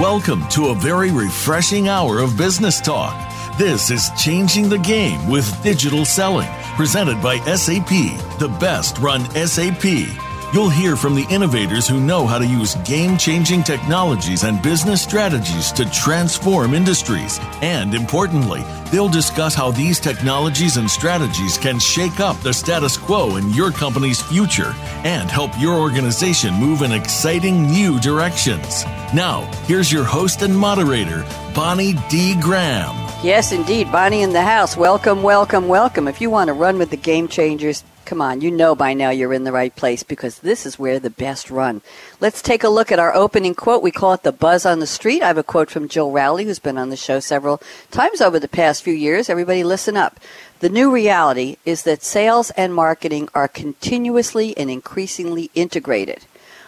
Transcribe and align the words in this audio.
Welcome 0.00 0.46
to 0.48 0.66
a 0.66 0.74
very 0.74 1.10
refreshing 1.10 1.88
hour 1.88 2.18
of 2.18 2.36
business 2.36 2.82
talk. 2.82 3.16
This 3.56 3.90
is 3.90 4.10
Changing 4.22 4.68
the 4.68 4.76
Game 4.76 5.26
with 5.26 5.62
Digital 5.62 6.04
Selling, 6.04 6.50
presented 6.76 7.22
by 7.22 7.38
SAP, 7.56 7.88
the 8.38 8.54
best 8.60 8.98
run 8.98 9.24
SAP. 9.30 10.25
You'll 10.52 10.70
hear 10.70 10.94
from 10.94 11.16
the 11.16 11.26
innovators 11.28 11.88
who 11.88 11.98
know 11.98 12.24
how 12.24 12.38
to 12.38 12.46
use 12.46 12.76
game 12.76 13.18
changing 13.18 13.64
technologies 13.64 14.44
and 14.44 14.62
business 14.62 15.02
strategies 15.02 15.72
to 15.72 15.90
transform 15.90 16.72
industries. 16.72 17.40
And 17.62 17.94
importantly, 17.94 18.64
they'll 18.92 19.08
discuss 19.08 19.56
how 19.56 19.72
these 19.72 19.98
technologies 19.98 20.76
and 20.76 20.88
strategies 20.88 21.58
can 21.58 21.80
shake 21.80 22.20
up 22.20 22.38
the 22.40 22.54
status 22.54 22.96
quo 22.96 23.36
in 23.36 23.50
your 23.50 23.72
company's 23.72 24.22
future 24.22 24.72
and 25.04 25.28
help 25.28 25.50
your 25.58 25.74
organization 25.74 26.54
move 26.54 26.82
in 26.82 26.92
exciting 26.92 27.66
new 27.66 27.98
directions. 27.98 28.84
Now, 29.12 29.40
here's 29.64 29.90
your 29.90 30.04
host 30.04 30.42
and 30.42 30.56
moderator, 30.56 31.26
Bonnie 31.56 31.94
D. 32.08 32.40
Graham. 32.40 32.94
Yes, 33.24 33.50
indeed. 33.50 33.90
Bonnie 33.90 34.22
in 34.22 34.32
the 34.32 34.42
house. 34.42 34.76
Welcome, 34.76 35.24
welcome, 35.24 35.66
welcome. 35.66 36.06
If 36.06 36.20
you 36.20 36.30
want 36.30 36.48
to 36.48 36.54
run 36.54 36.78
with 36.78 36.90
the 36.90 36.96
game 36.96 37.26
changers, 37.26 37.82
come 38.06 38.22
on, 38.22 38.40
you 38.40 38.50
know 38.50 38.74
by 38.74 38.94
now 38.94 39.10
you're 39.10 39.34
in 39.34 39.44
the 39.44 39.52
right 39.52 39.74
place 39.74 40.02
because 40.02 40.38
this 40.38 40.64
is 40.64 40.78
where 40.78 40.98
the 40.98 41.10
best 41.10 41.50
run. 41.50 41.82
Let's 42.20 42.40
take 42.40 42.64
a 42.64 42.68
look 42.68 42.90
at 42.92 42.98
our 42.98 43.14
opening 43.14 43.54
quote. 43.54 43.82
We 43.82 43.90
call 43.90 44.14
it 44.14 44.22
the 44.22 44.32
buzz 44.32 44.64
on 44.64 44.78
the 44.78 44.86
street. 44.86 45.22
I 45.22 45.26
have 45.26 45.36
a 45.36 45.42
quote 45.42 45.70
from 45.70 45.88
Jill 45.88 46.12
Rowley, 46.12 46.44
who's 46.44 46.60
been 46.60 46.78
on 46.78 46.90
the 46.90 46.96
show 46.96 47.20
several 47.20 47.60
times 47.90 48.20
over 48.20 48.38
the 48.38 48.48
past 48.48 48.82
few 48.82 48.94
years. 48.94 49.28
Everybody 49.28 49.64
listen 49.64 49.96
up. 49.96 50.20
The 50.60 50.68
new 50.70 50.90
reality 50.90 51.56
is 51.66 51.82
that 51.82 52.02
sales 52.02 52.50
and 52.50 52.74
marketing 52.74 53.28
are 53.34 53.48
continuously 53.48 54.56
and 54.56 54.70
increasingly 54.70 55.50
integrated. 55.54 56.24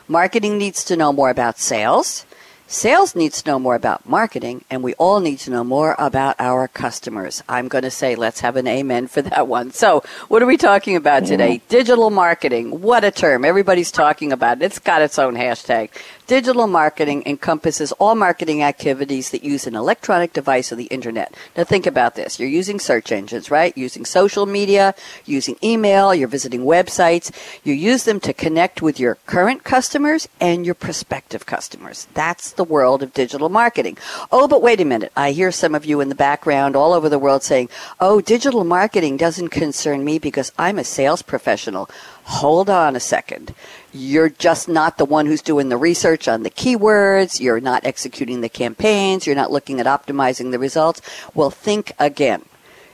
Marketing 0.09 0.59
needs 0.59 0.85
to 0.85 0.97
know 0.97 1.13
more 1.13 1.31
about 1.31 1.59
sales. 1.59 2.27
Sales 2.71 3.17
needs 3.17 3.41
to 3.41 3.51
know 3.51 3.59
more 3.59 3.75
about 3.75 4.07
marketing, 4.07 4.63
and 4.69 4.83
we 4.83 4.93
all 4.97 5.21
need 5.21 5.39
to 5.39 5.51
know 5.51 5.65
more 5.65 5.97
about 5.99 6.37
our 6.39 6.69
customers. 6.69 7.43
I'm 7.49 7.67
going 7.67 7.85
to 7.85 7.91
say 7.91 8.15
let's 8.15 8.41
have 8.41 8.57
an 8.57 8.69
amen 8.69 9.07
for 9.07 9.23
that 9.23 9.49
one. 9.49 9.73
So, 9.73 10.03
what 10.29 10.43
are 10.43 10.47
we 10.47 10.59
talking 10.59 10.95
about 10.95 11.25
today? 11.25 11.63
Digital 11.71 12.11
marketing. 12.11 12.83
What 12.83 13.05
a 13.05 13.11
term. 13.11 13.47
Everybody's 13.47 13.91
talking 13.91 14.33
about 14.33 14.59
it. 14.59 14.67
It's 14.67 14.79
got 14.79 15.01
its 15.01 15.19
own 15.19 15.35
hashtag. 15.35 15.89
Digital 16.29 16.67
marketing 16.67 17.23
encompasses 17.25 17.91
all 17.93 18.15
marketing 18.15 18.63
activities 18.63 19.31
that 19.31 19.43
use 19.43 19.67
an 19.67 19.75
electronic 19.75 20.35
device 20.35 20.71
or 20.71 20.77
the 20.77 20.85
internet. 20.89 21.35
Now 21.57 21.65
think 21.65 21.87
about 21.87 22.17
this. 22.17 22.39
You're 22.39 22.51
using 22.51 22.79
search 22.79 23.11
engines, 23.11 23.51
right? 23.51 23.73
Using 23.79 24.05
social 24.05 24.45
media, 24.45 24.95
using 25.25 25.57
email, 25.65 26.15
you're 26.15 26.29
visiting 26.29 26.67
websites. 26.67 27.35
You 27.65 27.73
use 27.73 28.05
them 28.05 28.21
to 28.21 28.35
connect 28.35 28.83
with 28.83 29.01
your 29.01 29.15
current 29.25 29.65
customers 29.65 30.29
and 30.39 30.67
your 30.67 30.75
prospective 30.75 31.47
customers. 31.47 32.07
That's 32.13 32.53
the 32.53 32.63
world 32.63 33.03
of 33.03 33.15
digital 33.15 33.49
marketing. 33.49 33.97
Oh, 34.31 34.47
but 34.47 34.61
wait 34.61 34.83
a 34.83 34.85
minute. 34.85 35.13
I 35.17 35.33
hear 35.33 35.51
some 35.51 35.75
of 35.75 35.87
you 35.87 36.03
in 36.03 36.11
the 36.11 36.15
background 36.15 36.77
all 36.77 36.93
over 36.93 37.09
the 37.09 37.19
world 37.19 37.43
saying, 37.43 37.71
oh, 38.01 38.21
digital 38.21 38.65
marketing 38.65 39.17
doesn't 39.17 39.49
concern 39.49 40.05
me 40.05 40.19
because 40.19 40.53
I'm 40.59 40.79
a 40.79 40.85
sales 40.85 41.23
professional. 41.23 41.89
Hold 42.25 42.69
on 42.69 42.95
a 42.95 43.01
second. 43.01 43.55
You're 43.91 44.29
just 44.29 44.69
not 44.69 44.99
the 44.99 45.07
one 45.07 45.25
who's 45.25 45.41
doing 45.41 45.71
the 45.71 45.79
research 45.79 46.18
on 46.27 46.43
the 46.43 46.51
keywords. 46.51 47.39
You're 47.39 47.61
not 47.61 47.85
executing 47.85 48.41
the 48.41 48.49
campaigns. 48.49 49.27
You're 49.27 49.37
not 49.37 49.53
looking 49.53 49.79
at 49.79 49.87
optimizing 49.87 50.51
the 50.51 50.59
results. 50.59 51.01
Well, 51.35 51.51
think 51.51 51.93
again. 51.99 52.45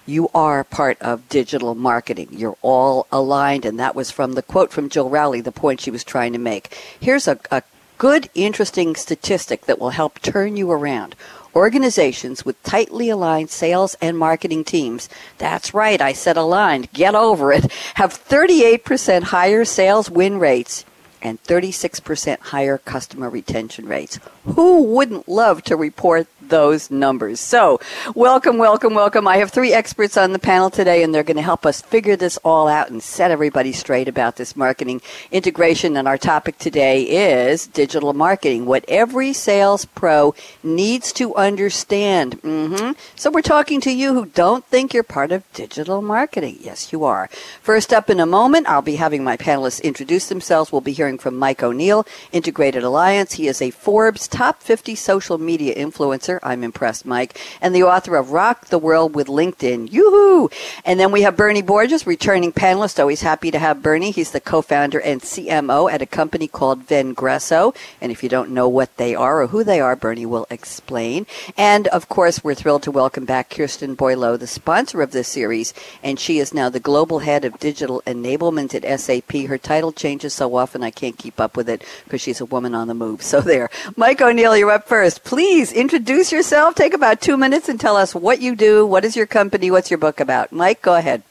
You 0.06 0.28
are 0.34 0.64
part 0.64 1.00
of 1.00 1.30
digital 1.30 1.74
marketing. 1.74 2.28
You're 2.32 2.58
all 2.60 3.06
aligned, 3.10 3.64
and 3.64 3.80
that 3.80 3.94
was 3.94 4.10
from 4.10 4.34
the 4.34 4.42
quote 4.42 4.70
from 4.70 4.90
Jill 4.90 5.08
Rowley, 5.08 5.40
the 5.40 5.50
point 5.50 5.80
she 5.80 5.90
was 5.90 6.04
trying 6.04 6.34
to 6.34 6.38
make. 6.38 6.76
Here's 7.00 7.26
a, 7.26 7.38
a 7.50 7.62
good, 7.96 8.28
interesting 8.34 8.96
statistic 8.96 9.62
that 9.62 9.78
will 9.78 9.90
help 9.90 10.20
turn 10.20 10.58
you 10.58 10.70
around. 10.70 11.16
Organizations 11.54 12.44
with 12.44 12.62
tightly 12.64 13.08
aligned 13.08 13.48
sales 13.48 13.96
and 14.00 14.18
marketing 14.18 14.64
teams, 14.64 15.08
that's 15.38 15.72
right, 15.72 16.00
I 16.00 16.12
said 16.12 16.36
aligned, 16.36 16.92
get 16.92 17.14
over 17.14 17.52
it, 17.52 17.70
have 17.94 18.12
38% 18.12 19.22
higher 19.22 19.64
sales 19.64 20.10
win 20.10 20.38
rates 20.38 20.84
and 21.24 21.42
36% 21.42 22.38
higher 22.38 22.78
customer 22.78 23.30
retention 23.30 23.88
rates. 23.88 24.20
Who 24.44 24.82
wouldn't 24.82 25.28
love 25.28 25.62
to 25.64 25.76
report 25.76 26.28
those 26.48 26.90
numbers? 26.90 27.40
So, 27.40 27.80
welcome, 28.14 28.58
welcome, 28.58 28.94
welcome. 28.94 29.26
I 29.26 29.38
have 29.38 29.50
three 29.50 29.72
experts 29.72 30.16
on 30.16 30.32
the 30.32 30.38
panel 30.38 30.70
today, 30.70 31.02
and 31.02 31.14
they're 31.14 31.22
going 31.22 31.36
to 31.36 31.42
help 31.42 31.66
us 31.66 31.82
figure 31.82 32.16
this 32.16 32.36
all 32.38 32.68
out 32.68 32.90
and 32.90 33.02
set 33.02 33.30
everybody 33.30 33.72
straight 33.72 34.08
about 34.08 34.36
this 34.36 34.56
marketing 34.56 35.00
integration. 35.30 35.96
And 35.96 36.08
our 36.08 36.18
topic 36.18 36.58
today 36.58 37.02
is 37.02 37.66
digital 37.66 38.12
marketing, 38.12 38.66
what 38.66 38.84
every 38.88 39.32
sales 39.32 39.84
pro 39.84 40.34
needs 40.62 41.12
to 41.14 41.34
understand. 41.34 42.40
Mm-hmm. 42.42 42.92
So, 43.16 43.30
we're 43.30 43.42
talking 43.42 43.80
to 43.82 43.90
you 43.90 44.14
who 44.14 44.26
don't 44.26 44.64
think 44.66 44.94
you're 44.94 45.02
part 45.02 45.32
of 45.32 45.50
digital 45.52 46.02
marketing. 46.02 46.58
Yes, 46.60 46.92
you 46.92 47.04
are. 47.04 47.28
First 47.62 47.92
up 47.92 48.10
in 48.10 48.20
a 48.20 48.26
moment, 48.26 48.68
I'll 48.68 48.82
be 48.82 48.96
having 48.96 49.24
my 49.24 49.36
panelists 49.36 49.82
introduce 49.82 50.28
themselves. 50.28 50.72
We'll 50.72 50.80
be 50.80 50.92
hearing 50.92 51.18
from 51.18 51.36
Mike 51.36 51.62
O'Neill, 51.62 52.06
Integrated 52.32 52.82
Alliance. 52.82 53.34
He 53.34 53.48
is 53.48 53.62
a 53.62 53.70
Forbes 53.70 54.28
top 54.28 54.62
50 54.62 54.94
social 54.94 55.38
media 55.38 55.74
influencer. 55.74 56.33
I'm 56.42 56.64
impressed, 56.64 57.06
Mike. 57.06 57.38
And 57.60 57.74
the 57.74 57.82
author 57.82 58.16
of 58.16 58.32
Rock 58.32 58.66
the 58.66 58.78
World 58.78 59.14
with 59.14 59.28
LinkedIn. 59.28 59.92
Yoo-hoo! 59.92 60.50
And 60.84 60.98
then 60.98 61.12
we 61.12 61.22
have 61.22 61.36
Bernie 61.36 61.62
Borges, 61.62 62.06
returning 62.06 62.52
panelist. 62.52 62.98
Always 62.98 63.22
happy 63.22 63.50
to 63.50 63.58
have 63.58 63.82
Bernie. 63.82 64.10
He's 64.10 64.30
the 64.30 64.40
co-founder 64.40 65.00
and 65.00 65.20
CMO 65.20 65.90
at 65.90 66.02
a 66.02 66.06
company 66.06 66.48
called 66.48 66.86
Vengreso. 66.86 67.74
And 68.00 68.10
if 68.10 68.22
you 68.22 68.28
don't 68.28 68.50
know 68.50 68.68
what 68.68 68.96
they 68.96 69.14
are 69.14 69.42
or 69.42 69.48
who 69.48 69.64
they 69.64 69.80
are, 69.80 69.96
Bernie 69.96 70.26
will 70.26 70.46
explain. 70.50 71.26
And 71.56 71.86
of 71.88 72.08
course, 72.08 72.42
we're 72.42 72.54
thrilled 72.54 72.82
to 72.84 72.90
welcome 72.90 73.24
back 73.24 73.50
Kirsten 73.50 73.94
Boileau, 73.94 74.38
the 74.38 74.46
sponsor 74.46 75.02
of 75.02 75.12
this 75.12 75.28
series. 75.28 75.74
And 76.02 76.18
she 76.18 76.38
is 76.38 76.54
now 76.54 76.68
the 76.68 76.80
global 76.80 77.20
head 77.20 77.44
of 77.44 77.58
digital 77.58 78.02
enablement 78.06 78.74
at 78.74 79.00
SAP. 79.00 79.48
Her 79.48 79.58
title 79.58 79.92
changes 79.92 80.34
so 80.34 80.54
often 80.56 80.82
I 80.82 80.90
can't 80.90 81.18
keep 81.18 81.40
up 81.40 81.56
with 81.56 81.68
it 81.68 81.84
because 82.04 82.20
she's 82.20 82.40
a 82.40 82.46
woman 82.46 82.74
on 82.74 82.88
the 82.88 82.94
move. 82.94 83.22
So 83.22 83.40
there. 83.40 83.70
Mike 83.96 84.20
O'Neill, 84.20 84.56
you're 84.56 84.70
up 84.70 84.86
first. 84.88 85.24
Please 85.24 85.72
introduce 85.72 86.23
yourself. 86.32 86.74
Take 86.74 86.94
about 86.94 87.20
two 87.20 87.36
minutes 87.36 87.68
and 87.68 87.80
tell 87.80 87.96
us 87.96 88.14
what 88.14 88.40
you 88.40 88.54
do, 88.54 88.86
what 88.86 89.04
is 89.04 89.16
your 89.16 89.26
company, 89.26 89.70
what's 89.70 89.90
your 89.90 89.98
book 89.98 90.20
about. 90.20 90.52
Mike, 90.52 90.82
go 90.82 90.94
ahead. 90.94 91.22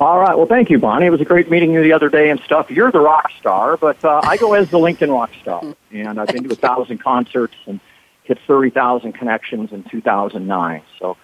All 0.00 0.18
right. 0.18 0.36
Well, 0.36 0.46
thank 0.46 0.70
you, 0.70 0.78
Bonnie. 0.78 1.06
It 1.06 1.10
was 1.10 1.20
a 1.20 1.24
great 1.24 1.50
meeting 1.50 1.72
you 1.72 1.82
the 1.82 1.92
other 1.92 2.08
day 2.08 2.30
and 2.30 2.40
stuff. 2.40 2.70
You're 2.70 2.90
the 2.90 3.00
rock 3.00 3.30
star, 3.38 3.76
but 3.76 4.04
uh, 4.04 4.20
I 4.24 4.36
go 4.36 4.52
as 4.54 4.70
the 4.70 4.78
LinkedIn 4.78 5.10
rock 5.10 5.30
star, 5.40 5.62
and 5.92 6.20
I've 6.20 6.28
been 6.28 6.44
to 6.44 6.52
a 6.52 6.56
thousand 6.56 6.98
concerts 6.98 7.54
and 7.66 7.80
hit 8.24 8.38
thirty 8.46 8.70
thousand 8.70 9.12
connections 9.12 9.72
in 9.72 9.84
2009. 9.84 10.82
So, 10.98 11.16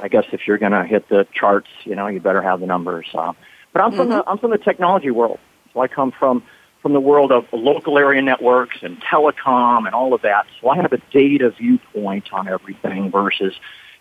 I 0.00 0.08
guess 0.08 0.24
if 0.32 0.46
you're 0.46 0.58
going 0.58 0.72
to 0.72 0.84
hit 0.84 1.08
the 1.08 1.26
charts, 1.34 1.68
you 1.84 1.96
know, 1.96 2.06
you 2.06 2.20
better 2.20 2.42
have 2.42 2.60
the 2.60 2.66
numbers. 2.66 3.06
Uh, 3.12 3.32
but 3.72 3.82
I'm 3.82 3.90
from 3.90 4.08
mm-hmm. 4.08 4.18
the 4.18 4.28
I'm 4.28 4.38
from 4.38 4.52
the 4.52 4.58
technology 4.58 5.10
world, 5.10 5.40
so 5.74 5.80
I 5.80 5.88
come 5.88 6.12
from 6.12 6.44
from 6.82 6.92
the 6.92 7.00
world 7.00 7.30
of 7.30 7.46
local 7.52 7.96
area 7.96 8.20
networks 8.20 8.82
and 8.82 9.00
telecom 9.00 9.86
and 9.86 9.94
all 9.94 10.12
of 10.12 10.22
that. 10.22 10.46
So 10.60 10.68
I 10.68 10.76
have 10.76 10.92
a 10.92 10.98
data 11.12 11.50
viewpoint 11.50 12.32
on 12.32 12.48
everything 12.48 13.10
versus, 13.10 13.54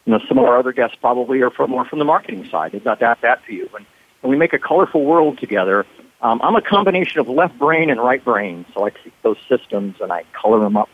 you 0.05 0.11
know, 0.11 0.19
some 0.27 0.39
of 0.39 0.45
our 0.45 0.57
other 0.57 0.73
guests 0.73 0.97
probably 0.99 1.41
are 1.41 1.51
from 1.51 1.69
more 1.69 1.85
from 1.85 1.99
the 1.99 2.05
marketing 2.05 2.49
side. 2.49 2.71
They've 2.71 2.83
got 2.83 2.99
that, 2.99 3.21
that 3.21 3.45
view. 3.45 3.69
And, 3.75 3.85
and 4.23 4.29
we 4.31 4.35
make 4.35 4.53
a 4.53 4.59
colorful 4.59 5.05
world 5.05 5.37
together. 5.37 5.85
Um, 6.21 6.41
I'm 6.43 6.55
a 6.55 6.61
combination 6.61 7.19
of 7.19 7.29
left 7.29 7.57
brain 7.57 7.91
and 7.91 7.99
right 8.01 8.23
brain. 8.23 8.65
So 8.73 8.85
I 8.85 8.89
take 8.89 9.13
those 9.21 9.37
systems 9.47 9.97
and 10.01 10.11
I 10.11 10.23
color 10.33 10.59
them 10.59 10.75
up 10.75 10.89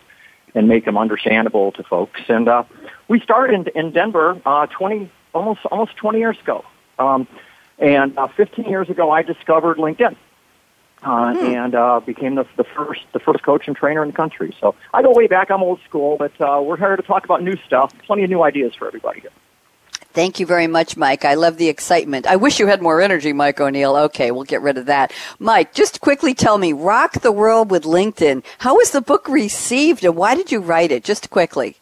and 0.54 0.68
make 0.68 0.84
them 0.84 0.98
understandable 0.98 1.72
to 1.74 1.84
folks. 1.84 2.22
And, 2.28 2.50
uh, 2.50 2.64
we 3.08 3.22
started 3.22 3.68
in, 3.74 3.86
in 3.86 3.94
Denver, 3.94 4.42
uh, 4.46 4.68
20, 4.68 5.10
almost, 5.34 5.66
almost 5.66 5.96
20 5.96 6.20
years 6.20 6.38
ago. 6.40 6.66
Um, 7.00 7.28
and 7.80 8.18
uh, 8.18 8.28
15 8.28 8.66
years 8.66 8.90
ago, 8.90 9.10
I 9.10 9.22
discovered 9.22 9.78
LinkedIn 9.78 10.18
uh, 11.04 11.34
hmm. 11.34 11.46
and 11.46 11.76
uh, 11.76 12.00
became 12.00 12.36
the, 12.36 12.46
the 12.56 12.64
first 12.64 13.02
the 13.14 13.20
first 13.20 13.44
coach 13.44 13.68
and 13.68 13.76
trainer 13.76 14.04
in 14.04 14.10
the 14.10 14.16
country. 14.16 14.56
So 14.60 14.76
I 14.94 15.02
go 15.02 15.12
way 15.12 15.28
back. 15.28 15.52
I'm 15.52 15.62
old 15.62 15.80
school, 15.88 16.18
but 16.18 16.40
uh, 16.42 16.62
we're 16.62 16.78
here 16.78 16.96
to 16.96 17.04
talk 17.04 17.26
about 17.26 17.44
new 17.44 17.58
stuff. 17.66 17.94
Plenty 18.06 18.24
of 18.24 18.30
new 18.30 18.44
ideas 18.44 18.74
for 18.76 18.88
everybody 18.88 19.22
here. 19.22 19.32
Thank 20.14 20.40
you 20.40 20.48
very 20.48 20.66
much, 20.66 20.98
Mike. 20.98 21.26
I 21.26 21.36
love 21.36 21.58
the 21.58 21.68
excitement. 21.68 22.26
I 22.26 22.38
wish 22.38 22.60
you 22.60 22.66
had 22.66 22.82
more 22.82 23.02
energy, 23.02 23.34
Mike 23.34 23.60
O'Neill. 23.60 23.96
Okay, 23.96 24.32
we'll 24.32 24.46
get 24.46 24.64
rid 24.64 24.80
of 24.80 24.88
that. 24.88 25.14
Mike, 25.38 25.76
just 25.76 26.02
quickly 26.02 26.34
tell 26.34 26.58
me, 26.58 26.74
Rock 26.74 27.22
the 27.22 27.32
World 27.32 27.70
with 27.70 27.84
LinkedIn. 27.84 28.44
How 28.58 28.78
was 28.78 28.90
the 28.90 29.02
book 29.02 29.28
received 29.28 30.04
and 30.04 30.16
why 30.16 30.34
did 30.34 30.52
you 30.52 30.60
write 30.60 30.92
it? 30.92 31.04
Just 31.04 31.30
quickly. 31.30 31.78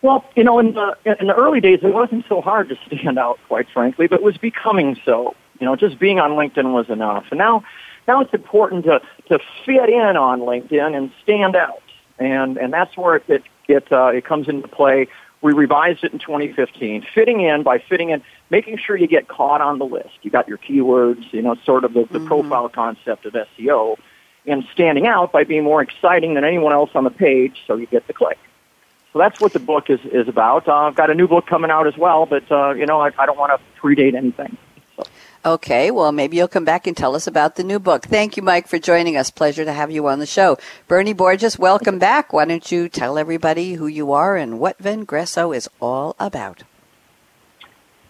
Well, 0.00 0.24
you 0.36 0.44
know, 0.44 0.58
in 0.58 0.72
the 0.72 0.96
in 1.04 1.26
the 1.26 1.34
early 1.34 1.60
days, 1.60 1.80
it 1.82 1.92
wasn't 1.92 2.24
so 2.28 2.40
hard 2.40 2.68
to 2.70 2.76
stand 2.86 3.18
out, 3.18 3.38
quite 3.48 3.68
frankly, 3.68 4.06
but 4.06 4.20
it 4.20 4.22
was 4.22 4.38
becoming 4.38 4.96
so. 5.04 5.34
You 5.60 5.66
know, 5.66 5.76
just 5.76 5.98
being 5.98 6.18
on 6.18 6.32
LinkedIn 6.32 6.72
was 6.72 6.88
enough. 6.88 7.26
And 7.30 7.38
now, 7.38 7.64
now 8.06 8.20
it's 8.20 8.32
important 8.34 8.84
to, 8.84 9.00
to 9.28 9.38
fit 9.64 9.88
in 9.88 10.16
on 10.16 10.40
LinkedIn 10.40 10.96
and 10.96 11.10
stand 11.22 11.56
out. 11.56 11.82
And, 12.18 12.56
and 12.56 12.72
that's 12.72 12.96
where 12.96 13.16
it, 13.16 13.42
it, 13.68 13.92
uh, 13.92 14.06
it 14.06 14.24
comes 14.24 14.48
into 14.48 14.68
play. 14.68 15.08
We 15.42 15.52
revised 15.52 16.02
it 16.04 16.12
in 16.12 16.18
2015. 16.18 17.06
Fitting 17.14 17.40
in 17.40 17.62
by 17.62 17.78
fitting 17.78 18.10
in, 18.10 18.22
making 18.50 18.78
sure 18.78 18.96
you 18.96 19.06
get 19.06 19.28
caught 19.28 19.60
on 19.60 19.78
the 19.78 19.84
list. 19.84 20.18
You 20.22 20.30
got 20.30 20.48
your 20.48 20.58
keywords, 20.58 21.32
you 21.32 21.42
know, 21.42 21.56
sort 21.64 21.84
of 21.84 21.92
the, 21.92 22.04
the 22.10 22.18
mm-hmm. 22.18 22.26
profile 22.26 22.68
concept 22.68 23.26
of 23.26 23.34
SEO. 23.34 23.96
and 24.46 24.64
standing 24.72 25.06
out 25.06 25.32
by 25.32 25.44
being 25.44 25.64
more 25.64 25.82
exciting 25.82 26.34
than 26.34 26.44
anyone 26.44 26.72
else 26.72 26.90
on 26.94 27.04
the 27.04 27.10
page, 27.10 27.62
so 27.66 27.76
you 27.76 27.86
get 27.86 28.06
the 28.06 28.12
click. 28.12 28.38
So 29.12 29.18
that's 29.18 29.40
what 29.40 29.52
the 29.52 29.58
book 29.58 29.88
is, 29.88 30.00
is 30.04 30.28
about. 30.28 30.68
Uh, 30.68 30.74
I've 30.74 30.94
got 30.94 31.10
a 31.10 31.14
new 31.14 31.26
book 31.26 31.46
coming 31.46 31.70
out 31.70 31.86
as 31.86 31.96
well, 31.96 32.26
but, 32.26 32.50
uh, 32.50 32.74
you 32.74 32.86
know, 32.86 33.00
I, 33.00 33.12
I 33.18 33.26
don't 33.26 33.38
want 33.38 33.50
to 33.50 33.80
predate 33.80 34.14
anything. 34.14 34.56
Okay, 35.46 35.92
well, 35.92 36.10
maybe 36.10 36.36
you'll 36.36 36.48
come 36.48 36.64
back 36.64 36.88
and 36.88 36.96
tell 36.96 37.14
us 37.14 37.28
about 37.28 37.54
the 37.54 37.62
new 37.62 37.78
book. 37.78 38.04
Thank 38.04 38.36
you, 38.36 38.42
Mike, 38.42 38.66
for 38.66 38.80
joining 38.80 39.16
us. 39.16 39.30
Pleasure 39.30 39.64
to 39.64 39.72
have 39.72 39.92
you 39.92 40.08
on 40.08 40.18
the 40.18 40.26
show. 40.26 40.58
Bernie 40.88 41.12
Borges, 41.12 41.56
welcome 41.56 42.00
back. 42.00 42.32
Why 42.32 42.46
don't 42.46 42.72
you 42.72 42.88
tell 42.88 43.16
everybody 43.16 43.74
who 43.74 43.86
you 43.86 44.10
are 44.10 44.36
and 44.36 44.58
what 44.58 44.76
Vengreso 44.82 45.56
is 45.56 45.70
all 45.80 46.16
about? 46.18 46.64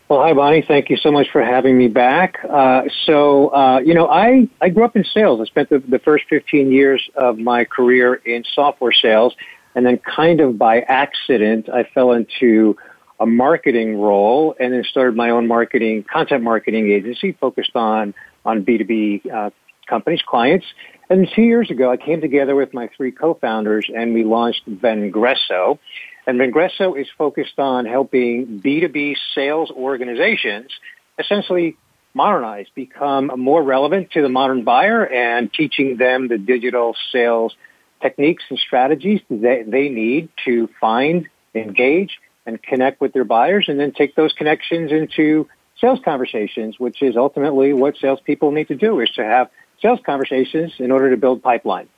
Well, 0.08 0.22
hi, 0.22 0.32
Bonnie. 0.32 0.64
Thank 0.66 0.88
you 0.88 0.96
so 0.96 1.12
much 1.12 1.26
for 1.30 1.44
having 1.44 1.76
me 1.76 1.88
back. 1.88 2.38
Uh, 2.42 2.84
so, 3.04 3.48
uh, 3.48 3.80
you 3.80 3.92
know, 3.92 4.08
I, 4.08 4.48
I 4.62 4.70
grew 4.70 4.86
up 4.86 4.96
in 4.96 5.04
sales. 5.04 5.38
I 5.38 5.44
spent 5.44 5.68
the, 5.68 5.80
the 5.80 5.98
first 5.98 6.24
15 6.30 6.72
years 6.72 7.06
of 7.16 7.36
my 7.36 7.66
career 7.66 8.14
in 8.14 8.44
software 8.54 8.92
sales, 8.92 9.34
and 9.74 9.84
then 9.84 9.98
kind 9.98 10.40
of 10.40 10.56
by 10.56 10.80
accident, 10.80 11.68
I 11.68 11.84
fell 11.84 12.12
into 12.12 12.78
a 13.18 13.26
marketing 13.26 13.98
role 14.00 14.54
and 14.58 14.72
then 14.72 14.84
started 14.84 15.16
my 15.16 15.30
own 15.30 15.46
marketing, 15.46 16.04
content 16.10 16.42
marketing 16.42 16.90
agency 16.90 17.32
focused 17.32 17.74
on, 17.74 18.14
on 18.44 18.64
B2B 18.64 19.32
uh, 19.32 19.50
companies, 19.88 20.20
clients. 20.26 20.66
And 21.08 21.28
two 21.34 21.42
years 21.42 21.70
ago, 21.70 21.90
I 21.90 21.96
came 21.96 22.20
together 22.20 22.54
with 22.54 22.74
my 22.74 22.90
three 22.96 23.12
co-founders 23.12 23.86
and 23.94 24.12
we 24.12 24.24
launched 24.24 24.68
Vengreso. 24.68 25.78
And 26.26 26.38
Vengreso 26.38 27.00
is 27.00 27.06
focused 27.16 27.58
on 27.58 27.86
helping 27.86 28.60
B2B 28.64 29.16
sales 29.34 29.70
organizations 29.70 30.70
essentially 31.18 31.76
modernize, 32.12 32.66
become 32.74 33.30
more 33.36 33.62
relevant 33.62 34.10
to 34.12 34.22
the 34.22 34.28
modern 34.28 34.64
buyer 34.64 35.06
and 35.06 35.52
teaching 35.52 35.96
them 35.98 36.28
the 36.28 36.38
digital 36.38 36.96
sales 37.12 37.54
techniques 38.02 38.42
and 38.50 38.58
strategies 38.58 39.20
that 39.30 39.64
they 39.68 39.88
need 39.88 40.28
to 40.44 40.68
find, 40.80 41.28
engage, 41.54 42.18
and 42.46 42.62
connect 42.62 43.00
with 43.00 43.12
their 43.12 43.24
buyers 43.24 43.66
and 43.68 43.78
then 43.78 43.92
take 43.92 44.14
those 44.14 44.32
connections 44.32 44.92
into 44.92 45.48
sales 45.80 46.00
conversations, 46.04 46.78
which 46.78 47.02
is 47.02 47.16
ultimately 47.16 47.72
what 47.72 47.96
salespeople 47.98 48.50
need 48.52 48.68
to 48.68 48.76
do 48.76 49.00
is 49.00 49.10
to 49.10 49.24
have 49.24 49.50
sales 49.82 50.00
conversations 50.04 50.74
in 50.78 50.90
order 50.90 51.10
to 51.10 51.16
build 51.16 51.42
pipeline. 51.42 51.88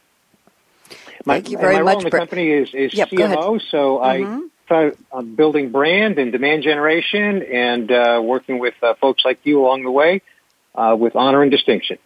My, 1.25 1.35
Thank 1.35 1.51
you 1.51 1.59
very 1.59 1.75
my 1.77 1.83
much. 1.83 1.93
role 1.95 1.99
in 2.01 2.11
the 2.11 2.19
company 2.19 2.51
is, 2.51 2.75
is 2.75 2.95
yep, 2.95 3.11
CMO, 3.11 3.61
so 3.71 3.99
mm-hmm. 3.99 4.45
I 4.45 4.49
try 4.67 4.93
uh, 5.13 5.23
building 5.23 5.71
brand 5.71 6.19
and 6.19 6.33
demand 6.33 6.63
generation 6.63 7.43
and 7.43 7.91
uh, 7.91 8.21
working 8.23 8.59
with 8.59 8.75
uh, 8.83 8.95
folks 8.95 9.25
like 9.25 9.41
you 9.45 9.61
along 9.61 9.83
the 9.83 9.91
way 9.91 10.23
uh, 10.75 10.97
with 10.99 11.17
honor 11.17 11.43
and 11.43 11.51
distinction. 11.51 11.99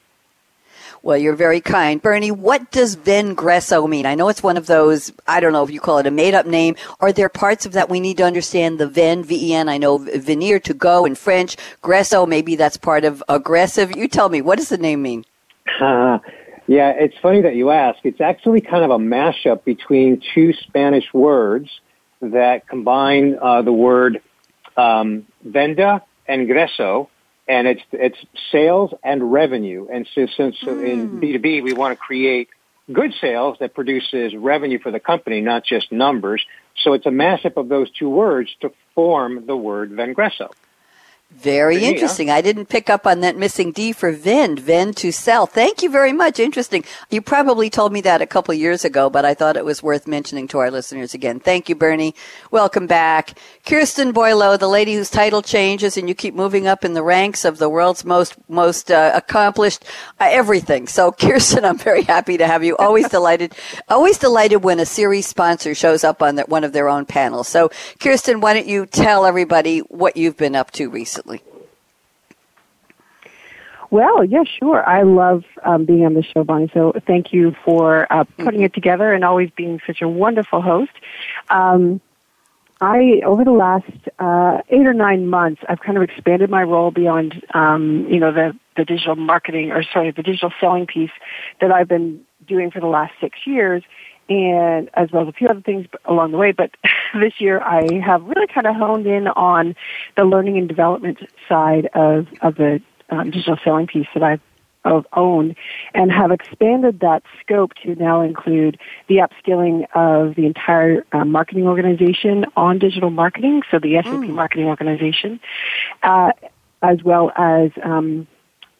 Well, 1.05 1.19
you're 1.19 1.35
very 1.35 1.61
kind. 1.61 2.01
Bernie, 2.01 2.31
what 2.31 2.71
does 2.71 2.95
Vengreso 2.95 3.89
mean? 3.89 4.07
I 4.07 4.15
know 4.15 4.29
it's 4.29 4.43
one 4.43 4.57
of 4.57 4.67
those, 4.67 5.13
I 5.27 5.41
don't 5.41 5.53
know 5.53 5.65
if 5.65 5.71
you 5.71 5.81
call 5.81 5.99
it 5.99 6.07
a 6.07 6.13
made 6.13 6.33
up 6.33 6.47
name. 6.47 6.77
Are 7.01 7.13
there 7.13 7.29
parts 7.29 7.67
of 7.67 7.73
that 7.73 7.89
we 7.89 7.99
need 7.99 8.19
to 8.19 8.25
understand? 8.25 8.79
The 8.79 8.87
Ven, 8.87 9.25
V-E-N, 9.25 9.69
I 9.69 9.79
know 9.79 9.99
veneer 9.99 10.61
to 10.61 10.73
go 10.73 11.05
in 11.05 11.17
French. 11.17 11.57
Gresso, 11.83 12.29
maybe 12.29 12.55
that's 12.55 12.77
part 12.77 13.05
of 13.05 13.23
aggressive. 13.29 13.97
You 13.97 14.07
tell 14.07 14.29
me, 14.29 14.43
what 14.43 14.59
does 14.59 14.69
the 14.69 14.79
name 14.79 15.03
mean? 15.03 15.25
Uh, 15.81 16.21
yeah, 16.69 16.91
it's 16.91 17.17
funny 17.21 17.43
that 17.43 17.57
you 17.57 17.71
ask. 17.71 17.99
It's 18.05 18.21
actually 18.21 18.61
kind 18.61 18.85
of 18.85 18.93
a 18.93 18.99
mashup 18.99 19.65
between 19.65 20.23
two 20.35 20.53
Spanish 20.53 21.13
words 21.13 21.69
that 22.21 22.69
combine 22.69 23.37
uh, 23.43 23.63
the 23.63 23.73
word 23.73 24.23
um, 24.77 25.27
venda 25.45 26.05
and 26.29 26.49
greso, 26.49 27.09
and 27.53 27.69
it's 27.69 27.83
it's 27.93 28.19
sales 28.51 28.95
and 29.05 29.31
revenue. 29.31 29.87
And 29.93 30.09
so, 30.15 30.27
since 30.27 30.57
mm. 30.61 30.89
in 30.89 31.21
B 31.21 31.33
two 31.33 31.39
B 31.39 31.61
we 31.61 31.75
want 31.75 31.93
to 31.99 32.03
create 32.03 32.49
good 32.91 33.13
sales 33.21 33.59
that 33.61 33.75
produces 33.75 34.35
revenue 34.35 34.79
for 34.79 34.91
the 34.91 35.01
company, 35.01 35.41
not 35.43 35.63
just 35.65 35.93
numbers. 35.93 36.45
So 36.83 36.95
it's 36.95 37.05
a 37.05 37.11
mashup 37.11 37.59
of 37.59 37.69
those 37.69 37.91
two 37.91 38.09
words 38.09 38.51
to 38.63 38.73
form 38.95 39.45
the 39.47 39.57
word 39.57 39.91
Vengreso. 39.91 40.51
Very 41.34 41.82
interesting. 41.84 42.31
I 42.31 42.40
didn't 42.43 42.67
pick 42.67 42.90
up 42.90 43.06
on 43.06 43.20
that 43.20 43.37
missing 43.37 43.73
D 43.73 43.93
for 43.93 44.12
vend, 44.12 44.61
vend 44.61 44.96
to 44.99 45.11
sell. 45.11 45.46
Thank 45.46 45.82
you 45.82 45.88
very 45.88 46.12
much. 46.12 46.38
Interesting. 46.38 46.84
You 47.11 47.23
probably 47.23 47.70
told 47.70 47.90
me 47.93 48.02
that 48.02 48.20
a 48.20 48.26
couple 48.26 48.52
years 48.55 48.84
ago, 48.84 49.08
but 49.08 49.25
I 49.25 49.32
thought 49.32 49.56
it 49.56 49.64
was 49.64 49.82
worth 49.82 50.06
mentioning 50.06 50.46
to 50.49 50.58
our 50.58 50.70
listeners 50.70 51.14
again. 51.14 51.40
Thank 51.40 51.70
you, 51.70 51.75
Bernie. 51.75 52.14
Welcome 52.50 52.87
back. 52.87 53.38
Kirsten 53.64 54.12
Boileau, 54.12 54.58
the 54.58 54.69
lady 54.69 54.94
whose 54.94 55.08
title 55.08 55.40
changes 55.40 55.96
and 55.96 56.06
you 56.06 56.14
keep 56.14 56.34
moving 56.34 56.67
up 56.67 56.84
in 56.84 56.93
the 56.93 57.02
ranks 57.02 57.46
of 57.46 57.56
the 57.58 57.69
world's 57.69 58.05
most, 58.05 58.37
most 58.49 58.90
uh, 58.90 59.12
accomplished 59.14 59.84
uh, 60.20 60.29
everything. 60.31 60.87
So, 60.87 61.12
Kirsten, 61.19 61.64
I'm 61.64 61.79
very 61.79 62.02
happy 62.02 62.37
to 62.37 62.46
have 62.46 62.62
you. 62.62 62.76
Always 62.76 63.08
delighted, 63.17 63.55
always 63.88 64.19
delighted 64.19 64.58
when 64.64 64.79
a 64.79 64.87
series 64.87 65.26
sponsor 65.26 65.75
shows 65.75 66.05
up 66.05 66.20
on 66.20 66.37
the, 66.37 66.43
one 66.43 66.62
of 66.62 66.75
their 66.75 66.88
own 66.88 67.06
panels. 67.06 67.49
So, 67.49 67.70
Kirsten, 68.00 68.40
why 68.40 68.52
don't 68.52 68.67
you 68.67 68.84
tell 68.84 69.25
everybody 69.25 69.79
what 69.79 70.17
you've 70.17 70.37
been 70.37 70.55
up 70.55 70.70
to 70.73 70.90
recently? 70.90 71.22
Recently? 71.27 71.43
Well, 73.91 74.25
yeah, 74.25 74.45
sure. 74.59 74.89
I 74.89 75.03
love 75.03 75.45
um, 75.65 75.85
being 75.85 76.07
on 76.07 76.15
the 76.15 76.23
show, 76.23 76.45
Bonnie. 76.45 76.71
So 76.73 76.95
thank 77.07 77.33
you 77.33 77.55
for 77.65 78.11
uh, 78.11 78.25
putting 78.39 78.63
it 78.63 78.73
together 78.73 79.13
and 79.13 79.23
always 79.23 79.51
being 79.51 79.81
such 79.87 80.01
a 80.01 80.09
wonderful 80.09 80.63
host. 80.63 80.93
Um, 81.51 82.01
I 82.81 83.21
over 83.25 83.45
the 83.45 83.53
last 83.53 83.91
uh, 84.19 84.63
eight 84.71 84.87
or 84.87 84.95
nine 84.95 85.29
months, 85.29 85.61
I've 85.69 85.81
kind 85.81 85.99
of 85.99 86.03
expanded 86.03 86.49
my 86.49 86.63
role 86.63 86.91
beyond, 86.91 87.45
um, 87.55 88.07
you 88.09 88.19
know, 88.19 88.33
the 88.33 88.59
the 88.77 88.85
digital 88.87 89.15
marketing 89.15 89.71
or 89.71 89.83
sorry, 89.93 90.11
the 90.11 90.23
digital 90.23 90.53
selling 90.59 90.87
piece 90.87 91.11
that 91.61 91.71
I've 91.71 91.87
been 91.87 92.23
doing 92.49 92.71
for 92.71 92.81
the 92.81 92.87
last 92.87 93.13
six 93.21 93.39
years, 93.47 93.85
and 94.29 94.91
as 94.95 95.11
well 95.13 95.23
as 95.23 95.29
a 95.29 95.33
few 95.33 95.49
other 95.49 95.61
things 95.61 95.87
along 96.05 96.33
the 96.33 96.39
way. 96.39 96.53
But 96.53 96.71
this 97.15 97.35
year, 97.39 97.61
I 97.61 98.01
have 98.05 98.23
really 98.25 98.47
kind 98.47 98.67
of 98.67 98.77
honed 98.77 99.07
in 99.07 99.29
on 99.29 99.75
the 100.17 100.25
learning 100.25 100.59
and 100.59 100.69
development 100.69 101.19
side 101.49 101.89
of 101.95 102.27
of 102.41 102.57
the 102.57 102.81
um, 103.11 103.31
digital 103.31 103.59
selling 103.65 103.87
piece 103.87 104.07
that 104.15 104.23
I've 104.23 104.41
of 104.85 105.07
owned 105.13 105.57
and 105.95 106.11
have 106.11 106.31
expanded 106.31 107.01
that 107.01 107.23
scope 107.41 107.73
to 107.85 107.95
now 107.95 108.23
include 108.23 108.79
the 109.09 109.17
upskilling 109.17 109.87
of 109.95 110.35
the 110.35 110.47
entire 110.47 111.05
uh, 111.13 111.25
marketing 111.25 111.67
organization 111.67 112.47
on 112.57 112.79
digital 112.79 113.11
marketing, 113.11 113.63
so 113.71 113.79
the 113.79 113.95
SAP 113.95 114.05
mm. 114.05 114.31
marketing 114.31 114.67
organization, 114.67 115.41
uh, 116.03 116.33
as 116.83 117.03
well 117.03 117.31
as 117.37 117.71
um, 117.83 118.27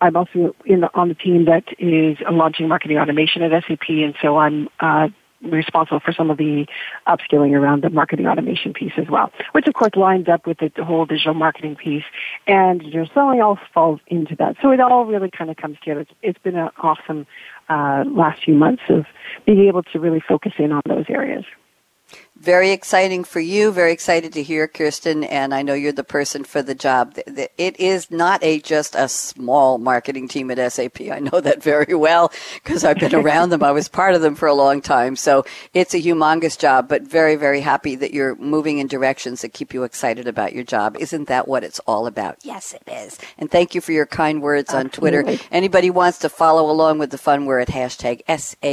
I'm 0.01 0.17
also 0.17 0.57
in 0.65 0.81
the, 0.81 0.91
on 0.95 1.09
the 1.09 1.15
team 1.15 1.45
that 1.45 1.65
is 1.79 2.19
launching 2.29 2.67
marketing 2.67 2.99
automation 2.99 3.43
at 3.43 3.65
SAP, 3.65 3.89
and 3.89 4.15
so 4.21 4.37
I'm 4.39 4.69
uh, 4.81 5.09
responsible 5.43 6.01
for 6.01 6.13
some 6.13 6.31
of 6.31 6.39
the 6.39 6.67
upskilling 7.07 7.53
around 7.53 7.83
the 7.83 7.91
marketing 7.91 8.27
automation 8.27 8.73
piece 8.73 8.93
as 8.97 9.09
well, 9.09 9.33
which 9.53 9.67
of 9.67 9.75
course 9.75 9.95
lines 9.97 10.29
up 10.29 10.47
with 10.47 10.59
the, 10.59 10.71
whole 10.85 11.07
digital 11.07 11.35
marketing 11.35 11.77
piece. 11.77 12.05
And 12.47 12.81
digital 12.81 13.09
selling 13.15 13.41
all 13.41 13.59
falls 13.73 14.01
into 14.09 14.35
that. 14.37 14.57
So 14.61 14.71
it 14.71 14.81
all 14.81 15.05
really 15.05 15.31
kind 15.31 15.51
of 15.51 15.57
comes 15.57 15.79
together. 15.79 16.01
it's, 16.01 16.11
it's 16.23 16.39
been 16.39 16.57
an 16.57 16.71
awesome 16.83 17.27
uh, 17.69 18.05
last 18.07 18.45
few 18.45 18.55
months 18.55 18.83
of 18.89 19.07
being 19.47 19.67
able 19.69 19.83
to 19.85 20.01
really 20.01 20.21
focus 20.27 20.53
in 20.59 20.73
on 20.73 20.83
those 20.87 21.07
areas 21.09 21.45
very 22.43 22.71
exciting 22.73 23.23
for 23.23 23.39
you. 23.39 23.71
Very 23.71 23.93
excited 23.93 24.33
to 24.33 24.43
hear, 24.43 24.67
Kirsten, 24.67 25.23
and 25.23 25.55
I 25.55 25.63
know 25.63 25.75
you're 25.75 25.93
the 25.93 26.03
person 26.03 26.43
for 26.43 26.61
the 26.61 26.75
job. 26.75 27.17
It 27.57 27.79
is 27.79 28.11
not 28.11 28.43
a 28.43 28.59
just 28.59 28.97
a 28.97 29.09
small 29.09 29.79
marketing 29.79 30.27
team 30.27 30.51
at 30.51 30.73
SAP. 30.73 31.03
I 31.03 31.21
know 31.21 31.41
that 31.41 31.63
very 31.63 31.95
well 31.95 32.33
because 32.55 32.85
I've 32.85 32.99
been 32.99 33.15
around 33.15 33.51
them. 33.51 33.63
I 33.63 33.71
was 33.71 33.87
part 33.89 34.17
of 34.17 34.23
them 34.23 34.35
for 34.35 34.49
a 34.49 34.55
long 34.55 34.81
time. 34.81 35.15
So 35.15 35.45
it's 35.73 35.95
a 35.95 36.03
humongous 36.03 36.59
job, 36.59 36.89
but 36.89 37.03
very, 37.03 37.37
very 37.37 37.61
happy 37.61 37.95
that 37.95 38.13
you're 38.13 38.35
moving 38.35 38.79
in 38.79 38.89
directions 38.89 39.43
that 39.43 39.53
keep 39.53 39.73
you 39.73 39.85
excited 39.85 40.27
about 40.27 40.53
your 40.53 40.65
job. 40.65 40.97
Isn't 40.99 41.29
that 41.29 41.47
what 41.47 41.63
it's 41.63 41.79
all 41.81 42.09
about? 42.09 42.39
Yes, 42.43 42.75
it 42.75 42.83
is. 42.91 43.21
And 43.39 43.53
thank 43.53 43.77
you 43.77 43.81
for 43.81 43.93
your 43.93 44.07
kind 44.07 44.43
words 44.43 44.75
on 44.75 44.91
Twitter. 44.91 45.25
Anybody 45.53 45.91
wants 45.91 46.19
to 46.19 46.29
follow 46.29 46.69
along 46.69 46.99
with 46.99 47.13
the 47.13 47.19
fun, 47.19 47.47
we're 47.47 47.61
at 47.61 47.69
hashtag 47.69 48.23
S-A-P-R-A-D-I-O. 48.27 48.67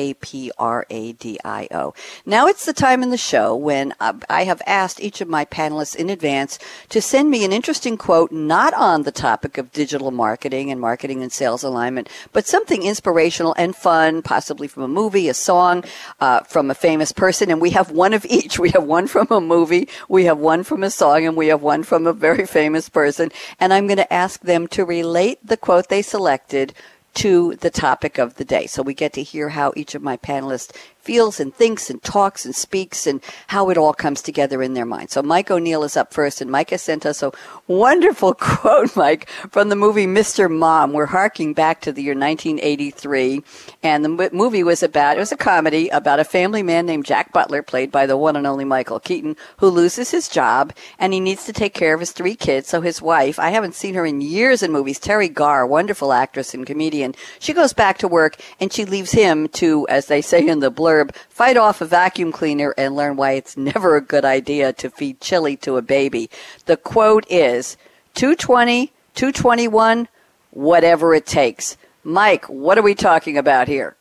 Now 2.25 2.47
it's 2.47 2.65
the 2.65 2.73
time 2.73 3.03
in 3.03 3.11
the 3.11 3.17
show 3.17 3.58
when 3.61 3.93
uh, 3.99 4.13
I 4.29 4.45
have 4.45 4.61
asked 4.65 5.01
each 5.01 5.21
of 5.21 5.27
my 5.27 5.45
panelists 5.45 5.95
in 5.95 6.09
advance 6.09 6.59
to 6.89 7.01
send 7.01 7.29
me 7.29 7.45
an 7.45 7.53
interesting 7.53 7.97
quote 7.97 8.31
not 8.31 8.73
on 8.73 9.03
the 9.03 9.11
topic 9.11 9.57
of 9.57 9.71
digital 9.71 10.11
marketing 10.11 10.71
and 10.71 10.79
marketing 10.79 11.21
and 11.21 11.31
sales 11.31 11.63
alignment, 11.63 12.09
but 12.33 12.47
something 12.47 12.83
inspirational 12.83 13.55
and 13.57 13.75
fun, 13.75 14.21
possibly 14.21 14.67
from 14.67 14.83
a 14.83 14.87
movie, 14.87 15.29
a 15.29 15.33
song, 15.33 15.83
uh, 16.19 16.41
from 16.41 16.71
a 16.71 16.75
famous 16.75 17.11
person. 17.11 17.51
And 17.51 17.61
we 17.61 17.71
have 17.71 17.91
one 17.91 18.13
of 18.13 18.25
each. 18.29 18.59
We 18.59 18.69
have 18.71 18.83
one 18.83 19.07
from 19.07 19.27
a 19.31 19.41
movie, 19.41 19.87
we 20.07 20.25
have 20.25 20.37
one 20.37 20.63
from 20.63 20.83
a 20.83 20.89
song, 20.89 21.25
and 21.25 21.35
we 21.35 21.47
have 21.47 21.61
one 21.61 21.83
from 21.83 22.07
a 22.07 22.13
very 22.13 22.45
famous 22.45 22.89
person. 22.89 23.31
And 23.59 23.73
I'm 23.73 23.87
going 23.87 23.97
to 23.97 24.13
ask 24.13 24.41
them 24.41 24.67
to 24.69 24.85
relate 24.85 25.39
the 25.45 25.57
quote 25.57 25.89
they 25.89 26.01
selected 26.01 26.73
to 27.15 27.55
the 27.55 27.69
topic 27.69 28.17
of 28.17 28.35
the 28.35 28.45
day. 28.45 28.67
So 28.67 28.81
we 28.81 28.93
get 28.93 29.13
to 29.13 29.23
hear 29.23 29.49
how 29.49 29.73
each 29.75 29.95
of 29.95 30.01
my 30.01 30.17
panelists 30.17 30.75
feels 31.09 31.39
and 31.39 31.55
thinks 31.55 31.89
and 31.89 32.03
talks 32.03 32.45
and 32.45 32.53
speaks 32.53 33.07
and 33.07 33.19
how 33.47 33.71
it 33.71 33.79
all 33.79 33.95
comes 33.95 34.21
together 34.21 34.61
in 34.61 34.75
their 34.75 34.85
mind. 34.85 35.09
So 35.09 35.23
Mike 35.23 35.49
O'Neill 35.49 35.83
is 35.83 35.97
up 35.97 36.13
first, 36.13 36.39
and 36.39 36.51
Mike 36.51 36.69
has 36.69 36.83
sent 36.83 37.03
us 37.03 37.23
a 37.23 37.31
wonderful 37.65 38.33
quote, 38.39 38.95
Mike, 38.95 39.27
from 39.49 39.69
the 39.69 39.75
movie 39.75 40.05
Mr. 40.05 40.51
Mom. 40.51 40.93
We're 40.93 41.07
harking 41.07 41.55
back 41.55 41.81
to 41.81 41.91
the 41.91 42.03
year 42.03 42.13
1983, 42.13 43.41
and 43.81 44.05
the 44.05 44.29
movie 44.31 44.61
was 44.61 44.83
about, 44.83 45.17
it 45.17 45.19
was 45.19 45.31
a 45.31 45.35
comedy 45.35 45.89
about 45.89 46.19
a 46.19 46.23
family 46.23 46.61
man 46.61 46.85
named 46.85 47.05
Jack 47.05 47.33
Butler, 47.33 47.63
played 47.63 47.91
by 47.91 48.05
the 48.05 48.15
one 48.15 48.35
and 48.35 48.45
only 48.45 48.65
Michael 48.65 48.99
Keaton, 48.99 49.35
who 49.57 49.69
loses 49.69 50.11
his 50.11 50.29
job, 50.29 50.73
and 50.99 51.11
he 51.11 51.19
needs 51.19 51.43
to 51.45 51.53
take 51.53 51.73
care 51.73 51.95
of 51.95 52.01
his 52.01 52.11
three 52.11 52.35
kids. 52.35 52.67
So 52.67 52.81
his 52.81 53.01
wife, 53.01 53.39
I 53.39 53.49
haven't 53.49 53.73
seen 53.73 53.95
her 53.95 54.05
in 54.05 54.21
years 54.21 54.61
in 54.61 54.71
movies, 54.71 54.99
Teri 54.99 55.33
Garr, 55.33 55.65
wonderful 55.65 56.13
actress 56.13 56.53
and 56.53 56.67
comedian, 56.67 57.15
she 57.39 57.51
goes 57.51 57.73
back 57.73 57.97
to 57.97 58.07
work, 58.07 58.35
and 58.59 58.71
she 58.71 58.85
leaves 58.85 59.09
him 59.09 59.47
to, 59.47 59.87
as 59.89 60.05
they 60.05 60.21
say 60.21 60.45
in 60.47 60.59
the 60.59 60.71
blurb, 60.71 60.98
blurb, 60.99 61.15
fight 61.29 61.57
off 61.57 61.81
a 61.81 61.85
vacuum 61.85 62.31
cleaner 62.31 62.73
and 62.77 62.95
learn 62.95 63.15
why 63.15 63.33
it's 63.33 63.57
never 63.57 63.95
a 63.95 64.01
good 64.01 64.25
idea 64.25 64.73
to 64.73 64.89
feed 64.89 65.21
chili 65.21 65.55
to 65.57 65.77
a 65.77 65.81
baby. 65.81 66.29
The 66.65 66.77
quote 66.77 67.25
is 67.29 67.77
220, 68.15 68.87
221, 69.15 70.07
whatever 70.51 71.13
it 71.13 71.25
takes. 71.25 71.77
Mike, 72.03 72.45
what 72.45 72.77
are 72.77 72.81
we 72.81 72.95
talking 72.95 73.37
about 73.37 73.67
here? 73.67 73.95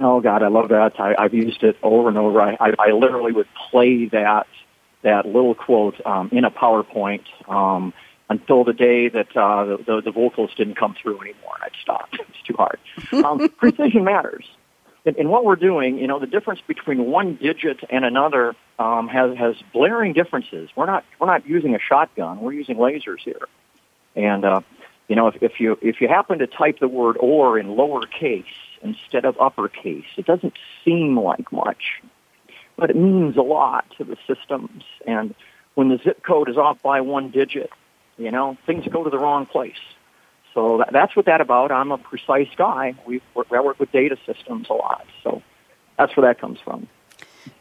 Oh 0.00 0.20
God, 0.20 0.42
I 0.42 0.48
love 0.48 0.70
that. 0.70 0.98
I, 0.98 1.14
I've 1.16 1.34
used 1.34 1.62
it 1.62 1.76
over 1.82 2.08
and 2.08 2.18
over. 2.18 2.40
I, 2.40 2.56
I, 2.58 2.74
I 2.78 2.90
literally 2.90 3.32
would 3.32 3.46
play 3.70 4.06
that 4.06 4.46
that 5.02 5.26
little 5.26 5.54
quote 5.54 5.94
um, 6.06 6.30
in 6.32 6.44
a 6.44 6.50
PowerPoint 6.50 7.24
um, 7.46 7.92
until 8.30 8.64
the 8.64 8.72
day 8.72 9.08
that 9.08 9.36
uh, 9.36 9.64
the, 9.64 9.76
the, 9.86 10.00
the 10.06 10.10
vocals 10.10 10.50
didn't 10.56 10.76
come 10.76 10.96
through 11.00 11.20
anymore. 11.20 11.56
I'd 11.60 11.72
stop. 11.80 12.08
It's 12.18 12.42
too 12.46 12.56
hard. 12.56 12.78
Um, 13.12 13.48
precision 13.58 14.04
matters 14.04 14.44
in 15.04 15.28
what 15.28 15.44
we're 15.44 15.56
doing, 15.56 15.98
you 15.98 16.06
know, 16.06 16.18
the 16.18 16.26
difference 16.26 16.60
between 16.66 17.06
one 17.06 17.36
digit 17.36 17.80
and 17.90 18.04
another 18.04 18.54
um, 18.78 19.08
has 19.08 19.36
has 19.36 19.54
blaring 19.72 20.14
differences. 20.14 20.70
We're 20.74 20.86
not 20.86 21.04
we're 21.20 21.26
not 21.26 21.46
using 21.46 21.74
a 21.74 21.78
shotgun. 21.78 22.40
We're 22.40 22.54
using 22.54 22.76
lasers 22.76 23.20
here, 23.20 23.46
and 24.16 24.44
uh, 24.44 24.60
you 25.08 25.16
know, 25.16 25.28
if, 25.28 25.42
if 25.42 25.60
you 25.60 25.78
if 25.82 26.00
you 26.00 26.08
happen 26.08 26.38
to 26.38 26.46
type 26.46 26.78
the 26.80 26.88
word 26.88 27.16
"or" 27.20 27.58
in 27.58 27.66
lowercase 27.66 28.44
instead 28.82 29.24
of 29.24 29.38
uppercase, 29.38 30.06
it 30.16 30.26
doesn't 30.26 30.54
seem 30.84 31.18
like 31.18 31.52
much, 31.52 32.02
but 32.76 32.90
it 32.90 32.96
means 32.96 33.36
a 33.36 33.42
lot 33.42 33.84
to 33.98 34.04
the 34.04 34.16
systems. 34.26 34.84
And 35.06 35.34
when 35.74 35.88
the 35.88 35.98
zip 36.02 36.22
code 36.22 36.48
is 36.48 36.56
off 36.56 36.80
by 36.82 37.02
one 37.02 37.30
digit, 37.30 37.70
you 38.16 38.30
know, 38.30 38.56
things 38.64 38.86
go 38.90 39.04
to 39.04 39.10
the 39.10 39.18
wrong 39.18 39.44
place. 39.44 39.80
So 40.54 40.78
that, 40.78 40.92
that's 40.92 41.16
what 41.16 41.26
that 41.26 41.40
about. 41.40 41.72
I'm 41.72 41.90
a 41.90 41.98
precise 41.98 42.48
guy. 42.56 42.94
We 43.06 43.20
I 43.36 43.60
work 43.60 43.78
with 43.78 43.92
data 43.92 44.16
systems 44.24 44.68
a 44.70 44.74
lot. 44.74 45.04
So 45.22 45.42
that's 45.98 46.16
where 46.16 46.26
that 46.32 46.40
comes 46.40 46.60
from. 46.60 46.88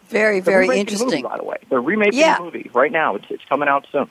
Very, 0.07 0.39
very 0.39 0.67
interesting. 0.77 1.07
Movie, 1.07 1.21
by 1.23 1.37
the 1.37 1.43
way, 1.43 1.57
they're 1.69 1.81
remaking 1.81 2.19
yeah. 2.19 2.37
the 2.37 2.43
movie 2.43 2.69
right 2.73 2.91
now. 2.91 3.15
It's 3.15 3.25
it's 3.29 3.43
coming 3.45 3.67
out 3.67 3.87
soon. 3.91 4.09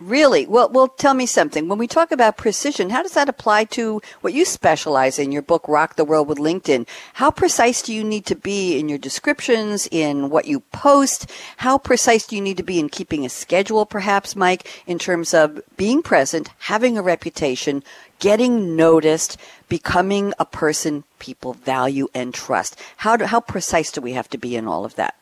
Really? 0.00 0.46
Well, 0.46 0.68
well, 0.68 0.86
tell 0.86 1.14
me 1.14 1.26
something. 1.26 1.66
When 1.66 1.78
we 1.78 1.88
talk 1.88 2.12
about 2.12 2.36
precision, 2.36 2.90
how 2.90 3.02
does 3.02 3.14
that 3.14 3.28
apply 3.28 3.64
to 3.64 4.00
what 4.20 4.32
you 4.32 4.44
specialize 4.44 5.18
in? 5.18 5.32
Your 5.32 5.42
book, 5.42 5.66
Rock 5.66 5.96
the 5.96 6.04
World 6.04 6.28
with 6.28 6.38
LinkedIn. 6.38 6.86
How 7.14 7.32
precise 7.32 7.82
do 7.82 7.92
you 7.92 8.04
need 8.04 8.24
to 8.26 8.36
be 8.36 8.78
in 8.78 8.88
your 8.88 8.98
descriptions, 8.98 9.88
in 9.90 10.30
what 10.30 10.46
you 10.46 10.60
post? 10.70 11.28
How 11.56 11.78
precise 11.78 12.28
do 12.28 12.36
you 12.36 12.42
need 12.42 12.58
to 12.58 12.62
be 12.62 12.78
in 12.78 12.88
keeping 12.88 13.26
a 13.26 13.28
schedule, 13.28 13.86
perhaps, 13.86 14.36
Mike, 14.36 14.70
in 14.86 15.00
terms 15.00 15.34
of 15.34 15.60
being 15.76 16.00
present, 16.00 16.50
having 16.58 16.96
a 16.96 17.02
reputation, 17.02 17.82
getting 18.18 18.76
noticed, 18.76 19.36
becoming 19.68 20.34
a 20.38 20.44
person 20.44 21.04
people 21.18 21.54
value 21.54 22.08
and 22.14 22.34
trust? 22.34 22.80
How, 22.96 23.16
do, 23.16 23.24
how 23.24 23.40
precise 23.40 23.90
do 23.90 24.00
we 24.00 24.12
have 24.12 24.28
to 24.30 24.38
be 24.38 24.56
in 24.56 24.66
all 24.66 24.84
of 24.84 24.94
that? 24.96 25.14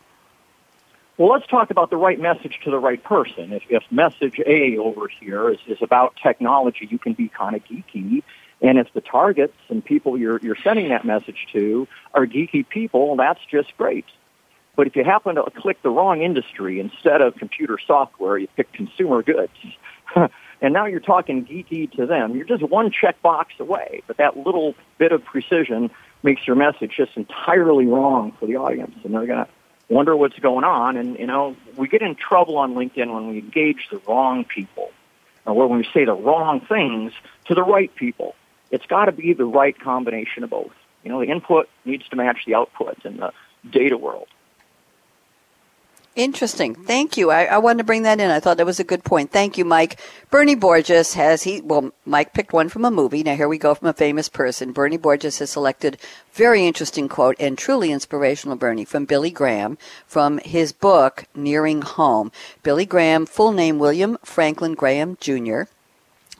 Well, 1.18 1.30
let's 1.30 1.46
talk 1.46 1.70
about 1.70 1.88
the 1.88 1.96
right 1.96 2.20
message 2.20 2.60
to 2.64 2.70
the 2.70 2.78
right 2.78 3.02
person. 3.02 3.52
If, 3.52 3.62
if 3.70 3.82
message 3.90 4.38
A 4.46 4.76
over 4.76 5.08
here 5.08 5.50
is, 5.50 5.58
is 5.66 5.78
about 5.80 6.14
technology, 6.22 6.86
you 6.90 6.98
can 6.98 7.14
be 7.14 7.28
kind 7.28 7.56
of 7.56 7.64
geeky. 7.64 8.22
And 8.60 8.78
if 8.78 8.92
the 8.92 9.00
targets 9.00 9.56
and 9.68 9.82
people 9.82 10.18
you're, 10.18 10.38
you're 10.42 10.56
sending 10.62 10.88
that 10.90 11.04
message 11.06 11.46
to 11.52 11.88
are 12.12 12.26
geeky 12.26 12.68
people, 12.68 13.16
that's 13.16 13.40
just 13.50 13.74
great. 13.78 14.04
But 14.76 14.86
if 14.86 14.94
you 14.94 15.04
happen 15.04 15.36
to 15.36 15.44
click 15.56 15.82
the 15.82 15.88
wrong 15.88 16.20
industry, 16.20 16.80
instead 16.80 17.22
of 17.22 17.34
computer 17.36 17.78
software, 17.86 18.36
you 18.36 18.48
pick 18.56 18.70
consumer 18.74 19.22
goods. 19.22 19.52
and 20.60 20.72
now 20.72 20.86
you're 20.86 21.00
talking 21.00 21.44
geeky 21.44 21.90
to 21.96 22.06
them. 22.06 22.34
You're 22.34 22.46
just 22.46 22.62
one 22.62 22.90
checkbox 22.90 23.58
away. 23.58 24.02
But 24.06 24.16
that 24.16 24.36
little 24.36 24.74
bit 24.98 25.12
of 25.12 25.24
precision 25.24 25.90
makes 26.22 26.46
your 26.46 26.56
message 26.56 26.92
just 26.96 27.16
entirely 27.16 27.86
wrong 27.86 28.32
for 28.38 28.46
the 28.46 28.56
audience. 28.56 28.96
And 29.04 29.14
they're 29.14 29.26
going 29.26 29.44
to 29.44 29.48
wonder 29.88 30.16
what's 30.16 30.38
going 30.38 30.64
on. 30.64 30.96
And, 30.96 31.18
you 31.18 31.26
know, 31.26 31.56
we 31.76 31.88
get 31.88 32.02
in 32.02 32.14
trouble 32.14 32.56
on 32.58 32.74
LinkedIn 32.74 33.12
when 33.12 33.28
we 33.28 33.38
engage 33.38 33.88
the 33.90 34.00
wrong 34.08 34.44
people 34.44 34.90
or 35.44 35.68
when 35.68 35.78
we 35.78 35.88
say 35.92 36.04
the 36.04 36.14
wrong 36.14 36.60
things 36.60 37.12
to 37.46 37.54
the 37.54 37.62
right 37.62 37.94
people. 37.94 38.34
It's 38.70 38.86
got 38.86 39.04
to 39.04 39.12
be 39.12 39.32
the 39.32 39.44
right 39.44 39.78
combination 39.78 40.42
of 40.42 40.50
both. 40.50 40.72
You 41.04 41.12
know, 41.12 41.20
the 41.20 41.30
input 41.30 41.68
needs 41.84 42.08
to 42.08 42.16
match 42.16 42.38
the 42.46 42.54
output 42.54 43.04
in 43.04 43.18
the 43.18 43.32
data 43.70 43.96
world. 43.96 44.26
Interesting. 46.16 46.74
Thank 46.74 47.18
you. 47.18 47.30
I, 47.30 47.44
I, 47.44 47.58
wanted 47.58 47.76
to 47.78 47.84
bring 47.84 48.04
that 48.04 48.20
in. 48.20 48.30
I 48.30 48.40
thought 48.40 48.56
that 48.56 48.64
was 48.64 48.80
a 48.80 48.84
good 48.84 49.04
point. 49.04 49.30
Thank 49.30 49.58
you, 49.58 49.66
Mike. 49.66 50.00
Bernie 50.30 50.54
Borges 50.54 51.12
has 51.12 51.42
he 51.42 51.60
well, 51.60 51.92
Mike 52.06 52.32
picked 52.32 52.54
one 52.54 52.70
from 52.70 52.86
a 52.86 52.90
movie. 52.90 53.22
Now 53.22 53.36
here 53.36 53.48
we 53.48 53.58
go 53.58 53.74
from 53.74 53.88
a 53.88 53.92
famous 53.92 54.30
person. 54.30 54.72
Bernie 54.72 54.96
Borges 54.96 55.40
has 55.40 55.50
selected 55.50 55.98
very 56.32 56.66
interesting 56.66 57.06
quote 57.06 57.36
and 57.38 57.58
truly 57.58 57.92
inspirational 57.92 58.56
Bernie 58.56 58.86
from 58.86 59.04
Billy 59.04 59.30
Graham 59.30 59.76
from 60.06 60.38
his 60.38 60.72
book 60.72 61.26
Nearing 61.34 61.82
Home. 61.82 62.32
Billy 62.62 62.86
Graham, 62.86 63.26
full 63.26 63.52
name 63.52 63.78
William 63.78 64.16
Franklin 64.24 64.72
Graham 64.72 65.18
Jr. 65.20 65.64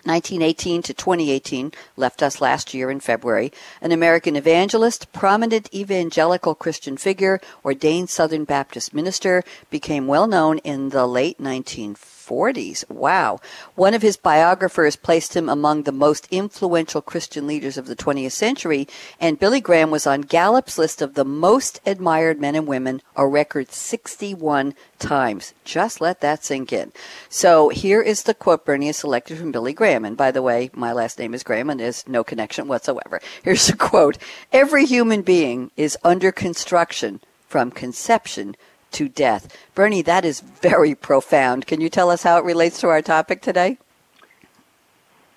1918 0.07 0.83
to 0.83 0.95
2018, 0.95 1.73
left 1.97 2.23
us 2.23 2.41
last 2.41 2.73
year 2.73 2.91
in 2.91 3.01
February, 3.01 3.53
an 3.81 3.93
American 3.93 4.37
evangelist, 4.37 5.13
prominent 5.13 5.69
evangelical 5.75 6.55
Christian 6.55 6.97
figure, 6.97 7.41
ordained 7.65 8.09
Southern 8.09 8.45
Baptist 8.45 8.95
minister, 8.95 9.43
became 9.69 10.07
well 10.07 10.27
known 10.27 10.59
in 10.59 10.91
the 10.91 11.07
late 11.07 11.39
1940s 11.39 12.16
40s. 12.27 12.89
Wow. 12.91 13.41
One 13.75 13.95
of 13.95 14.03
his 14.03 14.17
biographers 14.17 14.97
placed 14.97 15.35
him 15.35 15.49
among 15.49 15.83
the 15.83 15.93
most 15.93 16.27
influential 16.31 17.01
Christian 17.03 17.47
leaders 17.47 17.79
of 17.79 17.87
the 17.87 17.97
20th 17.97 18.33
century, 18.33 18.89
and 19.21 19.39
Billy 19.39 19.61
Graham 19.61 19.91
was 19.91 20.07
on 20.07 20.23
Gallup's 20.23 20.79
list 20.79 21.01
of 21.03 21.15
the 21.15 21.25
most 21.25 21.81
admired 21.87 22.41
men 22.41 22.55
and 22.55 22.67
women, 22.67 23.03
a 23.15 23.27
record 23.27 23.71
61 23.73 24.75
times. 24.99 25.55
Just 25.65 26.01
let 26.01 26.21
that 26.21 26.45
sink 26.45 26.73
in. 26.73 26.93
So 27.29 27.69
here 27.69 28.03
is 28.03 28.23
the 28.23 28.35
quote 28.35 28.65
Bernie 28.65 28.87
has 28.87 28.97
selected 28.97 29.39
from 29.39 29.53
Billy 29.53 29.73
Graham. 29.73 30.05
And 30.05 30.17
by 30.17 30.31
the 30.31 30.43
way, 30.43 30.71
my 30.75 30.93
last 30.93 31.19
name 31.19 31.35
is 31.35 31.43
Graham 31.43 31.71
and 31.71 31.81
there's 31.81 32.07
no 32.09 32.25
connection 32.25 32.69
whatsoever. 32.69 33.21
Here's 33.43 33.67
the 33.67 33.77
quote. 33.77 34.19
Every 34.53 34.87
human 34.87 35.23
being 35.23 35.71
is 35.77 35.99
under 36.03 36.33
construction 36.33 37.21
from 37.49 37.71
conception 37.71 38.57
to 38.97 39.09
death. 39.09 39.55
Bernie, 39.75 40.03
that 40.03 40.25
is 40.25 40.41
very 40.41 40.95
profound. 40.95 41.67
Can 41.67 41.81
you 41.83 41.91
tell 41.91 42.11
us 42.11 42.23
how 42.23 42.39
it 42.39 42.45
relates 42.45 42.81
to 42.81 42.89
our 42.89 43.03
topic 43.03 43.43
today? 43.43 43.79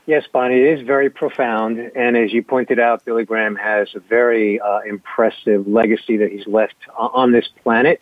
Yes, 0.06 0.24
Bonnie, 0.32 0.62
it 0.62 0.80
is 0.80 0.88
very 0.88 1.10
profound. 1.10 1.78
And 1.94 2.18
as 2.18 2.34
you 2.34 2.42
pointed 2.42 2.80
out, 2.80 3.06
Billy 3.06 3.26
Graham 3.26 3.56
has 3.58 3.90
a 3.94 4.00
very 4.00 4.60
uh, 4.60 4.80
impressive 4.80 5.68
legacy 5.68 6.18
that 6.18 6.32
he's 6.32 6.48
left 6.48 6.76
on 6.98 7.32
this 7.32 7.48
planet. 7.64 8.00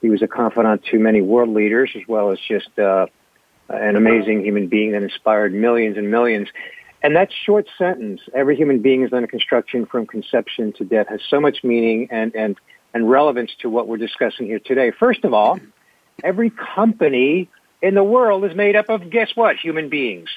He 0.00 0.08
was 0.08 0.22
a 0.22 0.28
confidant 0.28 0.84
to 0.86 0.98
many 0.98 1.20
world 1.20 1.50
leaders 1.50 1.90
as 1.96 2.02
well 2.06 2.30
as 2.30 2.38
just 2.38 2.78
uh, 2.78 3.06
an 3.68 3.96
amazing 3.96 4.44
human 4.44 4.68
being 4.68 4.92
that 4.92 5.02
inspired 5.02 5.52
millions 5.52 5.98
and 5.98 6.10
millions. 6.10 6.48
And 7.02 7.16
that 7.16 7.30
short 7.44 7.66
sentence, 7.76 8.20
every 8.32 8.56
human 8.56 8.80
being 8.80 9.02
is 9.02 9.12
under 9.12 9.26
construction 9.26 9.84
from 9.84 10.06
conception 10.06 10.72
to 10.74 10.84
death, 10.84 11.08
has 11.08 11.20
so 11.28 11.40
much 11.40 11.64
meaning 11.64 12.08
and, 12.10 12.34
and 12.36 12.56
and 12.94 13.08
relevance 13.08 13.50
to 13.60 13.70
what 13.70 13.88
we're 13.88 13.96
discussing 13.96 14.46
here 14.46 14.58
today. 14.58 14.90
First 14.90 15.24
of 15.24 15.32
all, 15.32 15.58
every 16.22 16.50
company 16.50 17.48
in 17.80 17.94
the 17.94 18.04
world 18.04 18.44
is 18.44 18.54
made 18.54 18.76
up 18.76 18.88
of, 18.88 19.10
guess 19.10 19.34
what, 19.34 19.56
human 19.56 19.88
beings. 19.88 20.28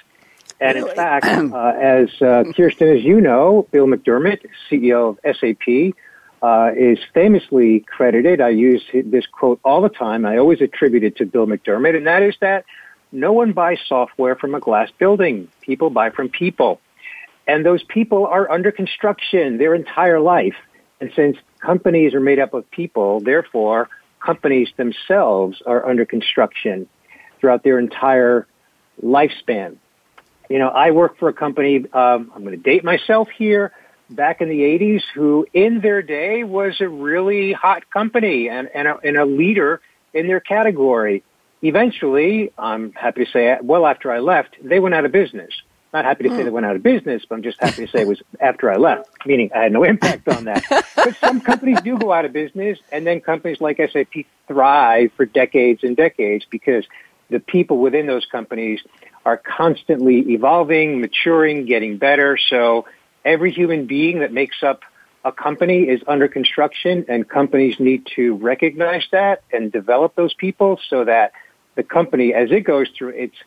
And 0.59 0.75
really? 0.75 0.89
in 0.89 0.95
fact, 0.95 1.25
uh, 1.25 1.73
as 1.79 2.21
uh, 2.21 2.43
Kirsten, 2.55 2.89
as 2.89 3.03
you 3.03 3.21
know, 3.21 3.67
Bill 3.71 3.87
McDermott, 3.87 4.45
CEO 4.69 5.17
of 5.17 5.35
SAP, 5.37 5.95
uh, 6.41 6.71
is 6.75 6.99
famously 7.13 7.81
credited. 7.81 8.41
I 8.41 8.49
use 8.49 8.83
this 8.93 9.25
quote 9.25 9.59
all 9.63 9.81
the 9.81 9.89
time. 9.89 10.25
I 10.25 10.37
always 10.37 10.61
attribute 10.61 11.03
it 11.03 11.17
to 11.17 11.25
Bill 11.25 11.47
McDermott, 11.47 11.95
and 11.95 12.07
that 12.07 12.21
is 12.21 12.35
that 12.41 12.65
no 13.11 13.31
one 13.31 13.53
buys 13.53 13.79
software 13.87 14.35
from 14.35 14.55
a 14.55 14.59
glass 14.59 14.91
building. 14.97 15.47
People 15.61 15.89
buy 15.89 16.09
from 16.09 16.29
people. 16.29 16.81
And 17.47 17.65
those 17.65 17.83
people 17.83 18.25
are 18.25 18.49
under 18.49 18.71
construction 18.71 19.57
their 19.57 19.75
entire 19.75 20.19
life. 20.19 20.55
And 20.99 21.11
since 21.15 21.37
companies 21.59 22.13
are 22.13 22.19
made 22.19 22.39
up 22.39 22.53
of 22.53 22.69
people, 22.71 23.19
therefore, 23.19 23.89
companies 24.19 24.69
themselves 24.77 25.61
are 25.65 25.87
under 25.87 26.05
construction 26.05 26.87
throughout 27.39 27.63
their 27.63 27.79
entire 27.79 28.47
lifespan. 29.03 29.77
You 30.49 30.59
know, 30.59 30.69
I 30.69 30.91
work 30.91 31.17
for 31.17 31.29
a 31.29 31.33
company, 31.33 31.85
um, 31.91 32.31
I'm 32.33 32.43
going 32.43 32.55
to 32.55 32.63
date 32.63 32.83
myself 32.83 33.29
here, 33.29 33.71
back 34.09 34.41
in 34.41 34.49
the 34.49 34.59
80s, 34.59 35.01
who 35.13 35.47
in 35.53 35.81
their 35.81 36.01
day 36.01 36.43
was 36.43 36.79
a 36.79 36.87
really 36.87 37.51
hot 37.51 37.89
company 37.89 38.49
and, 38.49 38.69
and, 38.73 38.87
a, 38.87 38.97
and 39.03 39.17
a 39.17 39.25
leader 39.25 39.81
in 40.13 40.27
their 40.27 40.39
category. 40.39 41.23
Eventually, 41.61 42.51
I'm 42.57 42.93
happy 42.93 43.25
to 43.25 43.31
say, 43.31 43.57
well 43.61 43.85
after 43.85 44.11
I 44.11 44.19
left, 44.19 44.55
they 44.61 44.79
went 44.79 44.93
out 44.93 45.05
of 45.05 45.11
business. 45.11 45.49
Not 45.95 46.03
happy 46.03 46.25
to 46.25 46.29
say 46.35 46.43
they 46.43 46.49
went 46.49 46.65
out 46.65 46.75
of 46.75 46.83
business, 46.83 47.23
but 47.23 47.35
I'm 47.35 47.41
just 47.41 47.57
happy 47.57 47.85
to 47.85 47.87
say 47.89 48.01
it 48.01 48.07
was 48.07 48.21
after 48.41 48.69
I 48.69 48.75
left, 48.75 49.09
meaning 49.25 49.49
I 49.55 49.63
had 49.63 49.71
no 49.71 49.85
impact 49.85 50.27
on 50.27 50.43
that. 50.43 50.61
but 50.93 51.15
some 51.21 51.39
companies 51.39 51.79
do 51.83 51.97
go 51.97 52.11
out 52.11 52.25
of 52.25 52.33
business, 52.33 52.77
and 52.91 53.07
then 53.07 53.21
companies 53.21 53.61
like 53.61 53.77
SAP 53.77 54.25
thrive 54.45 55.13
for 55.15 55.25
decades 55.25 55.85
and 55.85 55.95
decades 55.95 56.45
because 56.49 56.83
the 57.29 57.39
people 57.39 57.77
within 57.77 58.07
those 58.07 58.25
companies 58.25 58.81
are 59.23 59.37
constantly 59.37 60.33
evolving, 60.33 60.99
maturing, 60.99 61.65
getting 61.65 61.95
better. 61.97 62.37
So 62.49 62.87
every 63.23 63.53
human 63.53 63.85
being 63.85 64.19
that 64.19 64.33
makes 64.33 64.63
up 64.63 64.81
a 65.23 65.31
company 65.31 65.83
is 65.83 66.01
under 66.09 66.27
construction 66.27 67.05
and 67.07 67.25
companies 67.25 67.79
need 67.79 68.05
to 68.17 68.35
recognize 68.35 69.07
that 69.13 69.43
and 69.53 69.71
develop 69.71 70.13
those 70.15 70.33
people 70.33 70.77
so 70.89 71.05
that 71.05 71.31
the 71.75 71.83
company, 71.83 72.33
as 72.33 72.51
it 72.51 72.65
goes 72.65 72.89
through 72.89 73.11
its 73.11 73.37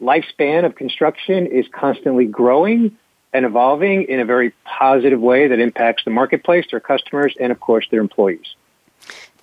lifespan 0.00 0.64
of 0.64 0.74
construction, 0.74 1.46
is 1.46 1.66
constantly 1.72 2.26
growing 2.26 2.96
and 3.32 3.44
evolving 3.44 4.04
in 4.04 4.20
a 4.20 4.24
very 4.24 4.52
positive 4.64 5.20
way 5.20 5.48
that 5.48 5.58
impacts 5.58 6.04
the 6.04 6.10
marketplace, 6.10 6.66
their 6.70 6.80
customers, 6.80 7.34
and 7.40 7.50
of 7.50 7.60
course 7.60 7.86
their 7.90 8.00
employees. 8.00 8.54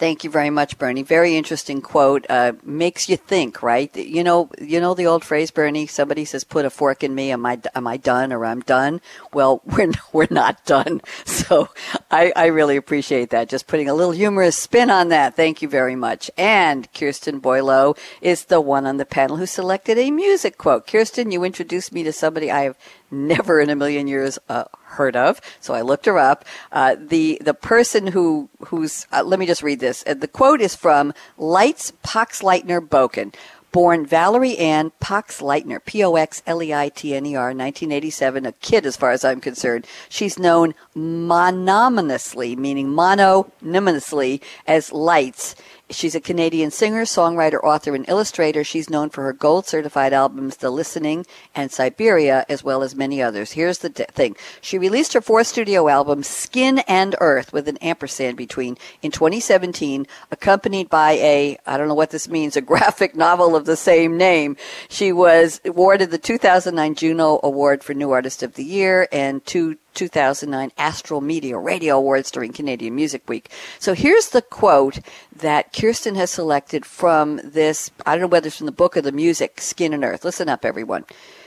Thank 0.01 0.23
you 0.23 0.31
very 0.31 0.49
much, 0.49 0.79
Bernie. 0.79 1.03
Very 1.03 1.35
interesting 1.35 1.79
quote. 1.79 2.25
Uh, 2.27 2.53
makes 2.63 3.07
you 3.07 3.17
think, 3.17 3.61
right? 3.61 3.95
You 3.95 4.23
know, 4.23 4.49
you 4.59 4.81
know 4.81 4.95
the 4.95 5.05
old 5.05 5.23
phrase, 5.23 5.51
Bernie. 5.51 5.85
Somebody 5.85 6.25
says, 6.25 6.43
"Put 6.43 6.65
a 6.65 6.71
fork 6.71 7.03
in 7.03 7.13
me." 7.13 7.29
Am 7.31 7.45
I 7.45 7.59
am 7.75 7.85
I 7.85 7.97
done 7.97 8.33
or 8.33 8.43
I'm 8.43 8.61
done? 8.61 8.99
Well, 9.31 9.61
we're 9.65 9.91
we're 10.11 10.27
not 10.31 10.65
done. 10.65 11.01
So 11.25 11.69
I, 12.09 12.31
I 12.35 12.45
really 12.47 12.77
appreciate 12.77 13.31
that. 13.31 13.49
Just 13.49 13.67
putting 13.67 13.89
a 13.89 13.93
little 13.93 14.11
humorous 14.11 14.57
spin 14.57 14.89
on 14.89 15.09
that. 15.09 15.35
Thank 15.35 15.61
you 15.61 15.67
very 15.67 15.95
much. 15.95 16.31
And 16.37 16.91
Kirsten 16.93 17.39
Boileau 17.39 17.97
is 18.21 18.45
the 18.45 18.61
one 18.61 18.85
on 18.85 18.97
the 18.97 19.05
panel 19.05 19.37
who 19.37 19.45
selected 19.45 19.97
a 19.97 20.11
music 20.11 20.57
quote. 20.57 20.87
Kirsten, 20.87 21.31
you 21.31 21.43
introduced 21.43 21.91
me 21.91 22.03
to 22.03 22.13
somebody 22.13 22.49
I 22.49 22.63
have 22.63 22.77
never 23.11 23.59
in 23.59 23.69
a 23.69 23.75
million 23.75 24.07
years 24.07 24.39
uh, 24.49 24.65
heard 24.83 25.15
of. 25.15 25.41
So 25.59 25.73
I 25.73 25.81
looked 25.81 26.05
her 26.05 26.17
up. 26.17 26.45
Uh, 26.71 26.95
the 26.99 27.39
the 27.41 27.53
person 27.53 28.07
who 28.07 28.49
who's 28.67 29.07
uh, 29.11 29.23
let 29.23 29.39
me 29.39 29.45
just 29.45 29.63
read 29.63 29.79
this. 29.79 30.03
Uh, 30.07 30.13
the 30.13 30.27
quote 30.27 30.61
is 30.61 30.75
from 30.75 31.13
Lights 31.37 31.93
Poxleitner 32.03 32.79
Bokan. 32.87 33.33
Born 33.71 34.05
Valerie 34.05 34.57
Ann 34.57 34.91
Poxleitner, 35.01 35.79
P-O-X-L-E-I-T-N-E-R, 35.85 37.45
1987, 37.45 38.45
a 38.45 38.51
kid 38.51 38.85
as 38.85 38.97
far 38.97 39.11
as 39.11 39.23
I'm 39.23 39.39
concerned. 39.39 39.87
She's 40.09 40.37
known 40.37 40.75
mononymously, 40.93 42.57
meaning 42.57 42.89
mononymously, 42.89 44.41
as 44.67 44.91
Lights 44.91 45.55
She's 45.91 46.15
a 46.15 46.21
Canadian 46.21 46.71
singer, 46.71 47.03
songwriter, 47.03 47.61
author, 47.63 47.93
and 47.93 48.07
illustrator. 48.07 48.63
She's 48.63 48.89
known 48.89 49.09
for 49.09 49.23
her 49.23 49.33
gold 49.33 49.67
certified 49.67 50.13
albums, 50.13 50.57
The 50.57 50.69
Listening 50.69 51.25
and 51.53 51.71
Siberia, 51.71 52.45
as 52.47 52.63
well 52.63 52.81
as 52.81 52.95
many 52.95 53.21
others. 53.21 53.51
Here's 53.51 53.79
the 53.79 53.89
d- 53.89 54.05
thing. 54.11 54.35
She 54.61 54.77
released 54.77 55.13
her 55.13 55.21
fourth 55.21 55.47
studio 55.47 55.89
album, 55.89 56.23
Skin 56.23 56.79
and 56.87 57.15
Earth, 57.19 57.51
with 57.51 57.67
an 57.67 57.77
ampersand 57.77 58.37
between, 58.37 58.77
in 59.01 59.11
2017, 59.11 60.07
accompanied 60.31 60.89
by 60.89 61.11
a, 61.13 61.57
I 61.65 61.77
don't 61.77 61.87
know 61.89 61.93
what 61.93 62.11
this 62.11 62.29
means, 62.29 62.55
a 62.55 62.61
graphic 62.71 63.15
novel 63.15 63.55
of 63.55 63.65
the 63.65 63.75
same 63.75 64.17
name. 64.17 64.55
She 64.87 65.11
was 65.11 65.59
awarded 65.65 66.11
the 66.11 66.17
2009 66.17 66.95
Juno 66.95 67.39
Award 67.43 67.83
for 67.83 67.93
New 67.93 68.11
Artist 68.11 68.43
of 68.43 68.53
the 68.53 68.63
Year 68.63 69.07
and 69.11 69.45
two 69.45 69.77
2009 69.93 70.71
Astral 70.77 71.21
Media 71.21 71.57
Radio 71.57 71.97
Awards 71.97 72.31
during 72.31 72.53
Canadian 72.53 72.95
Music 72.95 73.27
Week. 73.27 73.49
So 73.79 73.93
here's 73.93 74.29
the 74.29 74.41
quote 74.41 74.99
that 75.35 75.73
Kirsten 75.73 76.15
has 76.15 76.31
selected 76.31 76.85
from 76.85 77.39
this, 77.43 77.91
I 78.05 78.13
don't 78.13 78.21
know 78.21 78.27
whether 78.27 78.47
it's 78.47 78.57
from 78.57 78.65
the 78.65 78.71
book 78.71 78.97
or 78.97 79.01
the 79.01 79.11
music, 79.11 79.61
Skin 79.61 79.93
and 79.93 80.03
Earth. 80.03 80.25
Listen 80.25 80.49
up, 80.49 80.65
everyone. 80.65 81.05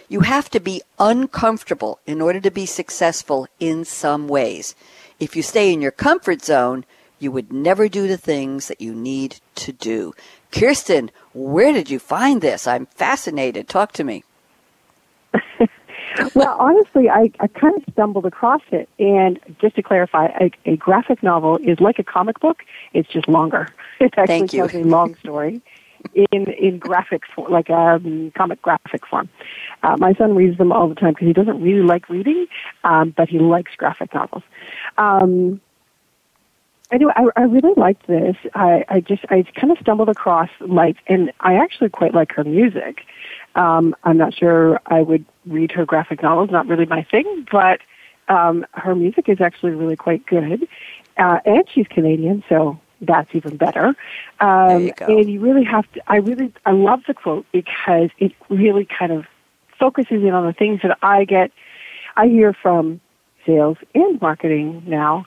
You 0.08 0.20
have 0.20 0.50
to 0.50 0.60
be 0.60 0.82
uncomfortable 0.98 1.98
in 2.06 2.20
order 2.20 2.40
to 2.40 2.50
be 2.50 2.66
successful 2.66 3.48
in 3.58 3.84
some 3.84 4.28
ways. 4.28 4.74
If 5.18 5.34
you 5.34 5.42
stay 5.42 5.72
in 5.72 5.80
your 5.80 5.90
comfort 5.90 6.42
zone, 6.42 6.84
you 7.18 7.32
would 7.32 7.52
never 7.52 7.88
do 7.88 8.06
the 8.06 8.18
things 8.18 8.69
that 8.69 8.80
you 8.80 8.95
need 8.95 9.40
to 9.56 9.73
do. 9.73 10.14
Kirsten, 10.52 11.10
where 11.32 11.73
did 11.73 11.90
you 11.90 11.99
find 11.99 12.40
this? 12.40 12.66
I'm 12.66 12.86
fascinated. 12.86 13.69
Talk 13.69 13.92
to 13.92 14.04
me. 14.04 14.25
well, 16.34 16.56
honestly, 16.58 17.08
I, 17.08 17.30
I 17.40 17.46
kind 17.48 17.76
of 17.76 17.82
stumbled 17.92 18.26
across 18.26 18.62
it. 18.72 18.88
And 18.98 19.38
just 19.60 19.76
to 19.76 19.82
clarify, 19.82 20.26
a, 20.40 20.50
a 20.64 20.76
graphic 20.76 21.22
novel 21.22 21.58
is 21.58 21.80
like 21.80 21.98
a 21.98 22.04
comic 22.04 22.40
book. 22.40 22.62
It's 22.92 23.08
just 23.08 23.28
longer. 23.28 23.68
It 24.00 24.12
actually 24.16 24.26
Thank 24.26 24.52
you. 24.52 24.58
tells 24.68 24.74
a 24.74 24.78
long 24.78 25.14
story 25.16 25.62
in 26.14 26.46
in 26.52 26.78
graphic 26.78 27.22
form, 27.34 27.50
like 27.50 27.68
a 27.68 27.94
um, 27.94 28.32
comic 28.36 28.60
graphic 28.60 29.06
form. 29.06 29.28
Uh, 29.82 29.96
my 29.98 30.12
son 30.14 30.34
reads 30.34 30.58
them 30.58 30.72
all 30.72 30.88
the 30.88 30.94
time 30.94 31.12
because 31.12 31.26
he 31.26 31.32
doesn't 31.32 31.62
really 31.62 31.82
like 31.82 32.08
reading, 32.08 32.46
um, 32.82 33.14
but 33.16 33.28
he 33.28 33.38
likes 33.38 33.72
graphic 33.76 34.12
novels. 34.12 34.42
Um, 34.98 35.60
anyway, 36.95 37.13
I, 37.17 37.26
I 37.37 37.43
really 37.43 37.75
liked 37.76 38.07
this. 38.07 38.37
I, 38.54 38.85
I 38.89 39.00
just 39.00 39.25
I 39.28 39.43
kind 39.54 39.73
of 39.73 39.78
stumbled 39.78 40.09
across 40.09 40.49
like, 40.61 40.97
and 41.07 41.33
I 41.41 41.57
actually 41.57 41.91
quite 41.91 42.15
like 42.15 42.33
her 42.33 42.45
music. 42.45 43.02
Um, 43.54 43.95
I'm 44.04 44.17
not 44.17 44.35
sure 44.35 44.80
I 44.87 45.02
would 45.02 45.25
read 45.47 45.73
her 45.73 45.85
graphic 45.85 46.23
novels, 46.23 46.50
not 46.50 46.67
really 46.67 46.87
my 46.87 47.02
thing, 47.02 47.47
but 47.50 47.80
um, 48.28 48.65
her 48.73 48.95
music 48.95 49.28
is 49.28 49.41
actually 49.41 49.73
really 49.73 49.97
quite 49.97 50.25
good. 50.26 50.67
Uh, 51.17 51.39
and 51.45 51.65
she's 51.73 51.87
Canadian, 51.89 52.43
so 52.49 52.80
that's 53.00 53.30
even 53.35 53.57
better. 53.57 53.95
Um, 54.41 54.87
you 54.87 54.93
go. 54.95 55.07
and 55.07 55.30
you 55.30 55.41
really 55.41 55.65
have 55.65 55.91
to, 55.93 56.02
I 56.07 56.17
really, 56.17 56.52
I 56.65 56.73
love 56.73 57.02
the 57.07 57.15
quote 57.15 57.47
because 57.52 58.11
it 58.19 58.33
really 58.49 58.87
kind 58.87 59.13
of 59.13 59.26
focuses 59.78 60.23
in 60.23 60.30
on 60.30 60.47
the 60.47 60.52
things 60.52 60.80
that 60.83 60.99
I 61.02 61.25
get, 61.25 61.52
I 62.17 62.26
hear 62.26 62.52
from 62.52 63.00
sales 63.47 63.76
and 63.95 64.21
marketing 64.21 64.83
now 64.87 65.26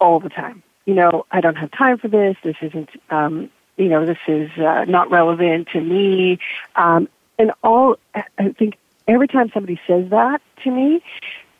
all 0.00 0.18
the 0.18 0.30
time. 0.30 0.62
You 0.86 0.94
know, 0.94 1.26
I 1.30 1.40
don't 1.40 1.56
have 1.56 1.70
time 1.70 1.98
for 1.98 2.08
this. 2.08 2.36
This 2.42 2.56
isn't, 2.62 2.90
um, 3.10 3.50
you 3.76 3.88
know, 3.88 4.06
this 4.06 4.18
is 4.26 4.50
uh, 4.58 4.84
not 4.86 5.10
relevant 5.10 5.68
to 5.72 5.80
me. 5.80 6.38
Um, 6.76 7.08
and 7.38 7.52
all, 7.62 7.96
I 8.14 8.52
think 8.58 8.76
every 9.06 9.28
time 9.28 9.50
somebody 9.52 9.80
says 9.86 10.10
that 10.10 10.40
to 10.64 10.70
me, 10.70 11.02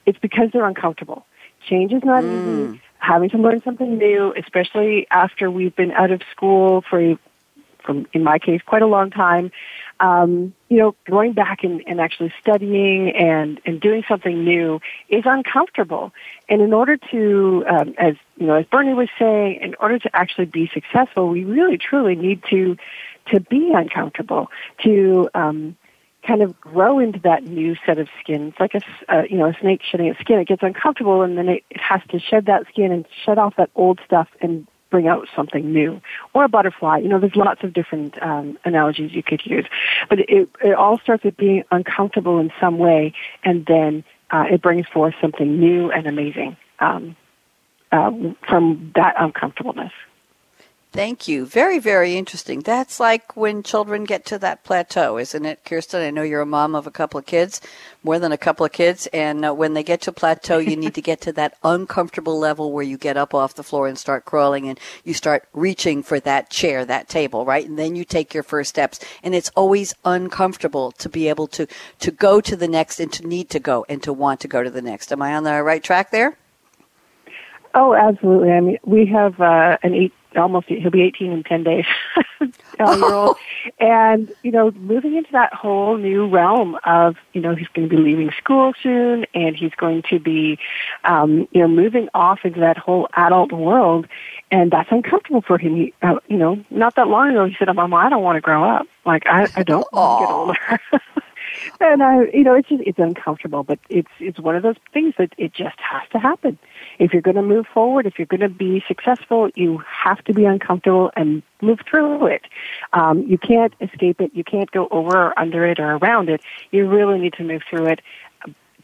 it's 0.07 0.19
because 0.19 0.51
they're 0.53 0.67
uncomfortable. 0.67 1.27
Change 1.69 1.93
is 1.93 2.03
not 2.05 2.25
Mm. 2.25 2.71
easy. 2.73 2.81
Having 2.99 3.31
to 3.31 3.39
learn 3.39 3.63
something 3.63 3.99
new, 3.99 4.35
especially 4.37 5.07
after 5.11 5.51
we've 5.51 5.75
been 5.75 5.93
out 5.93 6.11
of 6.11 6.23
school 6.31 6.83
for, 6.89 7.19
from 7.83 8.07
in 8.13 8.23
my 8.23 8.39
case, 8.39 8.61
quite 8.67 8.83
a 8.83 8.87
long 8.87 9.11
time. 9.11 9.51
Um, 10.01 10.55
you 10.69 10.79
know, 10.79 10.95
going 11.09 11.35
back 11.35 11.63
and, 11.63 11.83
and 11.87 12.01
actually 12.01 12.33
studying 12.41 13.11
and, 13.11 13.61
and 13.67 13.81
doing 13.81 14.03
something 14.09 14.45
new 14.45 14.81
is 15.11 15.25
uncomfortable. 15.27 16.13
And 16.49 16.63
in 16.63 16.73
order 16.73 16.97
to, 17.11 17.65
um, 17.69 17.95
as 17.99 18.15
you 18.39 18.47
know, 18.47 18.55
as 18.55 18.67
Bernie 18.67 18.95
was 18.95 19.09
saying, 19.19 19.61
in 19.61 19.75
order 19.79 19.99
to 19.99 20.11
actually 20.17 20.47
be 20.47 20.71
successful, 20.73 21.29
we 21.29 21.45
really 21.45 21.77
truly 21.77 22.15
need 22.15 22.43
to 22.51 22.77
to 23.27 23.41
be 23.41 23.73
uncomfortable, 23.75 24.51
to 24.83 25.29
um, 25.35 25.77
kind 26.27 26.43
of 26.43 26.59
grow 26.61 26.99
into 26.99 27.19
that 27.21 27.45
new 27.45 27.77
set 27.87 27.99
of 27.99 28.09
skin. 28.21 28.49
It's 28.49 28.61
like 28.61 28.75
a 28.75 29.15
uh, 29.15 29.23
you 29.29 29.37
know, 29.37 29.47
a 29.47 29.57
snake 29.61 29.81
shedding 29.83 30.07
its 30.07 30.21
skin. 30.21 30.39
It 30.39 30.49
gets 30.49 30.63
uncomfortable 30.63 31.23
and 31.23 31.37
then 31.37 31.49
it, 31.49 31.65
it 31.71 31.81
has 31.81 32.01
to 32.11 32.19
shed 32.19 32.47
that 32.47 32.67
skin 32.69 32.93
and 32.93 33.07
shed 33.25 33.39
off 33.39 33.57
that 33.57 33.71
old 33.75 34.01
stuff 34.05 34.29
and 34.41 34.67
bring 34.91 35.09
out 35.09 35.29
something 35.35 35.73
new. 35.73 36.01
Or 36.35 36.45
a 36.45 36.49
butterfly. 36.49 36.99
You 36.99 37.09
know, 37.09 37.19
there's 37.19 37.37
lots 37.37 37.63
of 37.63 37.73
different 37.73 38.21
um, 38.23 38.59
analogies 38.65 39.13
you 39.13 39.23
could 39.23 39.45
use. 39.47 39.67
But 40.09 40.21
it, 40.21 40.49
it 40.63 40.75
all 40.75 40.99
starts 40.99 41.25
with 41.25 41.37
being 41.37 41.65
uncomfortable 41.71 42.39
in 42.39 42.53
some 42.61 42.79
way 42.79 43.15
and 43.45 43.65
then 43.67 44.05
uh, 44.31 44.45
it 44.51 44.63
brings 44.63 44.87
forth 44.87 45.15
something 45.21 45.59
new 45.59 45.91
and 45.91 46.07
amazing 46.07 46.57
um, 46.79 47.17
uh, 47.93 48.11
from 48.49 48.93
that 48.95 49.15
uncomfortableness. 49.19 49.93
Thank 50.93 51.29
you. 51.29 51.47
Very, 51.47 51.79
very 51.79 52.17
interesting. 52.17 52.63
That's 52.63 52.99
like 52.99 53.37
when 53.37 53.63
children 53.63 54.03
get 54.03 54.25
to 54.27 54.41
that 54.41 54.65
plateau, 54.65 55.19
isn't 55.19 55.45
it, 55.47 55.65
Kirsten? 55.65 56.03
I 56.03 56.11
know 56.11 56.23
you're 56.23 56.41
a 56.41 56.47
mom 56.47 56.75
of 56.75 56.85
a 56.85 56.91
couple 56.91 57.21
of 57.21 57.27
kids, 57.27 57.61
more 58.03 58.19
than 58.19 58.33
a 58.33 58.37
couple 58.37 58.67
of 58.67 58.73
kids, 58.73 59.07
and 59.13 59.45
uh, 59.45 59.55
when 59.55 59.75
they 59.75 59.85
get 59.85 60.01
to 60.03 60.13
plateau, 60.13 60.59
you 60.59 60.75
need 60.75 60.95
to 60.95 61.01
get 61.01 61.21
to 61.21 61.33
that 61.35 61.57
uncomfortable 61.63 62.41
level 62.41 62.73
where 62.73 62.83
you 62.83 62.99
get 62.99 63.17
up 63.17 63.35
off 63.35 63.55
the 63.55 63.63
floor 63.63 63.87
and 63.87 63.99
start 63.99 64.25
crawling 64.25 64.69
and 64.69 64.81
you 65.05 65.15
start 65.15 65.47
reaching 65.53 66.03
for 66.03 66.19
that 66.19 66.51
chair, 66.51 66.85
that 66.85 67.09
table, 67.09 67.45
right? 67.45 67.69
And 67.69 67.79
then 67.79 67.95
you 67.95 68.05
take 68.05 68.35
your 68.35 68.43
first 68.43 68.71
steps. 68.71 68.99
And 69.23 69.33
it's 69.33 69.53
always 69.55 69.95
uncomfortable 70.05 70.91
to 70.93 71.09
be 71.09 71.29
able 71.29 71.47
to, 71.49 71.69
to 72.01 72.11
go 72.11 72.41
to 72.41 72.57
the 72.57 72.69
next 72.69 72.99
and 72.99 73.13
to 73.13 73.25
need 73.25 73.49
to 73.51 73.61
go 73.61 73.87
and 73.89 74.03
to 74.03 74.13
want 74.13 74.41
to 74.41 74.49
go 74.49 74.65
to 74.65 74.71
the 74.71 74.83
next. 74.83 75.13
Am 75.13 75.23
I 75.23 75.37
on 75.37 75.45
the 75.45 75.63
right 75.63 75.85
track 75.85 76.11
there? 76.11 76.37
Oh, 77.77 77.95
absolutely. 77.95 78.51
I 78.51 78.61
mean, 78.61 78.79
we 78.85 79.07
have 79.07 79.41
uh, 79.41 79.79
an 79.85 79.95
eight 79.95 80.13
almost 80.37 80.67
he'll 80.69 80.91
be 80.91 81.03
18 81.03 81.33
in 81.33 81.43
10 81.43 81.65
days. 81.65 81.85
Old 82.81 83.37
and 83.81 84.33
you 84.43 84.51
know 84.51 84.71
moving 84.73 85.17
into 85.17 85.31
that 85.33 85.53
whole 85.53 85.97
new 85.97 86.29
realm 86.29 86.79
of 86.85 87.17
you 87.33 87.41
know 87.41 87.55
he's 87.55 87.69
going 87.69 87.89
to 87.89 87.95
be 87.95 88.01
leaving 88.01 88.31
school 88.39 88.73
soon 88.83 89.27
and 89.35 89.55
he's 89.57 89.75
going 89.77 90.03
to 90.09 90.19
be 90.19 90.59
um 91.05 91.47
you 91.53 91.61
know 91.61 91.69
moving 91.69 92.09
off 92.15 92.41
into 92.45 92.61
that 92.61 92.79
whole 92.79 93.09
adult 93.15 93.53
world. 93.53 94.07
And 94.53 94.73
that's 94.73 94.91
uncomfortable 94.91 95.43
for 95.43 95.59
him. 95.59 95.77
He, 95.77 95.95
uh, 96.03 96.19
you 96.29 96.37
know 96.37 96.65
not 96.71 96.97
that 96.97 97.09
long 97.09 97.31
ago 97.31 97.47
he 97.47 97.57
said 97.59 97.75
mom 97.75 97.95
i 97.95 98.09
don't 98.09 98.23
want 98.23 98.37
to 98.37 98.41
grow 98.41 98.65
up. 98.65 98.87
Like 99.05 99.27
i 99.27 99.49
i 99.57 99.63
don't 99.63 99.87
want 99.93 100.57
to 100.57 100.63
get 100.65 100.73
older 101.01 101.21
and 101.81 102.03
I, 102.03 102.25
you 102.33 102.45
know, 102.45 102.55
it's 102.55 102.69
just 102.69 102.83
it's 102.87 102.99
uncomfortable, 102.99 103.63
but 103.63 103.79
it's 103.89 104.11
it's 104.19 104.39
one 104.39 104.57
of 104.57 104.63
those 104.63 104.77
things 104.93 105.15
that 105.19 105.33
it 105.39 105.53
just 105.53 105.79
has 105.79 106.09
to 106.11 106.19
happen. 106.19 106.59
If 106.99 107.13
you're 107.13 107.23
going 107.23 107.37
to 107.37 107.43
move 107.43 107.67
forward, 107.73 108.07
if 108.07 108.19
you're 108.19 108.27
going 108.27 108.41
to 108.41 108.49
be 108.49 108.83
successful, 108.87 109.51
you 109.55 109.83
have 109.87 110.23
to 110.25 110.35
be 110.35 110.45
uncomfortable 110.45 111.11
and 111.17 111.43
move 111.61 111.81
through 111.89 112.27
it. 112.27 112.43
Um, 112.93 113.23
you 113.23 113.39
can't 113.39 113.75
escape 113.81 114.21
it. 114.21 114.33
You 114.35 114.45
can't 114.45 114.71
go 114.71 114.89
over 114.91 115.17
or 115.17 115.39
under 115.39 115.67
it 115.67 115.79
or 115.79 115.97
around 115.97 116.29
it. 116.29 116.43
You 116.71 116.89
really 116.89 117.19
need 117.19 117.35
to 117.35 117.45
move 117.45 117.63
through 117.69 117.87
it. 117.87 118.01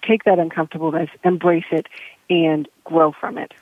Take 0.03 0.25
that 0.25 0.39
uncomfortableness, 0.39 1.11
embrace 1.25 1.65
it, 1.71 1.87
and 2.31 2.69
grow 2.85 3.13
from 3.13 3.39
it. 3.39 3.53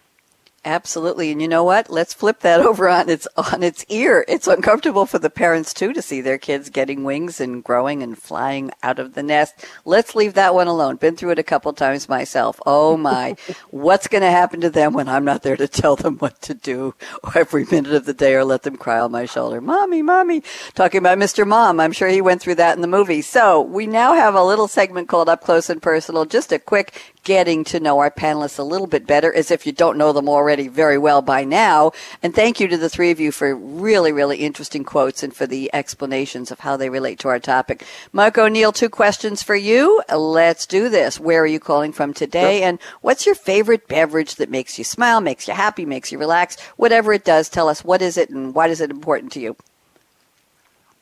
Absolutely. 0.65 1.31
And 1.31 1.43
you 1.43 1.49
know 1.49 1.65
what? 1.65 1.91
Let's 1.91 2.15
flip 2.15 2.41
that 2.41 2.61
over 2.67 2.89
on 2.89 3.09
its 3.09 3.29
on 3.37 3.63
its 3.63 3.85
ear. 3.89 4.25
It's 4.29 4.47
uncomfortable 4.47 5.07
for 5.07 5.19
the 5.19 5.31
parents 5.31 5.75
too 5.75 5.93
to 5.93 6.03
see 6.03 6.21
their 6.21 6.39
kids 6.39 6.71
getting 6.71 7.05
wings 7.05 7.41
and 7.41 7.63
growing 7.63 8.03
and 8.03 8.17
flying 8.17 8.71
out 8.83 8.99
of 8.99 9.15
the 9.15 9.23
nest. 9.23 9.67
Let's 9.85 10.15
leave 10.15 10.35
that 10.35 10.55
one 10.55 10.67
alone. 10.67 10.97
Been 10.97 11.17
through 11.17 11.33
it 11.33 11.39
a 11.39 11.43
couple 11.43 11.73
times 11.73 12.09
myself. 12.09 12.61
Oh 12.65 12.97
my. 12.97 13.37
What's 13.71 14.09
going 14.09 14.23
to 14.23 14.31
happen 14.31 14.61
to 14.63 14.71
them 14.71 14.95
when 14.95 15.09
I'm 15.09 15.25
not 15.25 15.43
there 15.43 15.57
to 15.57 15.69
tell 15.69 15.97
them 15.97 16.19
what 16.19 16.41
to 16.43 16.55
do 16.55 16.95
every 17.35 17.65
minute 17.71 17.93
of 17.93 18.07
the 18.07 18.15
day 18.15 18.35
or 18.35 18.45
let 18.45 18.63
them 18.63 18.77
cry 18.77 19.01
on 19.01 19.13
my 19.13 19.27
shoulder? 19.27 19.61
Mommy, 19.61 20.03
mommy. 20.03 20.43
Talking 20.75 20.99
about 20.99 21.19
Mr. 21.19 21.47
Mom. 21.47 21.81
I'm 21.81 21.93
sure 21.93 22.09
he 22.09 22.21
went 22.21 22.41
through 22.41 22.57
that 22.57 22.77
in 22.77 22.83
the 22.83 22.89
movie. 22.89 23.23
So, 23.23 23.61
we 23.61 23.87
now 23.87 24.15
have 24.15 24.35
a 24.35 24.45
little 24.45 24.69
segment 24.69 25.09
called 25.09 25.29
Up 25.29 25.43
Close 25.43 25.69
and 25.69 25.83
Personal. 25.83 26.25
Just 26.25 26.53
a 26.53 26.59
quick 26.59 27.15
getting 27.25 27.65
to 27.65 27.81
know 27.81 27.99
our 27.99 28.11
panelists 28.11 28.59
a 28.59 28.63
little 28.63 28.87
bit 28.87 29.07
better 29.07 29.35
as 29.35 29.51
if 29.51 29.67
you 29.67 29.73
don't 29.73 29.99
know 29.99 30.13
them 30.13 30.29
already 30.29 30.54
very 30.63 30.99
well 30.99 31.23
by 31.23 31.45
now. 31.45 31.93
And 32.23 32.35
thank 32.35 32.61
you 32.61 32.69
to 32.69 32.77
the 32.77 32.89
three 32.89 33.11
of 33.11 33.21
you 33.21 33.33
for 33.33 33.55
really, 33.55 34.13
really 34.13 34.39
interesting 34.39 34.85
quotes 34.85 35.23
and 35.23 35.35
for 35.35 35.47
the 35.47 35.71
explanations 35.75 36.51
of 36.51 36.61
how 36.61 36.77
they 36.77 36.89
relate 36.89 37.19
to 37.21 37.29
our 37.29 37.39
topic. 37.39 37.85
Mark 38.13 38.39
O'Neill, 38.39 38.73
two 38.73 38.89
questions 38.89 39.43
for 39.43 39.57
you. 39.57 40.03
Let's 40.15 40.67
do 40.67 40.89
this. 40.89 41.21
Where 41.21 41.43
are 41.43 41.47
you 41.47 41.61
calling 41.61 41.93
from 41.93 42.15
today? 42.15 42.63
And 42.63 42.79
what's 43.01 43.27
your 43.27 43.35
favorite 43.35 43.89
beverage 43.89 44.37
that 44.37 44.51
makes 44.51 44.79
you 44.79 44.85
smile, 44.85 45.21
makes 45.21 45.49
you 45.49 45.55
happy, 45.55 45.85
makes 45.85 46.11
you 46.11 46.19
relax? 46.19 46.61
Whatever 46.77 47.13
it 47.13 47.25
does, 47.25 47.49
tell 47.49 47.69
us 47.69 47.85
what 47.85 48.01
is 48.01 48.17
it 48.17 48.31
and 48.31 48.55
why 48.55 48.69
is 48.69 48.81
it 48.81 48.91
important 48.91 49.33
to 49.33 49.41
you? 49.41 49.57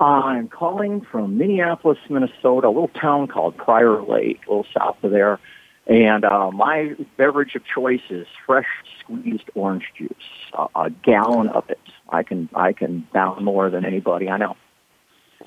I'm 0.01 0.49
calling 0.49 1.01
from 1.01 1.38
Minneapolis, 1.38 1.99
Minnesota, 2.11 2.67
a 2.67 2.69
little 2.69 2.88
town 2.88 3.29
called 3.29 3.57
Prior 3.57 4.03
Lake, 4.03 4.41
a 4.49 4.51
little 4.51 4.67
south 4.77 4.97
of 5.05 5.12
there. 5.12 5.38
And 5.87 6.25
uh, 6.25 6.51
my 6.53 6.95
beverage 7.16 7.55
of 7.55 7.62
choice 7.64 8.03
is 8.09 8.27
fresh 8.47 8.66
squeezed 9.01 9.51
orange 9.55 9.85
juice, 9.97 10.11
uh, 10.57 10.68
a 10.77 10.90
gallon 10.90 11.49
of 11.49 11.68
it. 11.68 11.81
I 12.09 12.23
can 12.23 12.49
I 12.55 12.73
can 12.73 13.07
down 13.12 13.45
more 13.45 13.68
than 13.71 13.85
anybody 13.85 14.29
I 14.29 14.37
know. 14.37 14.57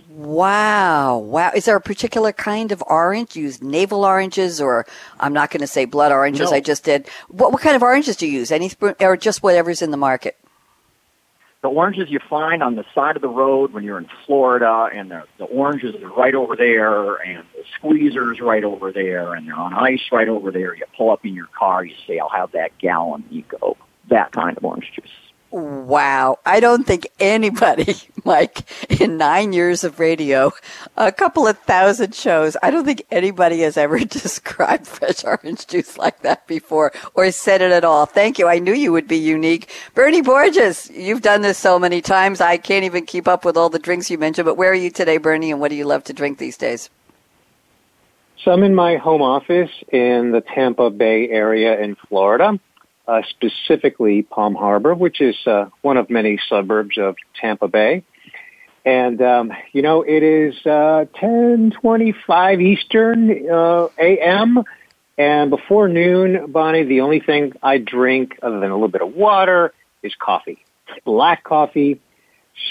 Wow. 0.09 1.17
Wow. 1.17 1.51
Is 1.55 1.65
there 1.65 1.75
a 1.75 1.81
particular 1.81 2.33
kind 2.33 2.71
of 2.71 2.83
orange? 2.87 3.35
You 3.35 3.43
use 3.43 3.61
navel 3.61 4.03
oranges 4.03 4.59
or 4.59 4.85
I'm 5.19 5.33
not 5.33 5.51
going 5.51 5.61
to 5.61 5.67
say 5.67 5.85
blood 5.85 6.11
oranges. 6.11 6.51
No. 6.51 6.57
I 6.57 6.59
just 6.59 6.83
did. 6.83 7.07
What, 7.29 7.53
what 7.53 7.61
kind 7.61 7.75
of 7.75 7.83
oranges 7.83 8.17
do 8.17 8.27
you 8.27 8.39
use? 8.39 8.51
Any 8.51 8.71
or 8.99 9.15
just 9.15 9.41
whatever's 9.41 9.81
in 9.81 9.91
the 9.91 9.97
market? 9.97 10.37
The 11.65 11.71
oranges 11.71 12.11
you 12.11 12.19
find 12.29 12.61
on 12.61 12.75
the 12.75 12.85
side 12.93 13.15
of 13.15 13.23
the 13.23 13.27
road 13.27 13.73
when 13.73 13.83
you're 13.83 13.97
in 13.97 14.07
Florida, 14.27 14.87
and 14.93 15.09
the, 15.09 15.23
the 15.39 15.45
oranges 15.45 15.95
are 15.95 16.13
right 16.13 16.35
over 16.35 16.55
there, 16.55 17.15
and 17.15 17.43
the 17.55 17.63
squeezers 17.81 18.39
right 18.39 18.63
over 18.63 18.91
there, 18.91 19.33
and 19.33 19.47
they're 19.47 19.55
on 19.55 19.73
ice 19.73 20.11
right 20.11 20.27
over 20.29 20.51
there. 20.51 20.75
You 20.75 20.85
pull 20.95 21.09
up 21.09 21.25
in 21.25 21.33
your 21.33 21.47
car, 21.57 21.83
you 21.83 21.95
say, 22.05 22.19
"I'll 22.19 22.29
have 22.29 22.51
that 22.51 22.77
gallon." 22.77 23.23
You 23.31 23.41
go 23.47 23.77
that 24.09 24.31
kind 24.31 24.55
of 24.55 24.63
orange 24.63 24.91
juice. 24.93 25.09
Wow. 25.55 26.39
I 26.45 26.59
don't 26.59 26.85
think 26.85 27.07
anybody, 27.17 27.95
Mike, 28.25 28.69
in 28.99 29.15
nine 29.15 29.53
years 29.53 29.85
of 29.85 30.01
radio, 30.01 30.51
a 30.97 31.13
couple 31.13 31.47
of 31.47 31.57
thousand 31.59 32.13
shows, 32.13 32.57
I 32.61 32.71
don't 32.71 32.83
think 32.83 33.05
anybody 33.09 33.61
has 33.61 33.77
ever 33.77 33.99
described 34.05 34.85
fresh 34.85 35.23
orange 35.23 35.65
juice 35.65 35.97
like 35.97 36.23
that 36.23 36.45
before 36.45 36.91
or 37.13 37.31
said 37.31 37.61
it 37.61 37.71
at 37.71 37.85
all. 37.85 38.05
Thank 38.05 38.37
you. 38.37 38.49
I 38.49 38.59
knew 38.59 38.73
you 38.73 38.91
would 38.91 39.07
be 39.07 39.15
unique. 39.15 39.71
Bernie 39.93 40.21
Borges, 40.21 40.89
you've 40.89 41.21
done 41.21 41.41
this 41.41 41.57
so 41.57 41.79
many 41.79 42.01
times. 42.01 42.41
I 42.41 42.57
can't 42.57 42.83
even 42.83 43.05
keep 43.05 43.25
up 43.25 43.45
with 43.45 43.55
all 43.55 43.69
the 43.69 43.79
drinks 43.79 44.11
you 44.11 44.17
mentioned, 44.17 44.45
but 44.45 44.57
where 44.57 44.71
are 44.71 44.73
you 44.73 44.91
today, 44.91 45.15
Bernie, 45.15 45.51
and 45.51 45.61
what 45.61 45.69
do 45.69 45.75
you 45.77 45.85
love 45.85 46.03
to 46.03 46.13
drink 46.13 46.37
these 46.37 46.57
days? 46.57 46.89
So 48.43 48.51
I'm 48.51 48.63
in 48.63 48.75
my 48.75 48.97
home 48.97 49.21
office 49.21 49.71
in 49.87 50.33
the 50.33 50.41
Tampa 50.41 50.89
Bay 50.89 51.29
area 51.29 51.79
in 51.79 51.95
Florida 51.95 52.59
uh, 53.07 53.21
specifically 53.29 54.21
Palm 54.23 54.55
Harbor, 54.55 54.93
which 54.93 55.21
is 55.21 55.35
uh, 55.45 55.69
one 55.81 55.97
of 55.97 56.09
many 56.09 56.39
suburbs 56.49 56.97
of 56.97 57.15
Tampa 57.39 57.67
Bay. 57.67 58.03
And 58.85 59.21
um, 59.21 59.51
you 59.73 59.81
know, 59.81 60.03
it 60.03 60.21
is 60.21 60.55
uh, 60.65 61.05
10:25 61.15 62.61
Eastern 62.61 63.49
uh, 63.49 63.87
a.m. 63.97 64.63
And 65.17 65.49
before 65.49 65.87
noon, 65.87 66.51
Bonnie, 66.51 66.83
the 66.83 67.01
only 67.01 67.19
thing 67.19 67.53
I 67.63 67.77
drink, 67.77 68.37
other 68.41 68.59
than 68.59 68.69
a 68.69 68.73
little 68.73 68.89
bit 68.89 69.01
of 69.01 69.15
water, 69.15 69.73
is 70.03 70.13
coffee. 70.19 70.63
Black 71.03 71.43
coffee, 71.43 71.99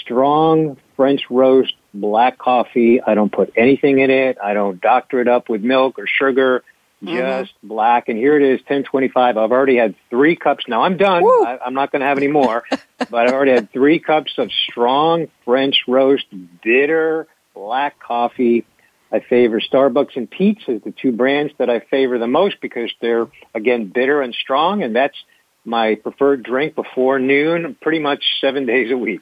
strong 0.01 0.77
French 0.95 1.23
roast 1.29 1.73
black 1.93 2.37
coffee. 2.37 3.01
I 3.01 3.15
don't 3.15 3.31
put 3.31 3.51
anything 3.57 3.99
in 3.99 4.09
it. 4.09 4.37
I 4.41 4.53
don't 4.53 4.79
doctor 4.79 5.19
it 5.21 5.27
up 5.27 5.49
with 5.49 5.63
milk 5.63 5.97
or 5.97 6.07
sugar 6.07 6.63
just 7.03 7.53
mm-hmm. 7.53 7.67
black. 7.67 8.09
And 8.09 8.17
here 8.17 8.35
it 8.35 8.43
is, 8.43 8.59
1025. 8.61 9.37
I've 9.37 9.51
already 9.51 9.77
had 9.77 9.95
three 10.09 10.35
cups. 10.35 10.65
Now 10.67 10.81
I'm 10.81 10.97
done. 10.97 11.23
I, 11.23 11.59
I'm 11.65 11.73
not 11.73 11.91
going 11.91 12.01
to 12.01 12.07
have 12.07 12.17
any 12.17 12.27
more, 12.27 12.63
but 12.97 13.13
I've 13.13 13.33
already 13.33 13.51
had 13.51 13.71
three 13.71 13.99
cups 13.99 14.33
of 14.37 14.51
strong 14.69 15.27
French 15.43 15.83
roast, 15.87 16.25
bitter 16.63 17.27
black 17.53 17.99
coffee. 17.99 18.65
I 19.11 19.19
favor 19.21 19.61
Starbucks 19.61 20.15
and 20.15 20.29
Peet's 20.29 20.63
as 20.67 20.81
the 20.81 20.91
two 20.91 21.11
brands 21.11 21.53
that 21.57 21.69
I 21.69 21.79
favor 21.79 22.17
the 22.19 22.27
most 22.27 22.59
because 22.61 22.91
they're, 23.01 23.27
again, 23.53 23.91
bitter 23.93 24.21
and 24.21 24.33
strong. 24.33 24.83
And 24.83 24.95
that's 24.95 25.15
my 25.63 25.95
preferred 25.95 26.43
drink 26.43 26.75
before 26.75 27.19
noon, 27.19 27.77
pretty 27.81 27.99
much 27.99 28.23
seven 28.41 28.65
days 28.67 28.91
a 28.91 28.97
week. 28.97 29.21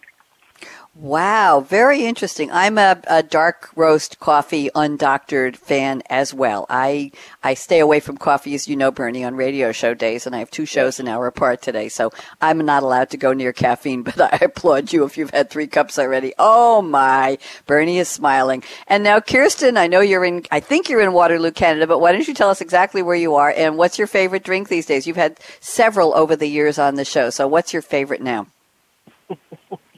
Wow, 0.96 1.62
very 1.62 2.06
interesting. 2.06 2.52
I'm 2.52 2.78
a, 2.78 3.02
a, 3.08 3.24
dark 3.24 3.72
roast 3.76 4.20
coffee 4.20 4.70
undoctored 4.76 5.56
fan 5.56 6.04
as 6.08 6.36
well. 6.36 6.68
I 6.70 7.12
I 7.44 7.56
stay 7.56 7.80
away 7.80 8.00
from 8.00 8.16
coffee, 8.16 8.54
as 8.54 8.68
you 8.68 8.76
know, 8.76 8.92
Bernie, 8.92 9.24
on 9.24 9.36
radio 9.36 9.72
show 9.72 9.96
days, 9.96 10.28
and 10.28 10.36
I 10.36 10.40
have 10.40 10.52
two 10.52 10.68
shows 10.68 11.00
an 11.00 11.08
hour 11.08 11.26
apart 11.26 11.64
today, 11.64 11.90
so 11.90 12.12
I'm 12.42 12.60
not 12.60 12.84
allowed 12.84 13.10
to 13.10 13.18
go 13.18 13.34
near 13.34 13.52
caffeine. 13.54 14.04
But 14.14 14.22
I 14.22 14.46
applaud 14.46 14.94
you 14.94 15.04
if 15.04 15.18
you've 15.18 15.32
had 15.32 15.50
three 15.50 15.66
cups 15.66 15.98
already. 15.98 16.32
Oh 16.38 16.84
my, 16.84 17.40
Bernie 17.66 17.98
is 17.98 18.08
smiling. 18.08 18.64
And 18.88 19.04
now, 19.04 19.20
Kirsten, 19.20 19.78
I 19.78 19.88
know 19.88 20.02
you're 20.02 20.24
in. 20.24 20.46
I 20.52 20.60
think 20.60 20.90
you're 20.90 21.02
in 21.02 21.14
Waterloo, 21.14 21.52
Canada, 21.52 21.88
but 21.88 22.02
why 22.02 22.12
don't 22.12 22.28
you 22.28 22.36
tell 22.36 22.52
us 22.52 22.62
exactly 22.62 23.02
where 23.02 23.16
you 23.16 23.34
are 23.34 23.52
and 23.58 23.80
what's 23.80 23.98
your 23.98 24.08
favorite 24.08 24.44
drink 24.44 24.70
these 24.70 24.86
days? 24.86 25.08
You've 25.08 25.18
had 25.18 25.40
several 25.60 26.14
over 26.16 26.36
the 26.36 26.48
years 26.48 26.78
on 26.78 26.96
the 26.96 27.06
show, 27.06 27.32
so 27.32 27.48
what's 27.48 27.74
your 27.74 27.82
favorite 27.82 28.22
now? 28.22 28.46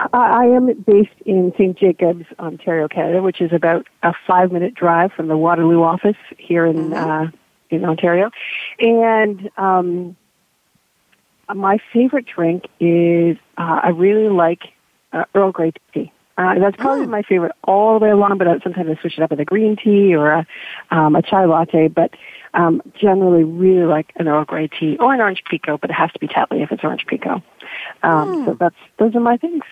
Uh, 0.00 0.08
I 0.12 0.44
am 0.44 0.66
based 0.86 1.10
in 1.26 1.52
St. 1.56 1.76
Jacobs, 1.76 2.24
Ontario, 2.38 2.88
Canada, 2.88 3.22
which 3.22 3.40
is 3.40 3.52
about 3.52 3.86
a 4.02 4.12
five-minute 4.26 4.74
drive 4.74 5.12
from 5.12 5.28
the 5.28 5.36
Waterloo 5.36 5.82
office 5.82 6.16
here 6.38 6.66
in 6.66 6.90
mm-hmm. 6.90 6.94
uh, 6.94 7.30
in 7.70 7.84
Ontario. 7.84 8.30
And 8.78 9.50
um, 9.56 10.16
my 11.54 11.78
favorite 11.92 12.26
drink 12.26 12.64
is 12.80 13.36
uh, 13.58 13.80
I 13.82 13.88
really 13.88 14.28
like 14.28 14.62
uh, 15.12 15.24
Earl 15.34 15.52
Grey 15.52 15.72
tea. 15.92 16.12
Uh, 16.38 16.58
that's 16.58 16.76
probably 16.76 17.04
oh. 17.04 17.08
my 17.08 17.22
favorite 17.22 17.52
all 17.64 17.98
the 17.98 18.06
way 18.06 18.10
along, 18.10 18.38
but 18.38 18.62
sometimes 18.62 18.88
I 18.90 19.00
switch 19.00 19.18
it 19.18 19.22
up 19.22 19.30
with 19.30 19.40
a 19.40 19.44
green 19.44 19.76
tea 19.76 20.14
or 20.14 20.30
a, 20.32 20.46
um, 20.90 21.14
a 21.14 21.22
chai 21.22 21.44
latte. 21.44 21.88
But 21.88 22.14
um, 22.54 22.82
generally, 22.98 23.44
really 23.44 23.84
like 23.84 24.12
an 24.16 24.28
Earl 24.28 24.44
Grey 24.44 24.68
tea 24.68 24.96
or 24.98 25.12
an 25.12 25.20
orange 25.20 25.42
pekoe, 25.50 25.80
but 25.80 25.90
it 25.90 25.94
has 25.94 26.10
to 26.12 26.18
be 26.18 26.28
Tetley 26.28 26.62
if 26.62 26.72
it's 26.72 26.82
orange 26.82 27.04
pekoe. 27.06 27.42
Um, 28.02 28.28
mm. 28.28 28.44
So 28.46 28.56
that's 28.58 28.76
those 28.98 29.14
are 29.14 29.20
my 29.20 29.36
things. 29.36 29.62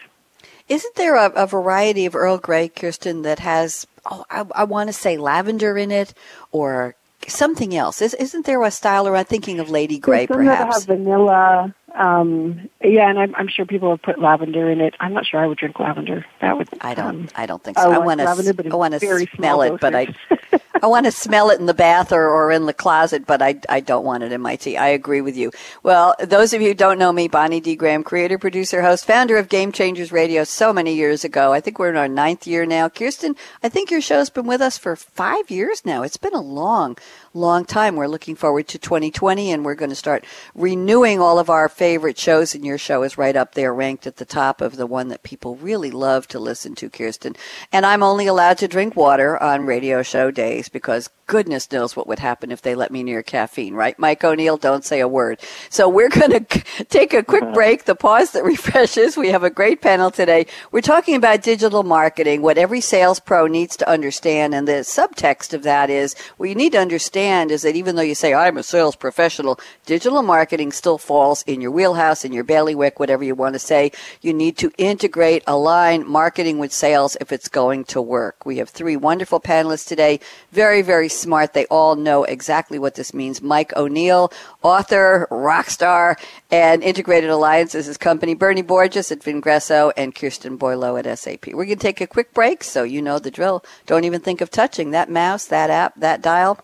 Isn't 0.71 0.95
there 0.95 1.17
a, 1.17 1.31
a, 1.33 1.47
variety 1.49 2.07
of 2.07 2.15
Earl 2.15 2.39
Grey, 2.39 2.69
Kirsten, 2.69 3.23
that 3.23 3.41
has, 3.41 3.89
oh, 4.09 4.25
I, 4.31 4.47
I 4.55 4.65
want 4.65 4.89
to 4.89 4.93
say 4.93 5.17
lavender 5.17 5.77
in 5.77 5.91
it 5.91 6.15
or 6.53 6.95
something 7.27 7.75
else? 7.75 8.01
Is, 8.01 8.15
isn't 8.15 8.47
there 8.47 8.63
a 8.63 8.71
style 8.71 9.09
around 9.09 9.25
thinking 9.25 9.59
of 9.59 9.69
Lady 9.69 9.99
Grey, 9.99 10.27
There's 10.27 10.47
perhaps? 10.47 10.77
have 10.77 10.87
vanilla. 10.87 11.75
Um, 11.93 12.71
yeah, 12.85 13.11
and 13.11 13.19
I'm, 13.19 13.35
I'm, 13.35 13.49
sure 13.49 13.67
people 13.67 13.91
have 13.91 14.01
put 14.01 14.21
lavender 14.21 14.71
in 14.71 14.81
it. 14.81 14.95
I'm 15.01 15.13
not 15.13 15.27
sure 15.27 15.41
I 15.41 15.49
would 15.49 15.59
drink 15.59 15.81
lavender. 15.81 16.25
That 16.41 16.57
would. 16.57 16.69
I 16.81 16.95
don't. 16.95 17.07
Um, 17.07 17.29
I 17.35 17.47
don't 17.47 17.65
think 17.65 17.77
so. 17.77 17.91
I, 17.91 17.99
want 17.99 18.21
to. 18.21 18.29
I 18.29 18.77
want 18.77 18.95
to 18.95 19.27
smell 19.35 19.63
it, 19.63 19.81
but 19.81 19.97
I. 19.97 20.15
I 20.83 20.87
want 20.87 21.05
to 21.05 21.13
smell 21.13 21.51
it 21.51 21.61
in 21.61 21.67
the 21.67 21.75
bath 21.75 22.11
or, 22.11 22.29
or 22.29 22.51
in 22.51 22.65
the 22.65 22.73
closet, 22.73 23.27
but 23.27 23.43
I, 23.43 23.61
I 23.69 23.81
don't 23.81 24.05
want 24.05 24.23
it 24.23 24.33
in 24.33 24.41
my 24.41 24.57
tea. 24.57 24.79
I 24.79 24.89
agree 24.89 25.21
with 25.21 25.37
you. 25.37 25.53
Well, 25.83 26.15
those 26.19 26.55
of 26.55 26.63
you 26.63 26.69
who 26.69 26.75
don't 26.75 26.99
know 26.99 27.13
me, 27.13 27.29
Bonnie 27.29 27.61
D. 27.61 27.77
Graham, 27.77 28.03
creator, 28.03 28.39
producer, 28.39 28.81
host, 28.81 29.05
founder 29.05 29.37
of 29.37 29.51
Game 29.51 29.73
Changers 29.73 30.11
Radio 30.11 30.43
so 30.45 30.73
many 30.73 30.95
years 30.95 31.23
ago. 31.23 31.53
I 31.53 31.61
think 31.61 31.79
we're 31.79 31.91
in 31.91 31.97
our 31.97 32.09
ninth 32.09 32.47
year 32.47 32.65
now. 32.65 32.89
Kirsten, 32.89 33.37
I 33.63 33.69
think 33.69 33.91
your 33.91 34.01
show's 34.01 34.31
been 34.31 34.47
with 34.47 34.63
us 34.63 34.79
for 34.79 34.97
five 34.97 35.51
years 35.51 35.85
now. 35.85 36.03
It's 36.03 36.17
been 36.17 36.35
a 36.35 36.41
long, 36.41 36.97
long 37.35 37.67
time. 37.67 37.97
We're 37.97 38.07
looking 38.07 38.35
forward 38.35 38.67
to 38.69 38.79
2020 38.79 39.53
and 39.53 39.65
we're 39.65 39.75
going 39.75 39.91
to 39.91 39.97
start 39.97 40.25
renewing 40.55 41.21
all 41.21 41.39
of 41.39 41.51
our 41.51 41.69
favorite 41.69 42.19
shows 42.19 42.55
and 42.55 42.65
your 42.65 42.79
show 42.79 43.03
is 43.03 43.19
right 43.19 43.37
up 43.37 43.55
there 43.55 43.75
ranked 43.75 44.07
at 44.07 44.17
the 44.17 44.25
top 44.25 44.63
of 44.63 44.77
the 44.77 44.87
one 44.87 45.09
that 45.09 45.23
people 45.23 45.57
really 45.57 45.91
love 45.91 46.27
to 46.29 46.39
listen 46.39 46.75
to, 46.77 46.89
Kirsten. 46.89 47.37
And 47.71 47.85
I'm 47.85 48.03
only 48.03 48.27
allowed 48.27 48.57
to 48.59 48.69
drink 48.69 48.97
water 48.97 49.41
on 49.43 49.67
radio 49.67 50.03
show 50.03 50.31
days 50.31 50.70
because 50.73 51.11
goodness 51.27 51.71
knows 51.71 51.95
what 51.95 52.07
would 52.07 52.19
happen 52.19 52.51
if 52.51 52.63
they 52.63 52.75
let 52.75 52.91
me 52.91 53.03
near 53.03 53.23
caffeine, 53.23 53.75
right? 53.75 53.99
Mike 53.99 54.25
O'Neill, 54.25 54.57
don't 54.57 54.85
say 54.85 55.01
a 55.01 55.07
word. 55.07 55.39
So 55.69 55.89
we're 55.89 56.09
going 56.09 56.45
to 56.45 56.85
take 56.85 57.15
a 57.15 57.23
quick 57.23 57.45
break, 57.55 57.85
the 57.85 57.95
pause 57.95 58.33
that 58.33 58.45
refreshes. 58.55 59.17
We 59.17 59.29
have 59.29 59.45
a 59.45 59.51
great 59.51 59.81
panel 59.81 60.11
today. 60.11 60.47
We're 60.73 60.81
talking 60.81 61.15
about 61.15 61.43
digital 61.43 61.83
marketing, 61.83 62.43
what 62.43 62.59
every 62.59 62.81
sales 62.81 63.21
pro 63.21 63.47
needs 63.47 63.77
to 63.79 63.89
understand. 63.89 64.55
And 64.55 64.67
the 64.67 64.83
subtext 64.83 65.55
of 65.55 65.63
that 65.63 65.91
is 65.91 66.15
what 66.37 66.49
you 66.49 66.55
need 66.55 66.73
to 66.73 66.79
understand 66.79 67.51
is 67.51 67.63
that 67.63 67.77
even 67.77 67.97
though 67.97 68.03
you 68.03 68.15
say, 68.15 68.35
I'm 68.35 68.57
a 68.57 68.63
sales 68.63 68.97
professional, 68.97 69.61
digital 69.87 70.23
marketing 70.23 70.73
still 70.73 70.99
falls 70.99 71.43
in 71.43 71.61
your 71.61 71.71
wheelhouse, 71.71 72.25
in 72.25 72.33
your 72.33 72.45
bailiwick, 72.45 72.99
whatever 72.99 73.25
you 73.25 73.35
want 73.35 73.55
to 73.55 73.59
say. 73.59 73.93
You 74.21 74.35
need 74.35 74.57
to 74.59 74.73
integrate, 74.79 75.43
align 75.47 76.07
marketing 76.09 76.59
with 76.59 76.73
sales 76.73 77.17
if 77.21 77.33
it's 77.33 77.49
going 77.49 77.85
to 77.85 78.03
work. 78.03 78.45
We 78.45 78.59
have 78.59 78.69
three 78.69 78.97
wonderful 78.97 79.41
panelists 79.41 79.87
today. 79.87 80.21
Very, 80.61 80.83
very 80.83 81.09
smart. 81.09 81.55
They 81.55 81.65
all 81.71 81.97
know 81.97 82.25
exactly 82.25 82.79
what 82.79 82.95
this 82.95 83.15
means. 83.15 83.41
Mike 83.41 83.75
O'Neill, 83.79 84.31
author, 84.63 85.27
rock 85.31 85.71
star, 85.71 86.19
and 86.51 86.83
Integrated 86.83 87.31
Alliances, 87.31 87.87
his 87.87 87.97
company. 87.97 88.35
Bernie 88.35 88.61
Borges 88.61 89.11
at 89.11 89.21
Vengreso 89.21 89.91
and 89.97 90.15
Kirsten 90.15 90.59
Boileau 90.59 90.99
at 90.99 91.19
SAP. 91.19 91.47
We're 91.47 91.65
going 91.65 91.69
to 91.69 91.77
take 91.77 92.03
a 92.03 92.07
quick 92.07 92.35
break, 92.35 92.63
so 92.63 92.83
you 92.83 93.01
know 93.01 93.19
the 93.19 93.31
drill. 93.31 93.65
Don't 93.87 94.05
even 94.05 94.21
think 94.21 94.43
of 94.43 94.51
touching 94.51 94.91
that 94.91 95.09
mouse, 95.09 95.47
that 95.47 95.71
app, 95.71 95.95
that 95.97 96.21
dial. 96.21 96.63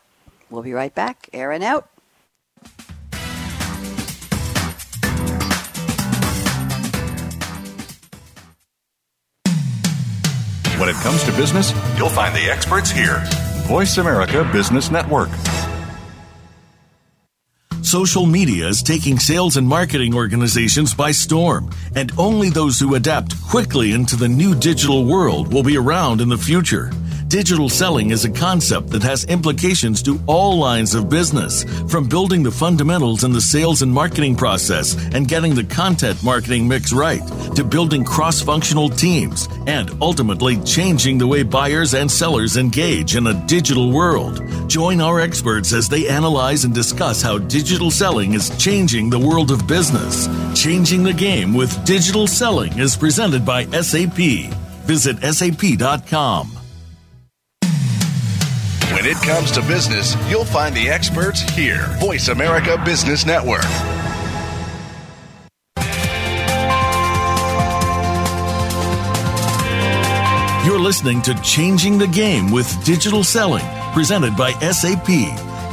We'll 0.51 0.61
be 0.61 0.75
right 0.75 0.95
back. 0.95 1.31
Aaron 1.33 1.63
out. 1.63 1.89
When 10.79 10.91
it 10.91 10.97
comes 10.97 11.25
to 11.25 11.33
business, 11.33 11.73
you'll 11.97 12.11
find 12.11 12.37
the 12.37 12.51
experts 12.51 12.91
here. 12.91 13.25
Voice 13.67 13.99
America 13.99 14.49
Business 14.53 14.93
Network. 14.93 15.29
Social 17.83 18.25
media 18.25 18.69
is 18.69 18.81
taking 18.81 19.19
sales 19.19 19.57
and 19.57 19.67
marketing 19.67 20.15
organizations 20.15 20.95
by 20.95 21.11
storm, 21.11 21.69
and 21.97 22.13
only 22.17 22.49
those 22.49 22.79
who 22.79 22.95
adapt 22.95 23.35
quickly 23.43 23.91
into 23.91 24.15
the 24.15 24.29
new 24.29 24.55
digital 24.55 25.05
world 25.05 25.53
will 25.53 25.65
be 25.65 25.77
around 25.77 26.21
in 26.21 26.29
the 26.29 26.39
future. 26.39 26.93
Digital 27.29 27.69
selling 27.69 28.11
is 28.11 28.25
a 28.25 28.31
concept 28.31 28.91
that 28.91 29.03
has 29.03 29.25
implications 29.25 30.01
to 30.01 30.21
all 30.29 30.59
lines 30.59 30.95
of 30.95 31.11
business, 31.11 31.65
from 31.91 32.09
building 32.09 32.45
the 32.45 32.51
fundamentals 32.51 33.25
in 33.25 33.33
the 33.33 33.41
sales 33.41 33.83
and 33.83 33.93
marketing 33.93 34.37
process 34.37 34.95
and 35.13 35.27
getting 35.27 35.53
the 35.53 35.65
content 35.65 36.23
marketing 36.23 36.69
mix 36.69 36.93
right, 36.93 37.27
to 37.57 37.65
building 37.65 38.05
cross 38.05 38.41
functional 38.41 38.89
teams, 38.89 39.49
and 39.67 39.91
ultimately 40.01 40.57
changing 40.63 41.19
the 41.19 41.27
way 41.27 41.43
buyers 41.43 41.95
and 41.95 42.09
sellers 42.09 42.57
engage 42.57 43.17
in 43.17 43.27
a 43.27 43.47
digital 43.47 43.91
world. 43.91 44.41
Join 44.69 45.01
our 45.01 45.19
experts 45.19 45.73
as 45.73 45.89
they 45.89 46.07
analyze 46.09 46.65
and 46.65 46.73
discuss 46.73 47.23
how 47.23 47.39
digital 47.39 47.91
selling 47.91 48.35
is 48.35 48.57
changing 48.57 49.11
the 49.11 49.19
world 49.19 49.51
of 49.51 49.67
business. 49.67 50.29
Changing 50.55 51.03
the 51.03 51.13
Game 51.13 51.55
with 51.55 51.85
Digital 51.85 52.29
Selling 52.29 52.79
is 52.79 52.97
presented 52.97 53.45
by 53.45 53.65
SAP. 53.65 54.53
Visit 54.87 55.19
sap.com. 55.35 56.56
When 59.07 59.17
it 59.17 59.23
comes 59.23 59.53
to 59.53 59.63
business, 59.63 60.17
you'll 60.29 60.45
find 60.45 60.75
the 60.75 60.89
experts 60.89 61.41
here. 61.41 61.87
Voice 62.01 62.27
America 62.27 62.77
Business 62.85 63.25
Network. 63.25 63.63
You're 70.67 70.81
listening 70.81 71.23
to 71.23 71.41
Changing 71.41 71.99
the 71.99 72.09
Game 72.09 72.51
with 72.51 72.85
Digital 72.85 73.23
Selling, 73.23 73.65
presented 73.93 74.37
by 74.37 74.55
SAP. 74.55 75.09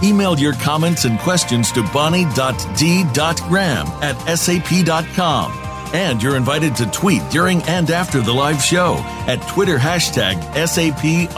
Email 0.04 0.38
your 0.38 0.54
comments 0.54 1.06
and 1.06 1.18
questions 1.18 1.72
to 1.72 1.82
bonnie.d.graham 1.92 3.88
at 4.04 4.38
sap.com. 4.38 5.52
And 5.96 6.22
you're 6.22 6.38
invited 6.38 6.76
to 6.76 6.86
tweet 6.92 7.24
during 7.32 7.64
and 7.64 7.90
after 7.90 8.22
the 8.22 8.32
live 8.32 8.62
show 8.62 8.98
at 9.26 9.42
Twitter 9.48 9.80
hashtag 9.80 10.40
SAPRADIO. 10.54 11.34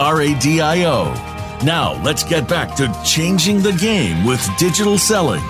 Now, 1.64 2.00
let's 2.02 2.22
get 2.22 2.48
back 2.48 2.76
to 2.76 2.94
changing 3.04 3.62
the 3.62 3.72
game 3.72 4.24
with 4.24 4.46
digital 4.58 4.98
selling. 4.98 5.42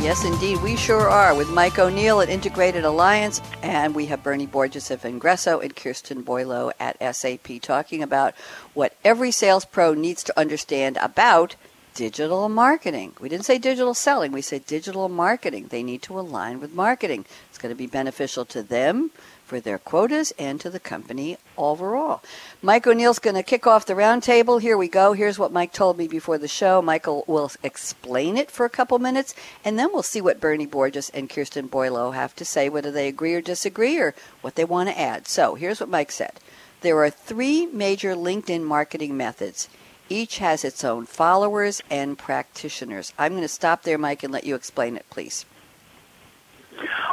Yes, 0.00 0.24
indeed, 0.24 0.62
we 0.62 0.76
sure 0.76 1.08
are 1.08 1.34
with 1.34 1.50
Mike 1.50 1.78
O'Neill 1.78 2.20
at 2.20 2.28
Integrated 2.28 2.84
Alliance, 2.84 3.40
and 3.62 3.94
we 3.94 4.06
have 4.06 4.22
Bernie 4.22 4.46
Borges 4.46 4.90
of 4.90 5.02
Vengreso 5.02 5.62
and 5.62 5.74
Kirsten 5.74 6.22
Boileau 6.22 6.72
at 6.78 6.96
SAP 7.14 7.60
talking 7.60 8.02
about 8.02 8.34
what 8.74 8.96
every 9.04 9.30
sales 9.30 9.64
pro 9.64 9.92
needs 9.94 10.22
to 10.24 10.38
understand 10.38 10.96
about 10.98 11.56
digital 11.94 12.48
marketing. 12.48 13.14
We 13.20 13.28
didn't 13.28 13.44
say 13.44 13.58
digital 13.58 13.94
selling, 13.94 14.32
we 14.32 14.42
said 14.42 14.64
digital 14.66 15.08
marketing. 15.08 15.66
They 15.68 15.82
need 15.82 16.02
to 16.02 16.18
align 16.18 16.60
with 16.60 16.72
marketing. 16.72 17.24
It's 17.48 17.58
going 17.58 17.72
to 17.72 17.78
be 17.78 17.86
beneficial 17.86 18.44
to 18.46 18.62
them, 18.62 19.10
for 19.50 19.58
their 19.58 19.78
quotas 19.78 20.32
and 20.38 20.60
to 20.60 20.70
the 20.70 20.78
company 20.78 21.36
overall. 21.58 22.22
Mike 22.62 22.86
O'Neill's 22.86 23.18
going 23.18 23.34
to 23.34 23.42
kick 23.42 23.66
off 23.66 23.84
the 23.84 23.94
roundtable. 23.94 24.60
Here 24.60 24.78
we 24.78 24.86
go. 24.86 25.12
Here's 25.12 25.40
what 25.40 25.50
Mike 25.50 25.72
told 25.72 25.98
me 25.98 26.06
before 26.06 26.38
the 26.38 26.46
show. 26.46 26.80
Michael 26.80 27.24
will 27.26 27.50
explain 27.64 28.36
it 28.36 28.48
for 28.48 28.64
a 28.64 28.70
couple 28.70 29.00
minutes, 29.00 29.34
and 29.64 29.76
then 29.76 29.88
we'll 29.92 30.04
see 30.04 30.20
what 30.20 30.40
Bernie 30.40 30.66
Borges 30.66 31.10
and 31.10 31.28
Kirsten 31.28 31.66
Boileau 31.66 32.14
have 32.14 32.36
to 32.36 32.44
say, 32.44 32.68
whether 32.68 32.92
they 32.92 33.08
agree 33.08 33.34
or 33.34 33.40
disagree 33.40 33.98
or 33.98 34.14
what 34.40 34.54
they 34.54 34.64
want 34.64 34.88
to 34.88 34.96
add. 34.96 35.26
So 35.26 35.56
here's 35.56 35.80
what 35.80 35.88
Mike 35.88 36.12
said. 36.12 36.34
There 36.82 36.98
are 36.98 37.10
three 37.10 37.66
major 37.66 38.14
LinkedIn 38.14 38.62
marketing 38.62 39.16
methods. 39.16 39.68
Each 40.08 40.38
has 40.38 40.64
its 40.64 40.84
own 40.84 41.06
followers 41.06 41.82
and 41.90 42.16
practitioners. 42.16 43.12
I'm 43.18 43.32
going 43.32 43.42
to 43.42 43.48
stop 43.48 43.82
there, 43.82 43.98
Mike, 43.98 44.22
and 44.22 44.32
let 44.32 44.44
you 44.44 44.54
explain 44.54 44.94
it, 44.96 45.06
please. 45.10 45.44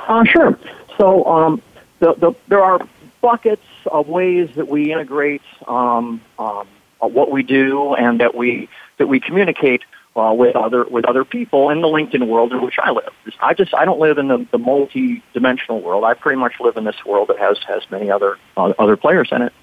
Uh, 0.08 0.24
sure. 0.24 0.58
So 0.98 1.26
um, 1.26 1.62
the, 2.00 2.14
the, 2.14 2.34
there 2.48 2.64
are 2.64 2.80
buckets 3.22 3.66
of 3.88 4.08
ways 4.08 4.50
that 4.56 4.68
we 4.68 4.92
integrate 4.92 5.42
um, 5.68 6.22
um, 6.38 6.68
what 7.00 7.32
we 7.32 7.44
do 7.44 7.94
and 7.96 8.20
that 8.20 8.36
we 8.36 8.70
that 8.98 9.08
we 9.08 9.20
communicate 9.20 9.84
uh, 10.16 10.34
with 10.34 10.56
other 10.56 10.84
with 10.86 11.06
other 11.06 11.24
people 11.24 11.70
in 11.70 11.82
the 11.82 11.88
LinkedIn 11.88 12.28
world 12.28 12.52
in 12.52 12.62
which 12.62 12.78
I 12.80 12.92
live. 12.92 13.14
I 13.40 13.54
just 13.54 13.74
I 13.74 13.86
don't 13.86 14.00
live 14.00 14.18
in 14.18 14.28
the, 14.28 14.48
the 14.52 14.58
multi-dimensional 14.58 15.82
world. 15.82 16.04
I 16.04 16.14
pretty 16.14 16.40
much 16.40 16.54
live 16.60 16.78
in 16.78 16.84
this 16.84 17.06
world 17.06 17.30
that 17.30 17.40
has 17.40 17.58
has 17.68 17.84
many 17.92 18.10
other 18.10 18.38
uh, 18.56 18.74
other 18.80 18.98
players 18.98 19.30
in 19.32 19.42
it. 19.42 19.54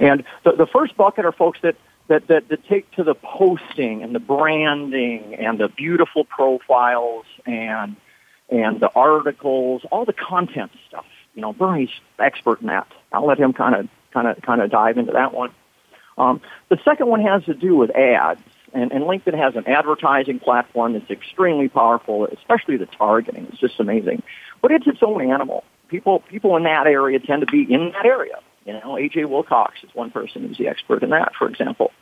And 0.00 0.24
the, 0.44 0.52
the 0.52 0.66
first 0.66 0.96
bucket 0.96 1.24
are 1.24 1.32
folks 1.32 1.60
that, 1.62 1.76
that 2.08 2.26
that 2.26 2.48
that 2.48 2.66
take 2.66 2.90
to 2.92 3.04
the 3.04 3.14
posting 3.14 4.02
and 4.02 4.14
the 4.14 4.20
branding 4.20 5.36
and 5.36 5.58
the 5.58 5.68
beautiful 5.68 6.24
profiles 6.24 7.24
and 7.46 7.96
and 8.48 8.80
the 8.80 8.90
articles, 8.94 9.82
all 9.90 10.04
the 10.04 10.12
content 10.12 10.72
stuff 10.88 11.06
you 11.34 11.42
know, 11.42 11.52
Bernie's 11.52 11.90
expert 12.18 12.60
in 12.60 12.68
that. 12.68 12.86
I'll 13.12 13.26
let 13.26 13.38
him 13.38 13.52
kind 13.52 13.74
of 13.74 13.88
kind 14.12 14.28
of 14.28 14.40
kind 14.42 14.60
of 14.60 14.70
dive 14.70 14.98
into 14.98 15.12
that 15.12 15.32
one. 15.32 15.50
Um, 16.18 16.40
the 16.68 16.78
second 16.84 17.08
one 17.08 17.22
has 17.22 17.44
to 17.44 17.54
do 17.54 17.74
with 17.74 17.90
ads, 17.96 18.40
and, 18.74 18.92
and 18.92 19.04
LinkedIn 19.04 19.36
has 19.36 19.56
an 19.56 19.66
advertising 19.66 20.38
platform 20.38 20.92
that's 20.92 21.10
extremely 21.10 21.68
powerful, 21.68 22.26
especially 22.26 22.76
the 22.76 22.86
targeting. 22.86 23.46
It's 23.50 23.58
just 23.58 23.80
amazing, 23.80 24.22
but 24.60 24.70
it's 24.70 24.86
its 24.86 25.02
own 25.02 25.30
animal. 25.30 25.64
People 25.88 26.20
people 26.20 26.56
in 26.56 26.64
that 26.64 26.86
area 26.86 27.18
tend 27.18 27.40
to 27.40 27.46
be 27.46 27.62
in 27.62 27.92
that 27.92 28.06
area. 28.06 28.38
You 28.64 28.74
know, 28.74 28.94
AJ 28.94 29.28
Wilcox 29.28 29.82
is 29.82 29.90
one 29.94 30.10
person 30.10 30.46
who's 30.46 30.58
the 30.58 30.68
expert 30.68 31.02
in 31.02 31.10
that, 31.10 31.34
for 31.34 31.48
example. 31.48 31.92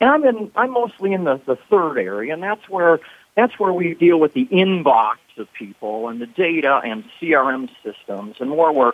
And 0.00 0.10
I'm 0.10 0.24
in 0.24 0.50
I'm 0.56 0.70
mostly 0.70 1.12
in 1.12 1.24
the, 1.24 1.40
the 1.46 1.56
third 1.70 1.98
area, 1.98 2.32
and 2.32 2.42
that's 2.42 2.68
where 2.68 3.00
that's 3.34 3.58
where 3.58 3.72
we 3.72 3.94
deal 3.94 4.18
with 4.18 4.32
the 4.32 4.46
inbox 4.46 5.16
of 5.38 5.52
people 5.52 6.08
and 6.08 6.20
the 6.20 6.26
data 6.26 6.80
and 6.84 7.04
CRM 7.20 7.68
systems, 7.82 8.36
and 8.40 8.50
more 8.50 8.72
where 8.72 8.92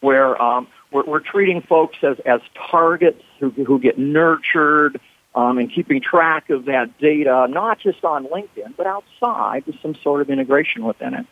where 0.00 0.40
um, 0.40 0.66
we're, 0.90 1.04
we're 1.04 1.20
treating 1.20 1.60
folks 1.60 1.98
as 2.02 2.18
as 2.20 2.40
targets 2.70 3.22
who 3.38 3.50
who 3.50 3.78
get 3.78 3.98
nurtured. 3.98 5.00
Um, 5.32 5.58
and 5.58 5.72
keeping 5.72 6.00
track 6.00 6.50
of 6.50 6.64
that 6.64 6.98
data, 6.98 7.46
not 7.48 7.78
just 7.78 8.04
on 8.04 8.26
LinkedIn, 8.26 8.76
but 8.76 8.88
outside 8.88 9.64
with 9.64 9.80
some 9.80 9.94
sort 9.94 10.22
of 10.22 10.28
integration 10.28 10.84
within 10.84 11.14
it. 11.14 11.26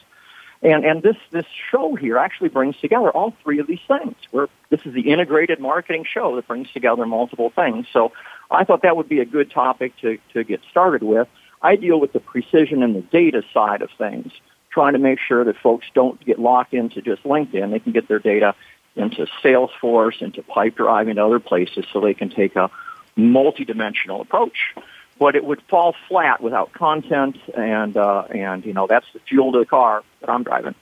And, 0.63 0.85
and 0.85 1.03
this, 1.03 1.17
this 1.31 1.47
show 1.71 1.95
here 1.95 2.19
actually 2.19 2.49
brings 2.49 2.77
together 2.79 3.11
all 3.11 3.35
three 3.43 3.61
of 3.61 3.67
these 3.67 3.81
things. 3.87 4.15
Where 4.31 4.49
this 4.71 4.81
is 4.85 4.95
the 4.95 5.11
integrated 5.11 5.61
marketing 5.61 6.05
show 6.05 6.35
that 6.37 6.49
brings 6.49 6.71
together 6.73 7.07
multiple 7.07 7.51
things. 7.51 7.87
So 7.93 8.13
I 8.51 8.65
thought 8.65 8.83
that 8.83 8.97
would 8.97 9.09
be 9.09 9.21
a 9.21 9.25
good 9.25 9.51
topic 9.51 9.97
to, 9.99 10.19
to 10.33 10.43
get 10.43 10.61
started 10.71 11.03
with. 11.03 11.29
I 11.63 11.77
deal 11.77 12.01
with 12.01 12.13
the 12.13 12.21
precision 12.21 12.83
and 12.83 12.95
the 12.95 13.03
data 13.03 13.43
side 13.53 13.83
of 13.83 13.91
things, 13.99 14.33
trying 14.71 14.93
to 14.93 14.99
make 14.99 15.19
sure 15.19 15.45
that 15.45 15.57
folks 15.57 15.87
don't 15.95 16.23
get 16.25 16.39
locked 16.39 16.75
into 16.75 17.03
just 17.03 17.23
LinkedIn. 17.25 17.71
They 17.71 17.79
can 17.79 17.93
get 17.93 18.09
their 18.09 18.19
data 18.19 18.55
into 18.97 19.27
Salesforce, 19.43 20.21
into 20.21 20.43
Pipedrive, 20.43 21.09
and 21.09 21.19
other 21.19 21.39
places 21.41 21.87
so 21.93 22.01
they 22.01 22.15
can 22.15 22.31
take 22.31 22.57
a 22.57 22.71
multidimensional 23.17 24.21
approach. 24.21 24.75
But 25.19 25.35
it 25.35 25.45
would 25.45 25.61
fall 25.63 25.95
flat 26.09 26.41
without 26.41 26.73
content, 26.73 27.37
and 27.57 27.97
uh, 27.97 28.23
and 28.31 28.65
you 28.65 28.73
know 28.73 28.87
that's 28.87 29.07
the 29.13 29.19
fuel 29.21 29.53
to 29.53 29.59
the 29.59 29.67
car 29.67 30.05
that 30.21 30.31
I'm 30.31 30.45
driving. 30.45 30.77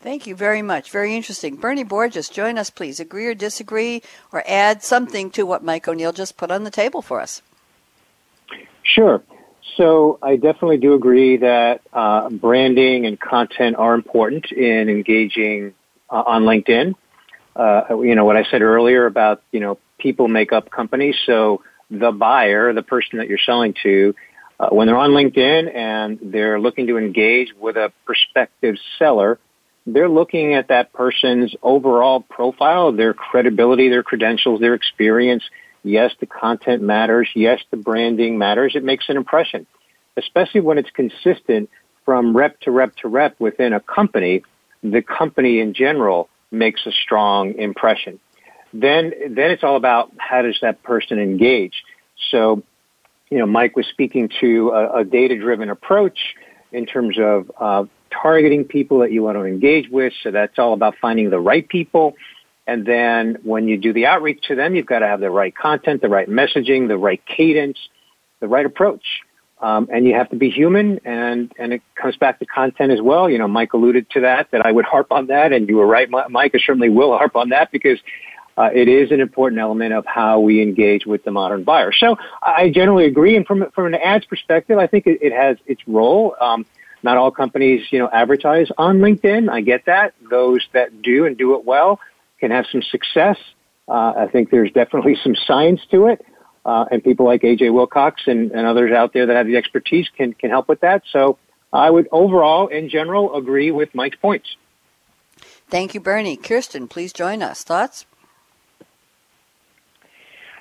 Thank 0.00 0.26
you 0.26 0.34
very 0.34 0.60
much. 0.60 0.90
Very 0.90 1.14
interesting. 1.14 1.56
Bernie 1.56 1.84
Borges, 1.84 2.28
join 2.28 2.58
us, 2.58 2.70
please. 2.70 3.00
Agree 3.00 3.26
or 3.26 3.34
disagree, 3.34 4.02
or 4.32 4.42
add 4.46 4.82
something 4.82 5.30
to 5.30 5.44
what 5.44 5.64
Mike 5.64 5.88
O'Neill 5.88 6.12
just 6.12 6.36
put 6.36 6.50
on 6.50 6.64
the 6.64 6.70
table 6.70 7.00
for 7.02 7.20
us. 7.20 7.40
Sure. 8.82 9.22
So 9.76 10.18
I 10.22 10.36
definitely 10.36 10.78
do 10.78 10.94
agree 10.94 11.38
that 11.38 11.80
uh, 11.92 12.30
branding 12.30 13.06
and 13.06 13.18
content 13.18 13.76
are 13.76 13.94
important 13.94 14.52
in 14.52 14.88
engaging 14.88 15.74
uh, 16.10 16.22
on 16.26 16.44
LinkedIn. 16.44 16.94
Uh, 17.56 18.00
you 18.00 18.14
know 18.14 18.24
what 18.24 18.36
I 18.36 18.44
said 18.50 18.62
earlier 18.62 19.06
about 19.06 19.42
you 19.52 19.60
know 19.60 19.78
people 19.98 20.28
make 20.28 20.52
up 20.52 20.70
companies. 20.70 21.16
So 21.24 21.62
the 21.90 22.12
buyer, 22.12 22.72
the 22.72 22.82
person 22.82 23.18
that 23.18 23.28
you're 23.28 23.38
selling 23.38 23.74
to, 23.82 24.14
uh, 24.58 24.68
when 24.70 24.86
they're 24.86 24.96
on 24.96 25.10
LinkedIn 25.10 25.74
and 25.74 26.18
they're 26.22 26.60
looking 26.60 26.86
to 26.88 26.98
engage 26.98 27.48
with 27.58 27.76
a 27.76 27.92
prospective 28.04 28.76
seller, 28.98 29.38
they're 29.86 30.08
looking 30.08 30.54
at 30.54 30.68
that 30.68 30.92
person's 30.92 31.54
overall 31.62 32.20
profile, 32.20 32.92
their 32.92 33.14
credibility, 33.14 33.88
their 33.88 34.02
credentials, 34.02 34.60
their 34.60 34.74
experience, 34.74 35.44
Yes, 35.84 36.12
the 36.18 36.26
content 36.26 36.82
matters. 36.82 37.28
Yes, 37.34 37.60
the 37.70 37.76
branding 37.76 38.38
matters. 38.38 38.72
It 38.74 38.82
makes 38.82 39.04
an 39.08 39.16
impression, 39.16 39.66
especially 40.16 40.62
when 40.62 40.78
it's 40.78 40.90
consistent 40.90 41.68
from 42.04 42.36
rep 42.36 42.58
to 42.60 42.70
rep 42.70 42.96
to 42.96 43.08
rep 43.08 43.38
within 43.38 43.74
a 43.74 43.80
company. 43.80 44.42
The 44.82 45.02
company 45.02 45.60
in 45.60 45.74
general 45.74 46.28
makes 46.50 46.86
a 46.86 46.92
strong 46.92 47.54
impression. 47.54 48.18
Then, 48.72 49.12
then 49.30 49.50
it's 49.50 49.62
all 49.62 49.76
about 49.76 50.10
how 50.18 50.42
does 50.42 50.58
that 50.62 50.82
person 50.82 51.18
engage. 51.18 51.84
So, 52.30 52.62
you 53.30 53.38
know, 53.38 53.46
Mike 53.46 53.76
was 53.76 53.86
speaking 53.86 54.30
to 54.40 54.70
a, 54.70 55.00
a 55.00 55.04
data-driven 55.04 55.68
approach 55.70 56.18
in 56.72 56.86
terms 56.86 57.16
of 57.18 57.52
uh, 57.58 57.84
targeting 58.10 58.64
people 58.64 59.00
that 59.00 59.12
you 59.12 59.22
want 59.22 59.36
to 59.36 59.44
engage 59.44 59.88
with. 59.90 60.12
So 60.22 60.30
that's 60.30 60.58
all 60.58 60.72
about 60.72 60.96
finding 61.00 61.30
the 61.30 61.38
right 61.38 61.68
people 61.68 62.14
and 62.66 62.86
then 62.86 63.38
when 63.42 63.68
you 63.68 63.76
do 63.76 63.92
the 63.92 64.06
outreach 64.06 64.42
to 64.48 64.54
them, 64.54 64.74
you've 64.74 64.86
got 64.86 65.00
to 65.00 65.06
have 65.06 65.20
the 65.20 65.30
right 65.30 65.54
content, 65.54 66.00
the 66.00 66.08
right 66.08 66.28
messaging, 66.28 66.88
the 66.88 66.96
right 66.96 67.22
cadence, 67.26 67.78
the 68.40 68.48
right 68.48 68.64
approach. 68.64 69.04
Um, 69.60 69.88
and 69.90 70.06
you 70.06 70.14
have 70.14 70.28
to 70.30 70.36
be 70.36 70.50
human 70.50 71.00
and, 71.04 71.52
and 71.58 71.72
it 71.72 71.82
comes 71.94 72.16
back 72.16 72.38
to 72.40 72.46
content 72.46 72.92
as 72.92 73.00
well. 73.00 73.30
You 73.30 73.38
know, 73.38 73.48
Mike 73.48 73.72
alluded 73.72 74.10
to 74.10 74.20
that, 74.22 74.50
that 74.50 74.66
I 74.66 74.70
would 74.70 74.84
harp 74.84 75.10
on 75.10 75.28
that 75.28 75.52
and 75.52 75.68
you 75.68 75.76
were 75.76 75.86
right, 75.86 76.08
Mike. 76.10 76.54
I 76.54 76.58
certainly 76.58 76.90
will 76.90 77.16
harp 77.16 77.36
on 77.36 77.50
that 77.50 77.70
because 77.70 77.98
uh, 78.58 78.70
it 78.74 78.88
is 78.88 79.10
an 79.10 79.20
important 79.20 79.60
element 79.60 79.94
of 79.94 80.04
how 80.06 80.40
we 80.40 80.60
engage 80.60 81.06
with 81.06 81.24
the 81.24 81.30
modern 81.30 81.64
buyer. 81.64 81.92
So 81.92 82.16
I 82.42 82.70
generally 82.70 83.06
agree. 83.06 83.36
And 83.36 83.46
from, 83.46 83.70
from 83.70 83.86
an 83.86 83.94
ads 83.94 84.26
perspective, 84.26 84.78
I 84.78 84.86
think 84.86 85.06
it, 85.06 85.20
it 85.22 85.32
has 85.32 85.56
its 85.66 85.80
role. 85.86 86.36
Um, 86.40 86.66
not 87.02 87.16
all 87.16 87.30
companies, 87.30 87.86
you 87.90 87.98
know, 87.98 88.08
advertise 88.12 88.68
on 88.76 88.98
LinkedIn. 88.98 89.50
I 89.50 89.60
get 89.60 89.86
that. 89.86 90.14
Those 90.30 90.66
that 90.72 91.02
do 91.02 91.26
and 91.26 91.36
do 91.36 91.54
it 91.54 91.64
well 91.64 92.00
can 92.44 92.50
have 92.50 92.66
some 92.70 92.82
success. 92.82 93.38
Uh, 93.88 94.12
I 94.18 94.28
think 94.30 94.50
there's 94.50 94.70
definitely 94.70 95.16
some 95.24 95.34
science 95.46 95.80
to 95.90 96.08
it. 96.08 96.24
Uh, 96.66 96.84
and 96.90 97.02
people 97.02 97.26
like 97.26 97.42
AJ 97.42 97.72
Wilcox 97.72 98.22
and, 98.26 98.50
and 98.52 98.66
others 98.66 98.92
out 98.92 99.12
there 99.12 99.26
that 99.26 99.36
have 99.36 99.46
the 99.46 99.56
expertise 99.56 100.08
can, 100.16 100.32
can 100.34 100.50
help 100.50 100.68
with 100.68 100.80
that. 100.80 101.02
So 101.10 101.38
I 101.72 101.90
would 101.90 102.08
overall, 102.12 102.68
in 102.68 102.88
general, 102.90 103.34
agree 103.36 103.70
with 103.70 103.94
Mike's 103.94 104.16
points. 104.16 104.56
Thank 105.68 105.94
you, 105.94 106.00
Bernie. 106.00 106.36
Kirsten, 106.36 106.86
please 106.86 107.12
join 107.12 107.42
us. 107.42 107.64
Thoughts? 107.64 108.06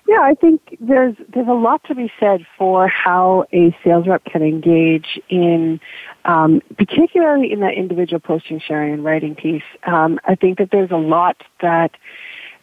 Yeah, 0.07 0.19
I 0.19 0.33
think 0.33 0.77
there's 0.81 1.15
there's 1.33 1.47
a 1.47 1.53
lot 1.53 1.83
to 1.85 1.95
be 1.95 2.11
said 2.19 2.45
for 2.57 2.89
how 2.89 3.45
a 3.53 3.75
sales 3.83 4.05
rep 4.05 4.25
can 4.25 4.41
engage 4.41 5.19
in, 5.29 5.79
um, 6.25 6.61
particularly 6.77 7.53
in 7.53 7.61
that 7.61 7.75
individual 7.75 8.19
posting, 8.19 8.59
sharing, 8.59 8.93
and 8.93 9.03
writing 9.05 9.33
piece. 9.33 9.63
Um, 9.85 10.19
I 10.25 10.35
think 10.35 10.57
that 10.57 10.69
there's 10.71 10.91
a 10.91 10.97
lot 10.97 11.37
that 11.61 11.91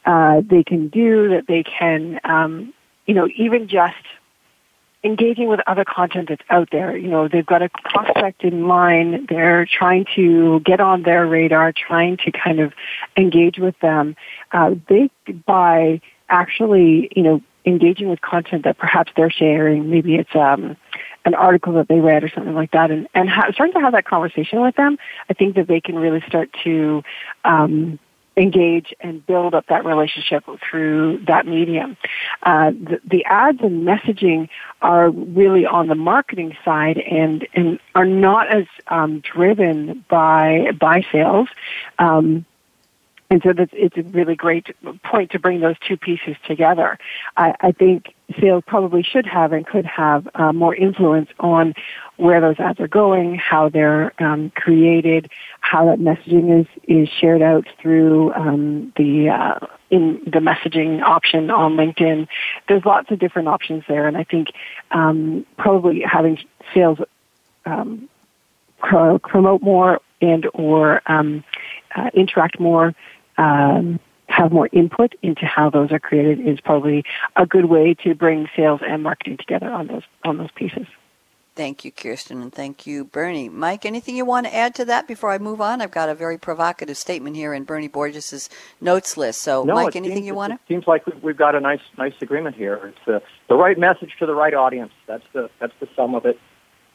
uh, 0.05 0.43
they 0.49 0.63
can 0.63 0.89
do 0.89 1.31
that 1.31 1.47
they 1.49 1.63
can, 1.63 2.21
um, 2.25 2.75
you 3.07 3.15
know, 3.15 3.27
even 3.37 3.69
just 3.69 3.95
engaging 5.03 5.49
with 5.49 5.61
other 5.67 5.85
content 5.85 6.29
that's 6.29 6.43
out 6.51 6.69
there. 6.71 6.95
You 6.95 7.09
know, 7.09 7.27
they've 7.27 7.47
got 7.47 7.63
a 7.63 7.71
prospect 7.85 8.45
in 8.45 8.61
mind. 8.63 9.29
They're 9.29 9.67
trying 9.67 10.05
to 10.17 10.61
get 10.61 10.81
on 10.81 11.05
their 11.05 11.27
radar, 11.27 11.73
trying 11.73 12.19
to 12.19 12.33
kind 12.33 12.61
of 12.61 12.73
engage 13.17 13.59
with 13.59 13.79
them. 13.81 14.15
Uh, 14.53 14.75
they 14.89 15.11
by 15.47 16.03
actually, 16.31 17.11
you 17.15 17.23
know, 17.23 17.43
engaging 17.67 18.09
with 18.09 18.21
content 18.21 18.65
that 18.65 18.79
perhaps 18.79 19.13
they're 19.17 19.31
sharing. 19.31 19.91
Maybe 19.91 20.17
it's 20.17 20.35
um, 20.35 20.77
an 21.25 21.35
article 21.35 21.75
that 21.75 21.89
they 21.89 22.01
read 22.01 22.25
or 22.25 22.31
something 22.31 22.55
like 22.55 22.71
that, 22.73 22.91
and 22.91 23.09
and 23.15 23.29
ha- 23.29 23.51
starting 23.53 23.75
to 23.75 23.81
have 23.81 23.93
that 23.93 24.07
conversation 24.07 24.63
with 24.63 24.77
them. 24.77 24.99
I 25.29 25.35
think 25.35 25.57
that 25.57 25.67
they 25.67 25.81
can 25.81 25.99
really 25.99 26.23
start 26.27 26.51
to 26.65 27.03
um, 27.45 27.99
engage 28.37 28.95
and 29.01 29.25
build 29.27 29.55
up 29.55 29.67
that 29.67 29.85
relationship 29.85 30.45
through 30.69 31.23
that 31.27 31.47
medium. 31.47 31.97
Uh, 32.43 32.71
the, 32.71 33.01
the, 33.05 33.25
ads 33.27 33.61
and 33.61 33.87
messaging 33.87 34.49
are 34.81 35.11
really 35.11 35.67
on 35.67 35.89
the 35.89 35.95
marketing 35.95 36.57
side 36.65 36.99
and 36.99 37.47
and 37.55 37.79
are 37.95 38.07
not 38.07 38.49
as 38.49 38.67
um, 38.89 39.21
driven 39.21 40.05
by 40.09 40.69
by 40.79 41.05
sales. 41.13 41.49
Um, 41.99 42.47
and 43.31 43.41
so 43.45 43.53
that's, 43.53 43.71
it's 43.73 43.97
a 43.97 44.03
really 44.03 44.35
great 44.35 44.75
point 45.05 45.31
to 45.31 45.39
bring 45.39 45.61
those 45.61 45.77
two 45.87 45.97
pieces 45.97 46.37
together. 46.47 46.99
I, 47.37 47.55
I 47.61 47.73
think 47.73 48.13
sales 48.41 48.65
probably 48.67 49.05
should 49.05 49.25
have 49.27 49.53
and 49.53 49.65
could 49.65 49.87
have 49.87 50.29
uh, 50.35 50.53
more 50.53 50.75
influence 50.75 51.31
on 51.39 51.75
where 52.17 52.41
those 52.41 52.59
ads 52.59 52.81
are 52.81 52.89
going, 52.89 53.37
how 53.37 53.69
they're 53.69 54.13
um, 54.21 54.51
created, 54.57 55.31
how 55.61 55.87
that 55.87 56.01
messaging 56.01 56.61
is, 56.61 56.67
is 56.89 57.09
shared 57.09 57.41
out 57.41 57.67
through 57.81 58.33
um, 58.35 58.93
the 58.97 59.29
uh, 59.31 59.67
in 59.91 60.21
the 60.25 60.41
messaging 60.41 61.01
option 61.03 61.51
on 61.51 61.77
LinkedIn. 61.77 62.27
There's 62.69 62.85
lots 62.85 63.11
of 63.11 63.19
different 63.21 63.49
options 63.49 63.85
there, 63.89 64.07
and 64.07 64.17
I 64.17 64.25
think 64.25 64.49
um, 64.91 65.47
probably 65.57 66.01
having 66.01 66.39
sales 66.75 66.99
um, 67.65 68.09
promote 68.79 69.63
more 69.63 70.01
and 70.21 70.47
or 70.53 71.01
um, 71.07 71.45
uh, 71.95 72.11
interact 72.15 72.61
more 72.61 72.95
um, 73.41 73.99
have 74.29 74.53
more 74.53 74.69
input 74.73 75.15
into 75.23 75.45
how 75.45 75.71
those 75.71 75.91
are 75.91 75.99
created 75.99 76.47
is 76.47 76.61
probably 76.61 77.05
a 77.37 77.47
good 77.47 77.65
way 77.65 77.95
to 78.05 78.15
bring 78.15 78.49
sales 78.55 78.81
and 78.87 79.03
marketing 79.03 79.37
together 79.37 79.71
on 79.71 79.89
those 79.89 80.03
on 80.25 80.39
those 80.39 80.51
pieces. 80.55 80.87
Thank 81.57 81.85
you, 81.85 81.91
Kirsten, 81.91 82.41
and 82.41 82.53
thank 82.53 82.87
you, 82.87 83.05
Bernie. 83.05 83.49
Mike, 83.49 83.85
anything 83.85 84.17
you 84.17 84.25
want 84.25 84.47
to 84.47 84.55
add 84.55 84.75
to 84.77 84.85
that 84.85 85.09
before 85.09 85.31
I 85.31 85.39
move 85.39 85.61
on? 85.61 85.83
I've 85.83 85.91
got 85.91 86.09
a 86.09 86.15
very 86.15 86.39
provocative 86.39 86.97
statement 86.97 87.35
here 87.37 87.53
in 87.53 87.65
Bernie 87.65 87.89
Borges's 87.89 88.49
notes 88.81 89.17
list. 89.17 89.43
So, 89.43 89.65
no, 89.65 89.75
Mike, 89.75 89.97
anything 89.97 90.19
seems, 90.19 90.27
you 90.29 90.35
want 90.35 90.53
to? 90.53 90.55
It 90.55 90.61
seems 90.69 90.87
like 90.87 91.03
we've 91.23 91.37
got 91.37 91.57
a 91.57 91.61
nice, 91.61 91.81
nice 91.99 92.15
agreement 92.23 92.55
here. 92.57 92.77
It's 92.87 93.05
the, 93.05 93.21
the 93.49 93.57
right 93.57 93.79
message 93.79 94.13
to 94.21 94.27
the 94.27 94.35
right 94.35 94.55
audience. 94.55 94.93
That's 95.07 95.25
the 95.33 95.51
that's 95.59 95.75
the 95.81 95.89
sum 95.97 96.15
of 96.15 96.25
it. 96.25 96.39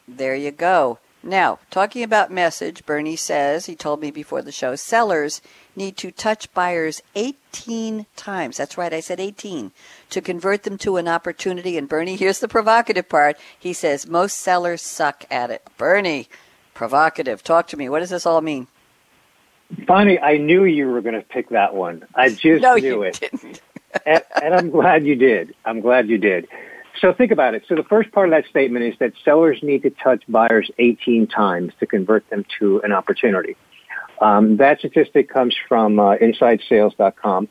There 0.08 0.36
you 0.36 0.52
go. 0.52 1.00
Now, 1.28 1.58
talking 1.72 2.04
about 2.04 2.30
message, 2.30 2.86
Bernie 2.86 3.16
says, 3.16 3.66
he 3.66 3.76
told 3.76 4.00
me 4.00 4.12
before 4.12 4.44
the 4.44 4.52
show, 4.52 4.76
sellers 4.76 5.42
need 5.76 5.98
to 5.98 6.12
touch 6.12 6.54
buyers 6.54 7.02
18 7.16 8.06
times. 8.16 8.58
That's 8.58 8.78
right, 8.78 8.94
I 8.94 9.00
said 9.00 9.20
18 9.20 9.72
to 10.12 10.22
convert 10.22 10.62
them 10.64 10.78
to 10.78 10.98
an 10.98 11.08
opportunity. 11.08 11.80
And 11.80 11.90
Bernie, 11.90 12.16
here's 12.18 12.40
the 12.40 12.48
provocative 12.48 13.10
part. 13.10 13.38
He 13.58 13.74
says, 13.74 14.06
most 14.06 14.38
sellers 14.38 14.84
suck 14.84 15.26
at 15.32 15.50
it. 15.50 15.68
Bernie, 15.80 16.30
provocative. 16.76 17.44
Talk 17.44 17.68
to 17.70 17.78
me. 17.78 17.90
What 17.90 18.02
does 18.02 18.12
this 18.12 18.28
all 18.28 18.42
mean? 18.42 18.68
Bonnie, 19.88 20.20
I 20.20 20.38
knew 20.38 20.66
you 20.66 20.88
were 20.88 21.02
going 21.02 21.16
to 21.16 21.24
pick 21.24 21.50
that 21.50 21.74
one. 21.74 22.06
I 22.14 22.30
just 22.36 22.62
no, 22.62 22.76
knew 22.76 23.02
it. 23.02 23.20
and, 24.06 24.22
and 24.44 24.54
I'm 24.54 24.70
glad 24.70 25.08
you 25.08 25.16
did. 25.16 25.56
I'm 25.66 25.82
glad 25.82 26.08
you 26.08 26.20
did. 26.20 26.48
So 27.02 27.14
think 27.14 27.32
about 27.32 27.56
it. 27.56 27.64
So 27.68 27.76
the 27.76 27.84
first 27.84 28.12
part 28.12 28.30
of 28.30 28.32
that 28.32 28.50
statement 28.50 28.86
is 28.86 28.98
that 29.00 29.14
sellers 29.24 29.62
need 29.62 29.84
to 29.84 29.90
touch 29.90 30.24
buyers 30.28 30.72
18 30.78 31.28
times 31.28 31.74
to 31.80 31.86
convert 31.86 32.30
them 32.30 32.46
to 32.60 32.82
an 32.82 32.92
opportunity. 32.92 33.58
Um, 34.22 34.58
that 34.58 34.80
statistic 34.80 35.30
comes 35.30 35.56
from 35.68 36.00
uh, 36.00 36.16
InsideSales.com. 36.16 37.50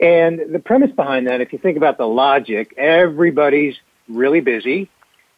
And 0.00 0.40
the 0.52 0.58
premise 0.58 0.90
behind 0.90 1.28
that, 1.28 1.40
if 1.40 1.52
you 1.52 1.58
think 1.58 1.76
about 1.76 1.98
the 1.98 2.06
logic, 2.06 2.74
everybody's 2.76 3.76
really 4.08 4.40
busy 4.40 4.90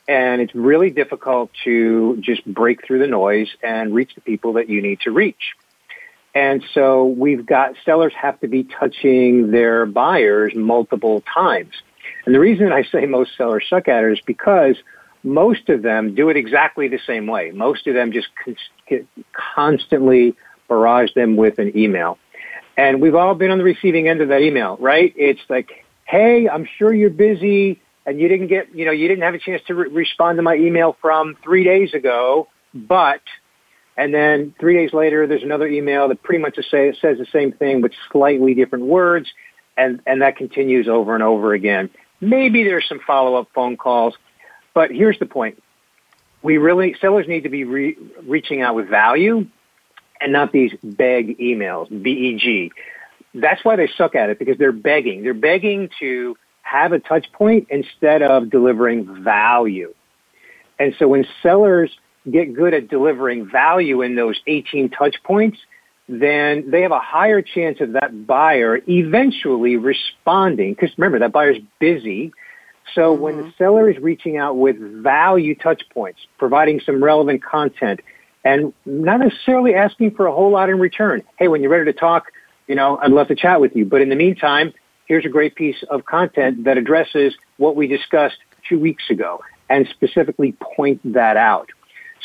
and 0.09 0.41
it's 0.41 0.55
really 0.55 0.91
difficult 0.91 1.51
to 1.65 2.17
just 2.21 2.45
break 2.45 2.85
through 2.85 2.99
the 2.99 3.07
noise 3.07 3.49
and 3.63 3.95
reach 3.95 4.15
the 4.15 4.21
people 4.21 4.55
that 4.55 4.69
you 4.69 4.83
need 4.83 5.01
to 5.01 5.11
reach. 5.11 5.55
And 6.35 6.65
so 6.75 7.07
we've 7.07 7.45
got 7.45 7.75
sellers 7.85 8.13
have 8.15 8.41
to 8.41 8.49
be 8.49 8.65
touching 8.65 9.51
their 9.51 9.87
buyers 9.87 10.55
multiple 10.55 11.23
times. 11.33 11.75
And 12.27 12.35
the 12.35 12.41
reason 12.41 12.73
I 12.73 12.85
say 12.85 13.07
most 13.07 13.37
sellers 13.37 13.65
suck 13.69 13.89
at 13.89 14.05
it 14.05 14.13
is 14.13 14.21
because 14.27 14.77
most 15.23 15.69
of 15.69 15.83
them 15.83 16.15
do 16.15 16.29
it 16.31 16.37
exactly 16.37 16.89
the 16.89 17.01
same 17.07 17.27
way. 17.27 17.51
Most 17.51 17.87
of 17.87 17.95
them 17.95 18.13
just 18.13 18.29
constantly 19.33 20.35
barrage 20.69 21.13
them 21.15 21.37
with 21.37 21.59
an 21.59 21.77
email. 21.77 22.19
And 22.77 23.03
we've 23.03 23.15
all 23.15 23.35
been 23.35 23.51
on 23.51 23.59
the 23.59 23.65
receiving 23.65 24.09
end 24.09 24.21
of 24.21 24.29
that 24.29 24.41
email, 24.41 24.77
right? 24.81 25.13
It's 25.17 25.41
like, 25.49 25.85
hey, 26.05 26.49
I'm 26.49 26.67
sure 26.79 26.93
you're 26.95 27.11
busy 27.11 27.81
and 28.07 28.19
you 28.19 28.29
didn't 28.29 28.47
get, 28.47 28.75
you 28.75 28.87
know, 28.87 28.93
you 28.93 29.07
didn't 29.07 29.23
have 29.23 29.35
a 29.35 29.39
chance 29.39 29.63
to 29.67 29.75
re- 29.75 29.89
respond 29.89 30.37
to 30.39 30.43
my 30.43 30.55
email 30.55 30.97
from 31.01 31.37
three 31.45 31.65
days 31.65 31.93
ago, 31.93 32.49
but, 32.73 33.21
and 33.97 34.15
then 34.15 34.55
three 34.59 34.75
days 34.75 34.95
later, 34.95 35.27
there's 35.27 35.43
another 35.43 35.67
email 35.67 36.09
that 36.09 36.23
pretty 36.23 36.41
much 36.41 36.57
say, 36.71 36.95
says 37.01 37.19
the 37.19 37.27
same 37.33 37.53
thing 37.53 37.83
with 37.83 37.93
slightly 38.11 38.55
different 38.55 38.87
words, 38.87 39.29
and, 39.77 40.01
and 40.07 40.23
that 40.23 40.37
continues 40.37 40.89
over 40.89 41.15
and 41.15 41.23
over 41.23 41.53
again. 41.53 41.91
Maybe 42.21 42.65
there's 42.65 42.87
some 42.89 43.01
follow-up 43.01 43.49
phone 43.55 43.77
calls, 43.77 44.15
but 44.75 44.91
here's 44.91 45.19
the 45.19 45.27
point. 45.27 45.63
We 46.43 46.59
really, 46.59 46.95
sellers 47.01 47.29
need 47.29 47.43
to 47.43 47.49
be 47.49 47.65
re- 47.65 47.97
reaching 48.23 48.63
out 48.63 48.75
with 48.75 48.89
value 48.89 49.47
and 50.21 50.33
not 50.33 50.53
these 50.53 50.73
beg 50.83 51.39
emails, 51.39 51.89
B-E-G. 52.03 52.73
That's 53.35 53.65
why 53.65 53.77
they 53.77 53.89
suck 53.97 54.15
at 54.15 54.31
it 54.31 54.39
because 54.39 54.59
they're 54.59 54.73
begging. 54.73 55.23
They're 55.23 55.35
begging 55.35 55.91
to 56.01 56.37
have 56.63 56.93
a 56.93 56.99
touch 56.99 57.31
point 57.33 57.69
instead 57.71 58.23
of 58.23 58.51
delivering 58.51 59.23
value. 59.23 59.95
And 60.79 60.95
so 60.99 61.09
when 61.09 61.27
sellers 61.43 61.91
get 62.31 62.55
good 62.55 62.75
at 62.75 62.89
delivering 62.89 63.49
value 63.49 64.03
in 64.03 64.15
those 64.15 64.41
18 64.47 64.91
touch 64.91 65.23
points, 65.23 65.59
then 66.11 66.71
they 66.71 66.83
have 66.83 66.91
a 66.91 66.99
higher 66.99 67.41
chance 67.41 67.81
of 67.81 67.93
that 67.93 68.27
buyer 68.27 68.81
eventually 68.89 69.77
responding. 69.77 70.75
Because 70.75 70.91
remember, 70.99 71.21
that 71.21 71.33
buyer's 71.33 71.59
busy. 71.79 72.33
So 72.95 73.13
mm-hmm. 73.13 73.23
when 73.23 73.37
the 73.37 73.53
seller 73.57 73.89
is 73.89 73.97
reaching 73.99 74.37
out 74.37 74.57
with 74.57 74.77
value 74.79 75.55
touch 75.55 75.83
points, 75.95 76.19
providing 76.37 76.81
some 76.81 77.03
relevant 77.03 77.45
content, 77.45 78.01
and 78.45 78.73
not 78.85 79.21
necessarily 79.21 79.75
asking 79.75 80.13
for 80.13 80.27
a 80.27 80.33
whole 80.33 80.51
lot 80.51 80.69
in 80.69 80.81
return. 80.81 81.23
Hey, 81.39 81.47
when 81.47 81.63
you're 81.63 81.71
ready 81.71 81.93
to 81.93 81.99
talk, 81.99 82.33
you 82.67 82.75
know, 82.75 82.99
I'd 83.01 83.13
love 83.13 83.29
to 83.29 83.37
chat 83.37 83.61
with 83.61 83.77
you. 83.77 83.85
But 83.85 84.01
in 84.01 84.09
the 84.09 84.17
meantime, 84.17 84.73
here's 85.07 85.25
a 85.25 85.29
great 85.29 85.55
piece 85.55 85.85
of 85.91 86.07
content 86.07 86.65
that 86.65 86.77
addresses 86.77 87.35
what 87.57 87.77
we 87.77 87.87
discussed 87.87 88.39
two 88.69 88.81
weeks 88.81 89.05
ago 89.11 89.43
and 89.69 89.87
specifically 89.89 90.57
point 90.61 91.01
that 91.13 91.37
out. 91.37 91.69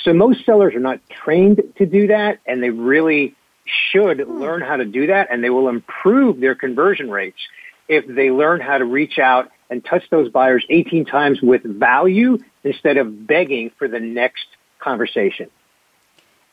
So 0.04 0.14
most 0.14 0.44
sellers 0.44 0.74
are 0.74 0.80
not 0.80 1.00
trained 1.10 1.62
to 1.78 1.86
do 1.86 2.08
that 2.08 2.40
and 2.48 2.64
they 2.64 2.72
really 2.72 3.36
should 3.66 4.20
hmm. 4.20 4.40
learn 4.40 4.62
how 4.62 4.78
to 4.78 4.86
do 4.86 5.08
that 5.08 5.28
and 5.32 5.44
they 5.44 5.50
will 5.50 5.70
improve 5.70 6.40
their 6.40 6.56
conversion 6.56 7.10
rates 7.10 7.40
if 7.88 8.06
they 8.08 8.32
learn 8.32 8.62
how 8.62 8.78
to 8.78 8.86
reach 8.86 9.20
out 9.20 9.52
and 9.70 9.84
touch 9.84 10.10
those 10.10 10.30
buyers 10.30 10.66
18 10.70 11.06
times 11.06 11.42
with 11.42 11.64
value 11.64 12.38
instead 12.64 12.98
of 12.98 13.28
begging 13.28 13.72
for 13.78 13.88
the 13.88 14.00
next 14.00 14.46
conversation. 14.80 15.50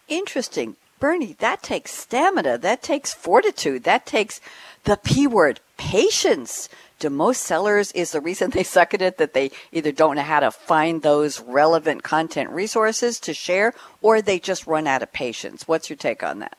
Interesting. 0.09 0.77
Bernie, 0.99 1.35
that 1.41 1.63
takes 1.63 1.93
stamina. 1.93 2.59
That 2.59 2.83
takes 2.83 3.13
fortitude. 3.13 3.85
That 3.85 4.07
takes 4.07 4.41
the 4.85 4.97
P 4.97 5.27
word, 5.27 5.61
patience. 5.77 6.69
Do 6.99 7.11
most 7.11 7.43
sellers, 7.43 7.91
is 7.93 8.13
the 8.13 8.21
reason 8.21 8.51
they 8.51 8.63
suck 8.63 8.95
at 8.95 9.03
it 9.03 9.19
that 9.19 9.35
they 9.35 9.51
either 9.73 9.91
don't 9.91 10.15
know 10.17 10.23
how 10.23 10.41
to 10.41 10.53
find 10.53 11.03
those 11.03 11.41
relevant 11.41 12.05
content 12.05 12.51
resources 12.51 13.19
to 13.21 13.35
share 13.35 13.75
or 14.01 14.23
they 14.23 14.39
just 14.39 14.69
run 14.69 14.87
out 14.87 15.03
of 15.03 15.13
patience? 15.13 15.67
What's 15.67 15.91
your 15.91 15.97
take 15.97 16.23
on 16.23 16.39
that? 16.39 16.57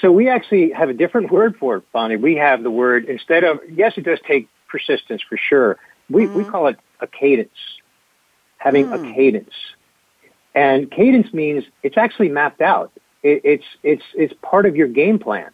So 0.00 0.12
we 0.12 0.28
actually 0.28 0.70
have 0.70 0.88
a 0.88 0.94
different 0.94 1.30
word 1.30 1.56
for 1.58 1.76
it, 1.76 1.92
Bonnie. 1.92 2.16
We 2.16 2.36
have 2.36 2.62
the 2.62 2.70
word, 2.70 3.06
instead 3.06 3.44
of, 3.44 3.58
yes, 3.70 3.94
it 3.96 4.04
does 4.04 4.20
take 4.26 4.48
persistence 4.68 5.22
for 5.28 5.36
sure. 5.36 5.76
We, 6.08 6.24
mm-hmm. 6.24 6.38
we 6.38 6.44
call 6.44 6.68
it 6.68 6.76
a 7.00 7.06
cadence, 7.06 7.50
having 8.58 8.86
mm. 8.86 9.10
a 9.10 9.14
cadence. 9.14 9.54
And 10.54 10.90
cadence 10.90 11.32
means 11.32 11.64
it's 11.82 11.96
actually 11.96 12.28
mapped 12.28 12.60
out. 12.60 12.92
It, 13.22 13.40
it's, 13.44 13.64
it's, 13.82 14.02
it's 14.14 14.34
part 14.42 14.66
of 14.66 14.76
your 14.76 14.88
game 14.88 15.18
plan. 15.18 15.50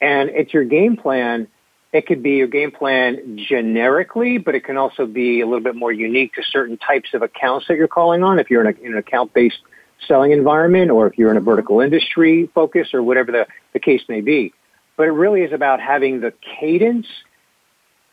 And 0.00 0.30
it's 0.30 0.52
your 0.52 0.64
game 0.64 0.96
plan. 0.96 1.48
It 1.92 2.06
could 2.06 2.22
be 2.22 2.32
your 2.32 2.48
game 2.48 2.72
plan 2.72 3.38
generically, 3.48 4.38
but 4.38 4.56
it 4.56 4.64
can 4.64 4.76
also 4.76 5.06
be 5.06 5.40
a 5.40 5.46
little 5.46 5.62
bit 5.62 5.76
more 5.76 5.92
unique 5.92 6.34
to 6.34 6.42
certain 6.42 6.76
types 6.76 7.14
of 7.14 7.22
accounts 7.22 7.68
that 7.68 7.76
you're 7.76 7.88
calling 7.88 8.24
on. 8.24 8.40
If 8.40 8.50
you're 8.50 8.68
in, 8.68 8.74
a, 8.74 8.80
in 8.84 8.92
an 8.92 8.98
account-based 8.98 9.60
selling 10.06 10.32
environment 10.32 10.90
or 10.90 11.06
if 11.06 11.18
you're 11.18 11.30
in 11.30 11.36
a 11.36 11.40
vertical 11.40 11.80
industry 11.80 12.50
focus 12.54 12.94
or 12.94 13.02
whatever 13.02 13.32
the, 13.32 13.46
the 13.72 13.78
case 13.78 14.02
may 14.08 14.20
be. 14.20 14.52
But 14.96 15.04
it 15.04 15.12
really 15.12 15.42
is 15.42 15.52
about 15.52 15.80
having 15.80 16.20
the 16.20 16.32
cadence 16.60 17.06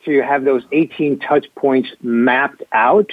to 0.06 0.22
have 0.22 0.44
those 0.44 0.64
18 0.72 1.20
touch 1.20 1.46
points 1.56 1.90
mapped 2.02 2.64
out 2.72 3.12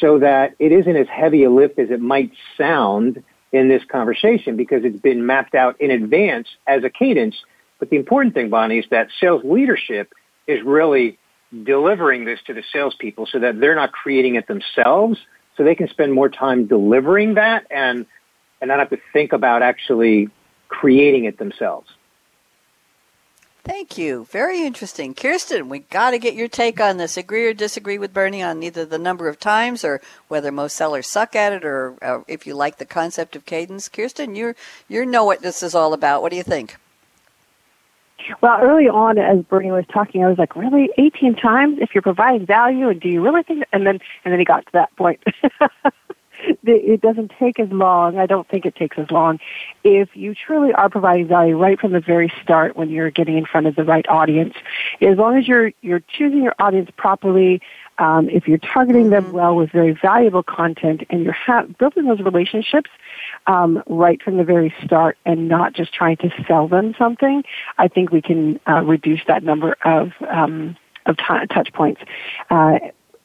so 0.00 0.18
that 0.18 0.54
it 0.58 0.72
isn't 0.72 0.96
as 0.96 1.08
heavy 1.08 1.44
a 1.44 1.50
lift 1.50 1.78
as 1.78 1.90
it 1.90 2.00
might 2.00 2.32
sound 2.58 3.22
in 3.52 3.68
this 3.68 3.82
conversation 3.90 4.56
because 4.56 4.84
it's 4.84 5.00
been 5.00 5.26
mapped 5.26 5.54
out 5.54 5.80
in 5.80 5.90
advance 5.90 6.48
as 6.66 6.84
a 6.84 6.90
cadence. 6.90 7.36
But 7.78 7.90
the 7.90 7.96
important 7.96 8.34
thing, 8.34 8.50
Bonnie, 8.50 8.78
is 8.78 8.86
that 8.90 9.08
sales 9.20 9.42
leadership 9.44 10.12
is 10.46 10.62
really 10.62 11.18
delivering 11.64 12.24
this 12.24 12.40
to 12.46 12.54
the 12.54 12.62
salespeople 12.72 13.26
so 13.26 13.38
that 13.40 13.60
they're 13.60 13.74
not 13.74 13.92
creating 13.92 14.36
it 14.36 14.46
themselves, 14.48 15.18
so 15.56 15.64
they 15.64 15.74
can 15.74 15.88
spend 15.88 16.12
more 16.12 16.28
time 16.28 16.66
delivering 16.66 17.34
that 17.34 17.66
and 17.70 18.06
and 18.60 18.68
not 18.68 18.78
have 18.78 18.90
to 18.90 18.98
think 19.12 19.32
about 19.32 19.62
actually 19.62 20.28
creating 20.68 21.24
it 21.24 21.38
themselves. 21.38 21.90
Thank 23.64 23.96
you. 23.96 24.26
Very 24.30 24.62
interesting. 24.62 25.14
Kirsten, 25.14 25.68
we 25.68 25.80
got 25.80 26.10
to 26.10 26.18
get 26.18 26.34
your 26.34 26.48
take 26.48 26.80
on 26.80 26.96
this. 26.96 27.16
Agree 27.16 27.46
or 27.46 27.54
disagree 27.54 27.96
with 27.96 28.12
Bernie 28.12 28.42
on 28.42 28.60
either 28.60 28.84
the 28.84 28.98
number 28.98 29.28
of 29.28 29.38
times 29.38 29.84
or 29.84 30.00
whether 30.26 30.50
most 30.50 30.74
sellers 30.74 31.06
suck 31.06 31.36
at 31.36 31.52
it 31.52 31.64
or 31.64 31.96
uh, 32.02 32.22
if 32.26 32.44
you 32.44 32.54
like 32.56 32.78
the 32.78 32.84
concept 32.84 33.36
of 33.36 33.46
cadence. 33.46 33.88
Kirsten, 33.88 34.34
you 34.34 34.54
you 34.88 35.06
know 35.06 35.24
what 35.24 35.42
this 35.42 35.62
is 35.62 35.76
all 35.76 35.92
about. 35.92 36.22
What 36.22 36.30
do 36.30 36.36
you 36.36 36.42
think? 36.42 36.76
Well, 38.40 38.58
early 38.60 38.88
on, 38.88 39.18
as 39.18 39.44
Bernie 39.44 39.70
was 39.70 39.84
talking, 39.92 40.24
I 40.24 40.28
was 40.28 40.38
like, 40.38 40.56
"Really, 40.56 40.90
18 40.98 41.34
times? 41.34 41.78
If 41.80 41.94
you're 41.94 42.02
providing 42.02 42.46
value, 42.46 42.88
and 42.88 43.00
do 43.00 43.08
you 43.08 43.22
really 43.22 43.42
think?" 43.42 43.64
And 43.72 43.86
then, 43.86 44.00
and 44.24 44.32
then 44.32 44.38
he 44.38 44.44
got 44.44 44.66
to 44.66 44.72
that 44.72 44.94
point. 44.96 45.22
it 46.64 47.00
doesn't 47.00 47.32
take 47.38 47.58
as 47.58 47.70
long. 47.70 48.18
I 48.18 48.26
don't 48.26 48.48
think 48.48 48.66
it 48.66 48.74
takes 48.74 48.98
as 48.98 49.10
long 49.10 49.38
if 49.84 50.10
you 50.14 50.34
truly 50.34 50.72
are 50.72 50.88
providing 50.88 51.28
value 51.28 51.56
right 51.56 51.78
from 51.78 51.92
the 51.92 52.00
very 52.00 52.32
start 52.42 52.76
when 52.76 52.90
you're 52.90 53.10
getting 53.10 53.36
in 53.36 53.44
front 53.44 53.66
of 53.66 53.76
the 53.76 53.84
right 53.84 54.06
audience. 54.08 54.54
As 55.00 55.18
long 55.18 55.36
as 55.36 55.46
you're 55.46 55.72
you're 55.80 56.00
choosing 56.00 56.42
your 56.42 56.54
audience 56.58 56.90
properly, 56.96 57.60
um, 58.02 58.28
if 58.28 58.48
you're 58.48 58.58
targeting 58.58 59.10
them 59.10 59.26
mm-hmm. 59.26 59.36
well 59.36 59.54
with 59.54 59.70
very 59.70 59.92
valuable 59.92 60.42
content, 60.42 61.04
and 61.08 61.22
you're 61.22 61.32
ha- 61.32 61.66
building 61.78 62.06
those 62.06 62.18
relationships 62.20 62.90
um, 63.46 63.80
right 63.86 64.20
from 64.20 64.38
the 64.38 64.44
very 64.44 64.74
start, 64.84 65.16
and 65.24 65.48
not 65.48 65.72
just 65.72 65.94
trying 65.94 66.16
to 66.16 66.30
sell 66.48 66.66
them 66.66 66.94
something, 66.98 67.44
I 67.78 67.86
think 67.86 68.10
we 68.10 68.20
can 68.20 68.58
uh, 68.68 68.82
reduce 68.82 69.20
that 69.28 69.44
number 69.44 69.76
of 69.84 70.10
um, 70.28 70.76
of 71.06 71.16
t- 71.16 71.46
touch 71.48 71.72
points. 71.72 72.00
Uh, 72.50 72.78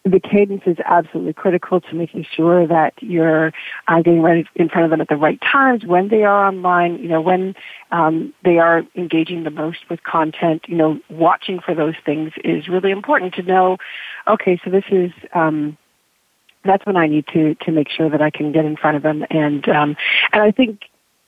the 0.08 0.20
cadence 0.20 0.64
is 0.66 0.78
absolutely 0.86 1.34
critical 1.34 1.82
to 1.82 1.96
making 1.96 2.26
sure 2.36 2.68
that 2.68 2.94
you're 3.02 3.52
uh, 3.88 3.98
getting 3.98 4.22
ready 4.22 4.46
in 4.56 4.70
front 4.70 4.86
of 4.86 4.92
them 4.92 5.02
at 5.02 5.10
the 5.10 5.16
right 5.16 5.40
times 5.42 5.86
when 5.86 6.08
they 6.10 6.24
are 6.24 6.48
online, 6.48 6.98
you 7.00 7.08
know, 7.08 7.22
when 7.22 7.56
um, 7.92 8.34
they 8.44 8.58
are 8.60 8.84
engaging 8.96 9.44
the 9.44 9.50
most 9.50 9.80
with 9.90 10.04
content, 10.04 10.64
you 10.68 10.76
know, 10.76 11.00
watching 11.10 11.60
for 11.60 11.74
those 11.74 11.96
things 12.06 12.32
is 12.44 12.68
really 12.68 12.92
important 12.92 13.34
to 13.36 13.44
know, 13.44 13.78
okay, 14.28 14.60
so 14.64 14.70
this 14.70 14.86
is, 14.92 15.12
um, 15.34 15.78
that's 16.64 16.86
when 16.86 16.98
I 16.98 17.08
need 17.08 17.28
to, 17.34 17.56
to 17.56 17.72
make 17.72 17.90
sure 17.90 18.10
that 18.10 18.22
I 18.22 18.30
can 18.30 18.52
get 18.52 18.66
in 18.66 18.76
front 18.76 18.98
of 18.98 19.04
them. 19.04 19.26
And, 19.30 19.68
um, 19.70 19.96
and 20.32 20.42
I 20.42 20.52
think, 20.52 20.82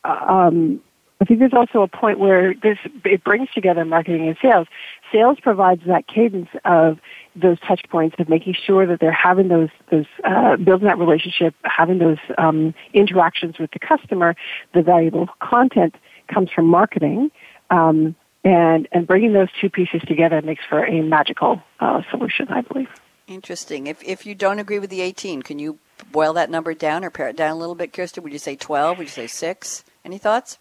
um, 0.04 0.82
I 1.22 1.26
think 1.26 1.40
there's 1.40 1.54
also 1.54 1.82
a 1.82 1.88
point 1.88 2.18
where 2.18 2.54
this 2.54 2.78
it 3.04 3.24
brings 3.26 3.50
together 3.52 3.84
marketing 3.84 4.28
and 4.28 4.38
sales. 4.42 4.68
Sales 5.12 5.38
provides 5.42 5.82
that 5.86 6.08
cadence 6.08 6.48
of 6.64 7.00
those 7.36 7.60
touch 7.60 7.82
points 7.90 8.16
of 8.20 8.30
making 8.30 8.54
sure 8.54 8.88
that 8.88 9.02
they're 9.02 9.12
having 9.12 9.50
those 9.50 9.70
those 9.92 10.06
uh, 10.24 10.56
building 10.56 10.88
that 10.88 10.98
relationship, 10.98 11.54
having 11.64 11.98
those 11.98 12.20
um, 12.38 12.74
interactions 12.94 13.60
with 13.60 13.72
the 13.72 13.80
customer. 13.80 14.36
The 14.74 14.82
valuable 14.82 15.28
content 15.42 15.96
comes 16.34 16.52
from 16.52 16.68
marketing, 16.68 17.32
um, 17.70 18.16
and 18.46 18.88
and 18.94 19.06
bringing 19.06 19.34
those 19.34 19.50
two 19.60 19.70
pieces 19.70 20.02
together 20.08 20.42
makes 20.42 20.64
for 20.70 20.86
a 20.86 21.02
magical 21.02 21.62
uh, 21.82 22.02
solution, 22.10 22.48
I 22.48 22.62
believe. 22.62 22.90
Interesting. 23.28 23.88
If 23.88 24.02
if 24.04 24.26
you 24.26 24.36
don't 24.36 24.60
agree 24.60 24.80
with 24.80 24.90
the 24.90 25.02
18, 25.02 25.42
can 25.42 25.60
you 25.60 25.80
boil 26.14 26.32
that 26.34 26.50
number 26.50 26.74
down 26.74 27.04
or 27.04 27.10
pare 27.10 27.28
it 27.28 27.36
down 27.36 27.52
a 27.52 27.56
little 27.58 27.76
bit, 27.76 27.92
Kirsten? 27.92 28.24
Would 28.24 28.32
you 28.32 28.40
say 28.40 28.56
12? 28.56 28.98
Would 28.98 29.04
you 29.04 29.12
say 29.12 29.28
six? 29.28 29.84
Any 30.06 30.18
thoughts? 30.18 30.58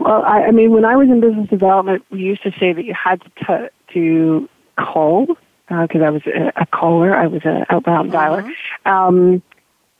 Well, 0.00 0.22
I, 0.24 0.44
I 0.44 0.50
mean, 0.50 0.70
when 0.70 0.84
I 0.84 0.96
was 0.96 1.08
in 1.08 1.20
business 1.20 1.48
development, 1.48 2.04
we 2.10 2.20
used 2.20 2.42
to 2.42 2.52
say 2.58 2.72
that 2.72 2.84
you 2.84 2.94
had 2.94 3.20
to, 3.22 3.30
t- 3.44 3.94
to 3.94 4.48
call 4.76 5.26
because 5.68 6.00
uh, 6.00 6.04
I 6.04 6.10
was 6.10 6.22
a, 6.26 6.52
a, 6.56 6.66
caller. 6.66 7.14
I 7.14 7.26
was 7.26 7.42
an 7.44 7.64
outbound 7.68 8.12
dialer. 8.12 8.42
Mm-hmm. 8.42 8.90
Um, 8.90 9.42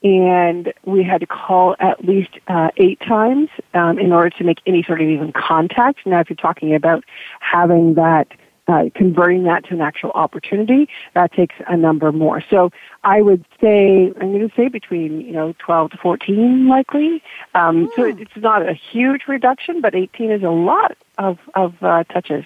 and 0.03 0.73
we 0.85 1.03
had 1.03 1.21
to 1.21 1.27
call 1.27 1.75
at 1.81 2.05
least 2.05 2.31
uh, 2.47 2.69
eight 2.77 3.01
times 3.01 3.49
um, 3.75 3.99
in 3.99 4.13
order 4.13 4.31
to 4.31 4.45
make 4.45 4.59
any 4.67 4.83
sort 4.83 5.01
of 5.01 5.09
even 5.09 5.33
contact. 5.33 6.07
Now, 6.07 6.21
if 6.21 6.31
you're 6.31 6.37
talking 6.37 6.75
about 6.75 7.05
having 7.41 7.95
that 7.95 8.29
uh, 8.69 8.85
converting 8.95 9.45
that 9.45 9.65
to 9.65 9.75
an 9.75 9.81
actual 9.81 10.11
opportunity, 10.11 10.89
that 11.15 11.33
takes 11.33 11.57
a 11.67 11.77
number 11.77 12.13
more. 12.13 12.43
So 12.51 12.71
I 13.03 13.23
would 13.23 13.45
say, 13.61 14.13
I'm 14.21 14.33
going 14.33 14.49
to 14.49 14.55
say 14.55 14.69
between, 14.69 15.23
you 15.23 15.33
know, 15.33 15.55
12 15.59 15.93
to 15.93 15.97
14 15.97 16.69
likely. 16.69 17.23
Um, 17.55 17.89
So 17.97 18.05
Hmm. 18.05 18.19
it's 18.21 18.37
not 18.37 18.63
a 18.69 18.75
huge 18.75 19.23
reduction, 19.27 19.81
but 19.81 19.95
18 19.95 20.31
is 20.31 20.43
a 20.43 20.51
lot 20.51 20.97
of, 21.17 21.39
of 21.55 21.75
uh, 21.83 22.05
touches. 22.05 22.45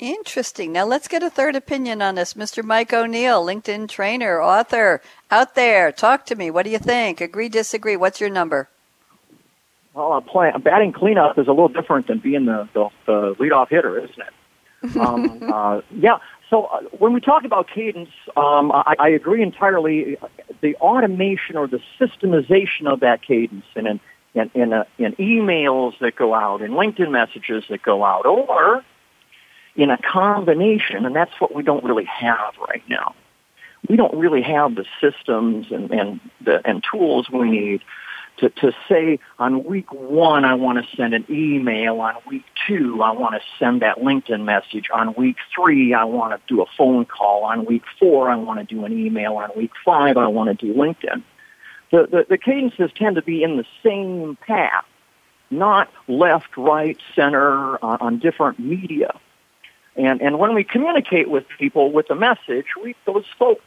Interesting. 0.00 0.72
Now 0.72 0.84
let's 0.86 1.06
get 1.06 1.22
a 1.22 1.30
third 1.30 1.54
opinion 1.54 2.02
on 2.02 2.16
this. 2.16 2.34
Mr. 2.34 2.64
Mike 2.64 2.92
O'Neill, 2.92 3.44
LinkedIn 3.46 3.88
trainer, 3.88 4.42
author, 4.42 5.00
out 5.30 5.54
there. 5.54 5.92
Talk 5.92 6.26
to 6.26 6.34
me. 6.34 6.50
What 6.50 6.64
do 6.64 6.70
you 6.70 6.78
think? 6.80 7.20
Agree, 7.20 7.48
disagree? 7.48 7.96
What's 7.96 8.20
your 8.20 8.30
number? 8.30 8.68
Well, 9.94 10.12
uh, 10.14 10.20
play, 10.20 10.50
batting 10.62 10.92
cleanup 10.92 11.38
is 11.38 11.46
a 11.46 11.50
little 11.52 11.68
different 11.68 12.08
than 12.08 12.18
being 12.18 12.46
the, 12.46 12.68
the, 12.74 12.88
the 13.06 13.34
leadoff 13.38 13.68
hitter, 13.68 13.96
isn't 13.98 14.18
it? 14.18 14.34
Um, 14.98 15.40
uh, 15.42 15.80
yeah. 15.96 16.18
So 16.50 16.64
uh, 16.64 16.82
when 16.98 17.12
we 17.12 17.20
talk 17.20 17.44
about 17.44 17.68
cadence, 17.68 18.10
um, 18.36 18.70
I, 18.72 18.94
I 18.98 19.08
agree 19.08 19.42
entirely. 19.42 20.16
The 20.60 20.76
automation 20.76 21.56
or 21.56 21.66
the 21.66 21.80
systemization 21.98 22.86
of 22.86 23.00
that 23.00 23.22
cadence, 23.22 23.64
in 23.74 23.86
in 24.34 24.50
in, 24.54 24.72
in 24.98 25.12
emails 25.14 25.98
that 26.00 26.16
go 26.16 26.34
out, 26.34 26.62
in 26.62 26.72
LinkedIn 26.72 27.10
messages 27.10 27.64
that 27.70 27.82
go 27.82 28.04
out, 28.04 28.26
or 28.26 28.84
in 29.76 29.90
a 29.90 29.98
combination, 29.98 31.04
and 31.04 31.14
that's 31.14 31.32
what 31.38 31.54
we 31.54 31.62
don't 31.62 31.84
really 31.84 32.04
have 32.04 32.54
right 32.68 32.82
now. 32.88 33.14
We 33.88 33.96
don't 33.96 34.14
really 34.14 34.42
have 34.42 34.74
the 34.76 34.84
systems 35.00 35.66
and 35.70 35.90
and 35.90 36.20
the 36.44 36.66
and 36.66 36.84
tools 36.90 37.28
we 37.30 37.50
need 37.50 37.82
to, 38.38 38.50
to 38.50 38.72
say 38.88 39.18
on 39.38 39.64
week 39.64 39.92
one, 39.92 40.44
I 40.44 40.54
want 40.54 40.84
to 40.84 40.96
send 40.96 41.14
an 41.14 41.24
email. 41.30 42.00
On 42.00 42.14
week 42.28 42.44
two, 42.66 43.02
I 43.02 43.12
want 43.12 43.34
to 43.34 43.40
send 43.58 43.82
that 43.82 43.98
LinkedIn 43.98 44.44
message. 44.44 44.88
On 44.92 45.14
week 45.14 45.36
three, 45.54 45.94
I 45.94 46.04
want 46.04 46.32
to 46.32 46.54
do 46.54 46.62
a 46.62 46.66
phone 46.76 47.04
call. 47.04 47.44
On 47.44 47.64
week 47.64 47.84
four, 47.98 48.30
I 48.30 48.36
want 48.36 48.66
to 48.66 48.74
do 48.74 48.84
an 48.84 48.92
email. 48.92 49.36
On 49.36 49.50
week 49.56 49.72
five, 49.84 50.16
I 50.16 50.26
want 50.26 50.58
to 50.58 50.66
do 50.66 50.74
LinkedIn. 50.74 51.22
The, 51.90 52.06
the, 52.10 52.26
the 52.30 52.38
cadences 52.38 52.90
tend 52.96 53.16
to 53.16 53.22
be 53.22 53.42
in 53.42 53.56
the 53.56 53.66
same 53.82 54.36
path, 54.36 54.84
not 55.50 55.88
left, 56.08 56.56
right, 56.56 56.98
center 57.14 57.76
uh, 57.76 57.98
on 58.00 58.18
different 58.18 58.58
media. 58.58 59.18
And, 59.96 60.20
and 60.20 60.38
when 60.40 60.54
we 60.54 60.64
communicate 60.64 61.30
with 61.30 61.44
people 61.58 61.92
with 61.92 62.10
a 62.10 62.16
message, 62.16 62.66
we, 62.82 62.96
those 63.04 63.26
folks 63.38 63.62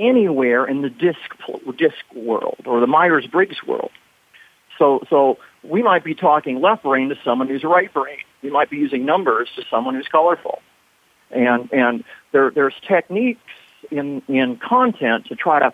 anywhere 0.00 0.66
in 0.66 0.82
the 0.82 0.90
DISC 0.90 1.18
DISC 1.76 2.14
world 2.14 2.62
or 2.66 2.80
the 2.80 2.86
Myers 2.86 3.26
Briggs 3.26 3.62
world. 3.66 3.90
So 4.78 5.02
so 5.10 5.38
we 5.62 5.82
might 5.82 6.02
be 6.02 6.14
talking 6.14 6.60
left 6.60 6.82
brain 6.82 7.10
to 7.10 7.16
someone 7.24 7.48
who's 7.48 7.64
right 7.64 7.92
brain. 7.92 8.18
We 8.42 8.50
might 8.50 8.70
be 8.70 8.78
using 8.78 9.04
numbers 9.04 9.48
to 9.56 9.62
someone 9.70 9.94
who's 9.94 10.08
colorful. 10.08 10.60
And 11.30 11.72
and 11.72 12.04
there 12.32 12.50
there's 12.50 12.74
techniques 12.86 13.40
in 13.90 14.22
in 14.28 14.56
content 14.56 15.26
to 15.26 15.36
try 15.36 15.58
to 15.60 15.72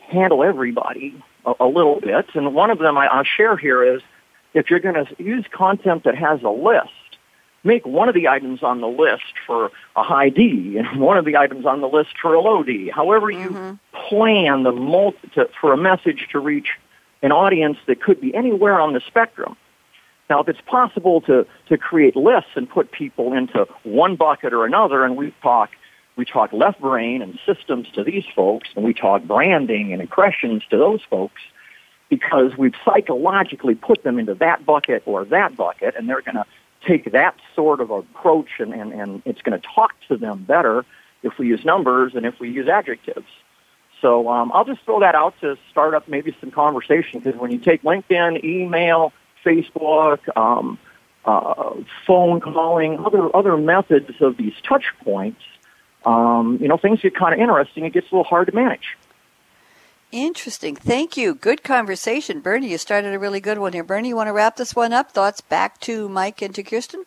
handle 0.00 0.42
everybody 0.42 1.22
a, 1.46 1.54
a 1.60 1.66
little 1.66 2.00
bit. 2.00 2.26
And 2.34 2.54
one 2.54 2.70
of 2.70 2.78
them 2.78 2.98
I, 2.98 3.06
I'll 3.06 3.24
share 3.24 3.56
here 3.56 3.82
is 3.94 4.02
if 4.54 4.70
you're 4.70 4.80
going 4.80 5.06
to 5.06 5.22
use 5.22 5.44
content 5.52 6.04
that 6.04 6.16
has 6.16 6.42
a 6.42 6.48
list, 6.48 7.07
make 7.64 7.86
one 7.86 8.08
of 8.08 8.14
the 8.14 8.28
items 8.28 8.62
on 8.62 8.80
the 8.80 8.88
list 8.88 9.34
for 9.46 9.70
a 9.96 10.02
high 10.02 10.28
D 10.28 10.76
and 10.78 11.00
one 11.10 11.18
of 11.18 11.24
the 11.24 11.36
items 11.36 11.66
on 11.66 11.80
the 11.80 11.88
list 11.88 12.10
for 12.20 12.34
a 12.34 12.40
low 12.40 12.62
D. 12.62 12.90
However 12.94 13.30
you 13.30 13.50
Mm-hmm. 13.50 14.08
plan 14.08 14.62
the 14.62 14.72
multi- 14.72 15.28
to, 15.34 15.48
for 15.60 15.72
a 15.72 15.76
message 15.76 16.28
to 16.32 16.38
reach 16.38 16.68
an 17.22 17.32
audience 17.32 17.78
that 17.86 18.00
could 18.00 18.20
be 18.20 18.34
anywhere 18.34 18.78
on 18.80 18.92
the 18.92 19.00
spectrum. 19.06 19.56
Now, 20.30 20.40
if 20.40 20.48
it's 20.48 20.60
possible 20.66 21.20
to, 21.22 21.46
to 21.68 21.78
create 21.78 22.14
lists 22.14 22.50
and 22.54 22.68
put 22.68 22.92
people 22.92 23.32
into 23.32 23.66
one 23.82 24.14
bucket 24.16 24.52
or 24.52 24.66
another, 24.66 25.04
and 25.04 25.16
we 25.16 25.34
talk, 25.42 25.70
we 26.16 26.24
talk 26.24 26.52
left 26.52 26.80
brain 26.80 27.22
and 27.22 27.38
systems 27.46 27.88
to 27.94 28.04
these 28.04 28.24
folks, 28.36 28.68
and 28.76 28.84
we 28.84 28.92
talk 28.92 29.24
branding 29.24 29.92
and 29.92 30.02
impressions 30.02 30.62
to 30.70 30.76
those 30.76 31.00
folks, 31.08 31.40
because 32.10 32.56
we've 32.56 32.74
psychologically 32.84 33.74
put 33.74 34.02
them 34.04 34.18
into 34.18 34.34
that 34.34 34.64
bucket 34.66 35.02
or 35.06 35.24
that 35.24 35.56
bucket, 35.56 35.94
and 35.96 36.08
they're 36.08 36.22
going 36.22 36.36
to 36.36 36.44
take 36.86 37.12
that 37.12 37.36
sort 37.54 37.80
of 37.80 37.90
approach 37.90 38.48
and, 38.58 38.72
and, 38.72 38.92
and 38.92 39.22
it's 39.24 39.42
going 39.42 39.58
to 39.58 39.66
talk 39.74 39.94
to 40.08 40.16
them 40.16 40.44
better 40.44 40.84
if 41.22 41.38
we 41.38 41.48
use 41.48 41.64
numbers 41.64 42.14
and 42.14 42.24
if 42.24 42.38
we 42.40 42.50
use 42.50 42.68
adjectives. 42.68 43.26
So 44.00 44.28
um, 44.28 44.52
I'll 44.54 44.64
just 44.64 44.82
throw 44.84 45.00
that 45.00 45.14
out 45.14 45.34
to 45.40 45.56
start 45.70 45.94
up 45.94 46.08
maybe 46.08 46.36
some 46.40 46.50
conversation 46.50 47.20
because 47.20 47.38
when 47.38 47.50
you 47.50 47.58
take 47.58 47.82
LinkedIn, 47.82 48.44
email, 48.44 49.12
Facebook, 49.44 50.20
um, 50.36 50.78
uh, 51.24 51.74
phone 52.06 52.40
calling, 52.40 52.98
other 53.04 53.34
other 53.36 53.56
methods 53.56 54.10
of 54.20 54.36
these 54.36 54.54
touch 54.62 54.84
points, 55.02 55.42
um, 56.06 56.58
you 56.60 56.68
know, 56.68 56.76
things 56.76 57.00
get 57.00 57.14
kind 57.14 57.34
of 57.34 57.40
interesting. 57.40 57.84
It 57.84 57.92
gets 57.92 58.10
a 58.12 58.14
little 58.14 58.24
hard 58.24 58.46
to 58.46 58.54
manage. 58.54 58.96
Interesting. 60.10 60.74
Thank 60.74 61.16
you. 61.16 61.34
Good 61.34 61.62
conversation. 61.62 62.40
Bernie, 62.40 62.70
you 62.70 62.78
started 62.78 63.12
a 63.12 63.18
really 63.18 63.40
good 63.40 63.58
one 63.58 63.74
here. 63.74 63.84
Bernie, 63.84 64.08
you 64.08 64.16
want 64.16 64.28
to 64.28 64.32
wrap 64.32 64.56
this 64.56 64.74
one 64.74 64.92
up? 64.92 65.12
Thoughts 65.12 65.42
back 65.42 65.78
to 65.80 66.08
Mike 66.08 66.40
and 66.40 66.54
to 66.54 66.62
Kirsten? 66.62 67.04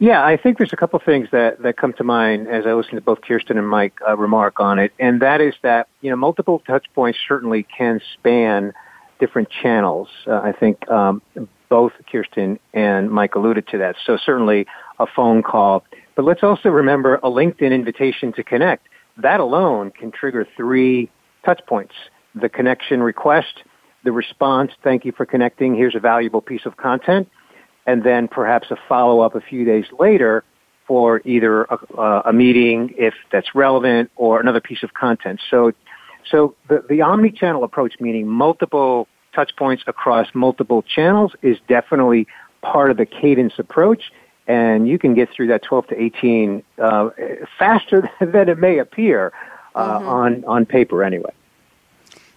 Yeah, 0.00 0.24
I 0.24 0.38
think 0.38 0.56
there's 0.56 0.72
a 0.72 0.76
couple 0.76 0.98
things 0.98 1.28
that, 1.30 1.60
that 1.62 1.76
come 1.76 1.92
to 1.94 2.04
mind 2.04 2.48
as 2.48 2.66
I 2.66 2.72
listen 2.72 2.94
to 2.94 3.02
both 3.02 3.20
Kirsten 3.20 3.58
and 3.58 3.68
Mike 3.68 3.92
uh, 4.08 4.16
remark 4.16 4.58
on 4.58 4.78
it, 4.78 4.92
and 4.98 5.20
that 5.20 5.42
is 5.42 5.54
that 5.62 5.88
you 6.00 6.08
know 6.08 6.16
multiple 6.16 6.60
touch 6.66 6.86
points 6.94 7.18
certainly 7.28 7.64
can 7.64 8.00
span 8.14 8.72
different 9.18 9.50
channels. 9.50 10.08
Uh, 10.26 10.40
I 10.40 10.52
think 10.52 10.90
um, 10.90 11.20
both 11.68 11.92
Kirsten 12.10 12.58
and 12.72 13.10
Mike 13.10 13.34
alluded 13.34 13.68
to 13.68 13.78
that. 13.78 13.96
So 14.06 14.16
certainly 14.16 14.66
a 14.98 15.06
phone 15.06 15.42
call, 15.42 15.84
but 16.14 16.24
let's 16.24 16.42
also 16.42 16.70
remember 16.70 17.16
a 17.16 17.28
LinkedIn 17.28 17.70
invitation 17.70 18.32
to 18.32 18.42
connect. 18.42 18.88
That 19.18 19.40
alone 19.40 19.90
can 19.90 20.12
trigger 20.12 20.48
three 20.56 21.10
touch 21.44 21.60
points: 21.66 21.94
the 22.34 22.48
connection 22.48 23.02
request, 23.02 23.62
the 24.04 24.12
response, 24.12 24.72
"Thank 24.82 25.04
you 25.04 25.12
for 25.12 25.26
connecting. 25.26 25.74
Here's 25.74 25.94
a 25.94 26.00
valuable 26.00 26.40
piece 26.40 26.66
of 26.66 26.76
content." 26.76 27.28
and 27.86 28.04
then 28.04 28.28
perhaps 28.28 28.70
a 28.70 28.76
follow 28.88 29.20
up 29.20 29.34
a 29.34 29.40
few 29.40 29.64
days 29.64 29.86
later 29.98 30.44
for 30.86 31.20
either 31.24 31.64
a, 31.64 31.78
uh, 31.98 32.22
a 32.26 32.32
meeting 32.32 32.94
if 32.96 33.14
that's 33.32 33.54
relevant 33.54 34.10
or 34.16 34.40
another 34.40 34.60
piece 34.60 34.82
of 34.82 34.94
content. 34.94 35.40
So, 35.50 35.72
so 36.30 36.54
the, 36.68 36.84
the 36.88 37.02
omni-channel 37.02 37.64
approach, 37.64 37.94
meaning 38.00 38.26
multiple 38.26 39.08
touch 39.34 39.52
points 39.56 39.84
across 39.86 40.28
multiple 40.34 40.82
channels, 40.82 41.32
is 41.42 41.58
definitely 41.68 42.26
part 42.62 42.90
of 42.90 42.96
the 42.96 43.06
cadence 43.06 43.54
approach. 43.58 44.12
And 44.46 44.88
you 44.88 44.98
can 44.98 45.14
get 45.14 45.30
through 45.30 45.46
that 45.48 45.62
12 45.62 45.88
to 45.88 46.00
18 46.00 46.62
uh, 46.78 47.10
faster 47.58 48.10
than 48.20 48.48
it 48.48 48.58
may 48.58 48.78
appear 48.78 49.32
uh, 49.74 49.98
Mm-hmm. 49.98 50.08
on 50.08 50.44
on 50.46 50.66
paper, 50.66 51.02
anyway. 51.04 51.32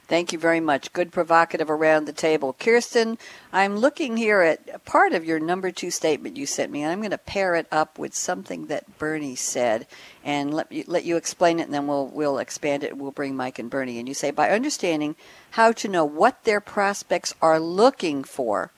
Thank 0.05 0.34
you 0.34 0.38
very 0.38 0.59
much. 0.59 0.91
Good 0.91 1.11
provocative 1.13 1.71
around 1.71 2.05
the 2.05 2.13
table. 2.13 2.53
Kirsten, 2.59 3.17
I'm 3.53 3.77
looking 3.77 4.17
here 4.17 4.41
at 4.41 4.84
part 4.84 5.13
of 5.13 5.23
your 5.23 5.39
number 5.39 5.71
two 5.71 5.89
statement 5.89 6.36
you 6.38 6.45
sent 6.45 6.71
me, 6.71 6.84
and 6.84 6.91
I'm 6.91 6.99
going 6.99 7.11
to 7.11 7.17
pair 7.17 7.55
it 7.55 7.67
up 7.71 7.97
with 7.97 8.13
something 8.13 8.67
that 8.67 8.99
Bernie 8.99 9.36
said 9.36 9.88
and 10.23 10.53
let 10.53 10.71
you, 10.71 10.84
let 10.88 11.05
you 11.05 11.15
explain 11.15 11.59
it, 11.59 11.63
and 11.63 11.73
then 11.73 11.88
we'll, 11.88 12.07
we'll 12.07 12.38
expand 12.38 12.84
it. 12.84 12.97
We'll 12.97 13.11
bring 13.11 13.36
Mike 13.36 13.57
and 13.57 13.69
Bernie. 13.69 13.97
And 13.97 14.07
you 14.07 14.13
say, 14.13 14.29
by 14.29 14.49
understanding 14.51 15.15
how 15.51 15.71
to 15.71 15.88
know 15.88 16.05
what 16.05 16.43
their 16.43 16.59
prospects 16.61 17.34
are 17.41 17.59
looking 17.59 18.25
for, 18.25 18.71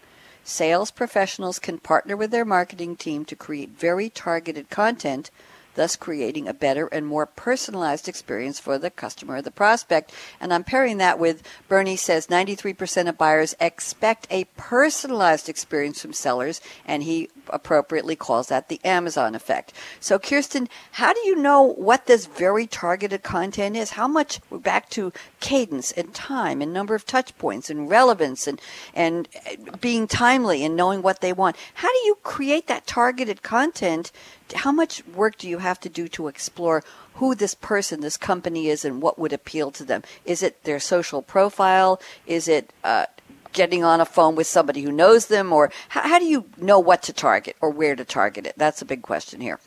sales 0.43 0.91
professionals 0.91 1.57
can 1.57 1.79
partner 1.79 2.15
with 2.15 2.29
their 2.29 2.45
marketing 2.45 2.95
team 2.95 3.25
to 3.25 3.35
create 3.35 3.71
very 3.71 4.09
targeted 4.09 4.69
content 4.69 5.31
thus 5.75 5.95
creating 5.95 6.47
a 6.47 6.53
better 6.53 6.87
and 6.87 7.05
more 7.05 7.25
personalized 7.25 8.07
experience 8.07 8.59
for 8.59 8.77
the 8.77 8.89
customer 8.89 9.35
or 9.35 9.41
the 9.41 9.51
prospect. 9.51 10.11
And 10.39 10.53
I'm 10.53 10.63
pairing 10.63 10.97
that 10.97 11.19
with 11.19 11.43
Bernie 11.67 11.95
says 11.95 12.27
93% 12.27 13.07
of 13.07 13.17
buyers 13.17 13.55
expect 13.59 14.27
a 14.29 14.45
personalized 14.57 15.47
experience 15.49 16.01
from 16.01 16.13
sellers, 16.13 16.61
and 16.85 17.03
he 17.03 17.29
appropriately 17.49 18.15
calls 18.15 18.47
that 18.47 18.69
the 18.69 18.79
Amazon 18.83 19.35
effect. 19.35 19.73
So, 19.99 20.17
Kirsten, 20.17 20.67
how 20.93 21.13
do 21.13 21.19
you 21.25 21.35
know 21.35 21.61
what 21.61 22.05
this 22.05 22.25
very 22.25 22.67
targeted 22.67 23.23
content 23.23 23.75
is? 23.75 23.91
How 23.91 24.07
much, 24.07 24.39
we're 24.49 24.57
back 24.57 24.89
to 24.91 25.13
cadence 25.39 25.91
and 25.91 26.13
time 26.13 26.61
and 26.61 26.73
number 26.73 26.95
of 26.95 27.05
touch 27.05 27.37
points 27.37 27.69
and 27.69 27.89
relevance 27.89 28.47
and, 28.47 28.59
and 28.93 29.27
uh, 29.45 29.77
being 29.79 30.07
timely 30.07 30.63
and 30.63 30.75
knowing 30.75 31.01
what 31.01 31.21
they 31.21 31.33
want. 31.33 31.55
How 31.75 31.89
do 31.89 31.99
you 32.05 32.17
create 32.23 32.67
that 32.67 32.87
targeted 32.87 33.43
content? 33.43 34.11
How 34.53 34.71
much 34.71 35.05
work 35.07 35.37
do 35.37 35.49
you 35.49 35.57
have 35.57 35.79
to 35.81 35.89
do 35.89 36.07
to 36.09 36.27
explore 36.27 36.83
who 37.15 37.33
this 37.33 37.55
person, 37.55 38.01
this 38.01 38.17
company 38.17 38.67
is, 38.67 38.85
and 38.85 39.01
what 39.01 39.17
would 39.17 39.33
appeal 39.33 39.71
to 39.71 39.83
them? 39.83 40.03
Is 40.23 40.43
it 40.43 40.63
their 40.63 40.79
social 40.79 41.21
profile? 41.21 41.99
Is 42.27 42.47
it 42.47 42.71
uh, 42.83 43.05
getting 43.53 43.83
on 43.83 44.01
a 44.01 44.05
phone 44.05 44.35
with 44.35 44.47
somebody 44.47 44.81
who 44.81 44.91
knows 44.91 45.27
them? 45.27 45.51
Or 45.51 45.71
how, 45.89 46.01
how 46.01 46.19
do 46.19 46.25
you 46.25 46.45
know 46.57 46.79
what 46.79 47.01
to 47.03 47.13
target 47.13 47.55
or 47.61 47.69
where 47.69 47.95
to 47.95 48.05
target 48.05 48.45
it? 48.45 48.53
That's 48.57 48.81
a 48.81 48.85
big 48.85 49.01
question 49.01 49.41
here. 49.41 49.59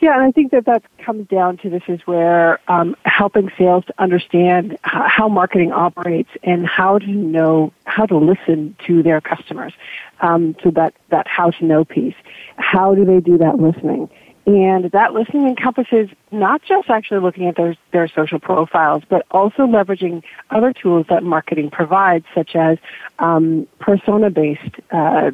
Yeah, 0.00 0.14
and 0.14 0.22
I 0.22 0.30
think 0.30 0.52
that 0.52 0.64
that 0.64 0.82
comes 0.98 1.28
down 1.28 1.58
to 1.58 1.68
this 1.68 1.82
is 1.86 2.00
where 2.06 2.58
um, 2.68 2.96
helping 3.04 3.50
sales 3.58 3.84
to 3.84 3.94
understand 3.98 4.78
how 4.82 5.28
marketing 5.28 5.72
operates 5.72 6.30
and 6.42 6.66
how 6.66 6.98
to 6.98 7.06
know 7.06 7.72
how 7.84 8.06
to 8.06 8.16
listen 8.16 8.76
to 8.86 9.02
their 9.02 9.20
customers. 9.20 9.74
Um, 10.20 10.56
so 10.62 10.70
that 10.70 10.94
that 11.10 11.26
how 11.26 11.50
to 11.50 11.64
know 11.66 11.84
piece. 11.84 12.14
How 12.56 12.94
do 12.94 13.04
they 13.04 13.20
do 13.20 13.36
that 13.38 13.58
listening? 13.58 14.08
And 14.46 14.90
that 14.92 15.12
listening 15.12 15.46
encompasses 15.46 16.08
not 16.32 16.62
just 16.62 16.88
actually 16.88 17.20
looking 17.20 17.46
at 17.46 17.56
their, 17.56 17.76
their 17.92 18.08
social 18.08 18.38
profiles, 18.38 19.02
but 19.06 19.26
also 19.30 19.66
leveraging 19.66 20.22
other 20.50 20.72
tools 20.72 21.06
that 21.10 21.22
marketing 21.22 21.70
provides, 21.70 22.24
such 22.34 22.56
as 22.56 22.78
um, 23.18 23.68
persona-based 23.78 24.76
uh, 24.90 25.30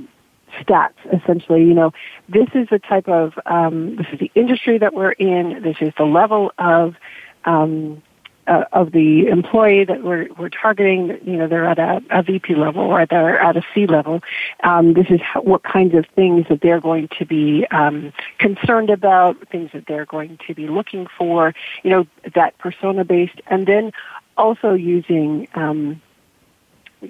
stats. 0.61 0.95
Essentially, 1.13 1.65
you 1.65 1.75
know, 1.75 1.93
this 2.29 2.49
is 2.55 2.69
the 2.71 2.79
type 2.79 3.09
of 3.09 3.39
um, 3.47 3.97
this 3.97 4.07
is 4.13 4.19
the 4.19 4.31
industry 4.35 4.79
that 4.79 4.95
we're 4.95 5.13
in. 5.13 5.63
This 5.63 5.77
is 5.81 5.93
the 5.97 6.05
level 6.05 6.53
of 6.59 6.97
um, 7.45 8.03
uh, 8.47 8.65
of 8.73 8.93
the 8.93 9.27
employee 9.27 9.85
that 9.85 10.03
we're, 10.03 10.29
we're 10.39 10.49
targeting, 10.49 11.19
you 11.25 11.37
know, 11.37 11.49
they're 11.49 11.67
at 11.67 11.79
a, 11.79 12.01
a 12.11 12.23
VP 12.23 12.55
level 12.55 12.83
or 12.83 13.05
they're 13.07 13.39
at 13.41 13.57
a 13.57 13.63
C 13.75 13.87
level. 13.87 14.21
Um, 14.63 14.93
this 14.93 15.07
is 15.11 15.21
how, 15.21 15.43
what 15.43 15.63
kinds 15.63 15.95
of 15.95 16.07
things 16.15 16.47
that 16.49 16.61
they're 16.61 16.81
going 16.81 17.09
to 17.19 17.27
be 17.27 17.67
um, 17.71 18.13
concerned 18.39 18.91
about, 18.91 19.49
things 19.49 19.71
that 19.73 19.87
they're 19.87 20.07
going 20.07 20.39
to 20.47 20.55
be 20.55 20.69
looking 20.69 21.07
for, 21.19 21.55
you 21.83 21.91
know, 21.91 22.07
that 22.35 22.57
persona 22.59 23.05
based, 23.05 23.41
and 23.49 23.67
then 23.67 23.93
also 24.37 24.75
using 24.75 25.49
um, 25.55 26.01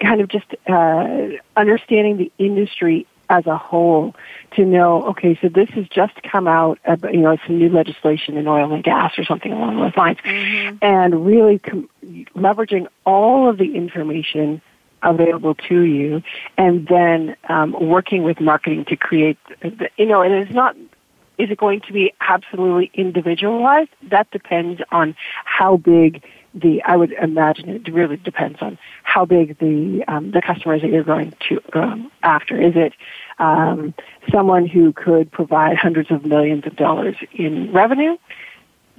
kind 0.01 0.21
of 0.21 0.29
just 0.29 0.55
uh, 0.67 1.29
understanding 1.57 2.17
the 2.17 2.33
industry 2.39 3.07
as 3.29 3.47
a 3.47 3.57
whole 3.57 4.15
to 4.53 4.65
know, 4.65 5.05
okay, 5.05 5.39
so 5.41 5.49
this 5.49 5.69
has 5.71 5.87
just 5.89 6.15
come 6.23 6.47
out, 6.47 6.79
uh, 6.87 6.97
you 7.11 7.21
know, 7.21 7.37
some 7.47 7.59
new 7.59 7.69
legislation 7.69 8.37
in 8.37 8.47
oil 8.47 8.73
and 8.73 8.85
gas 8.85 9.19
or 9.19 9.25
something 9.25 9.53
along 9.53 9.81
those 9.81 9.97
lines, 9.97 10.19
mm-hmm. 10.25 10.77
and 10.83 11.27
really 11.27 11.59
com- 11.59 11.89
leveraging 12.35 12.87
all 13.05 13.49
of 13.49 13.59
the 13.59 13.75
information 13.75 14.61
available 15.03 15.55
to 15.55 15.83
you, 15.83 16.23
and 16.57 16.87
then 16.89 17.37
um, 17.49 17.77
working 17.81 18.23
with 18.23 18.41
marketing 18.41 18.85
to 18.87 18.97
create, 18.97 19.39
the, 19.61 19.89
you 19.97 20.07
know, 20.07 20.23
and 20.23 20.35
it's 20.35 20.53
not. 20.53 20.77
Is 21.39 21.51
it 21.51 21.59
going 21.59 21.83
to 21.83 21.93
be 21.93 22.15
absolutely 22.21 22.91
individualized? 22.95 23.91
That 24.05 24.31
depends 24.31 24.81
on 24.91 25.15
how 25.45 25.77
big 25.77 26.25
the 26.57 26.83
I 26.83 26.97
would 26.97 27.13
imagine 27.13 27.69
it 27.69 27.93
really 27.93 28.17
depends 28.17 28.59
on 28.61 28.79
how 29.03 29.25
big 29.25 29.59
the 29.59 30.05
um, 30.09 30.31
the 30.31 30.41
customers 30.41 30.83
that 30.83 30.91
you're 30.91 31.05
going 31.05 31.35
to 31.49 31.61
um, 31.75 32.11
after. 32.23 32.61
Is 32.61 32.75
it 32.75 32.95
um, 33.39 33.95
someone 34.33 34.67
who 34.67 34.93
could 34.93 35.31
provide 35.31 35.77
hundreds 35.77 36.11
of 36.11 36.25
millions 36.25 36.67
of 36.67 36.75
dollars 36.77 37.17
in 37.33 37.73
revenue? 37.73 38.17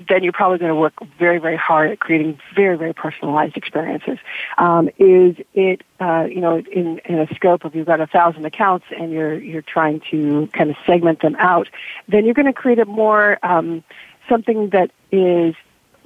Then 0.07 0.23
you're 0.23 0.33
probably 0.33 0.59
going 0.59 0.69
to 0.69 0.75
work 0.75 0.93
very, 1.17 1.39
very 1.39 1.57
hard 1.57 1.89
at 1.89 1.99
creating 1.99 2.39
very, 2.55 2.77
very 2.77 2.93
personalized 2.93 3.57
experiences. 3.57 4.19
Um, 4.59 4.89
is 4.99 5.35
it, 5.55 5.81
uh, 5.99 6.27
you 6.29 6.39
know, 6.39 6.59
in, 6.71 6.99
in 6.99 7.17
a 7.17 7.27
scope 7.33 7.65
of 7.65 7.73
you've 7.73 7.87
got 7.87 7.99
a 7.99 8.05
thousand 8.05 8.45
accounts 8.45 8.85
and 8.95 9.11
you're 9.11 9.39
you're 9.39 9.63
trying 9.63 10.01
to 10.11 10.47
kind 10.53 10.69
of 10.69 10.75
segment 10.85 11.21
them 11.23 11.35
out? 11.39 11.67
Then 12.07 12.25
you're 12.25 12.35
going 12.35 12.45
to 12.45 12.53
create 12.53 12.77
a 12.77 12.85
more 12.85 13.39
um, 13.43 13.83
something 14.29 14.69
that 14.69 14.91
is 15.11 15.55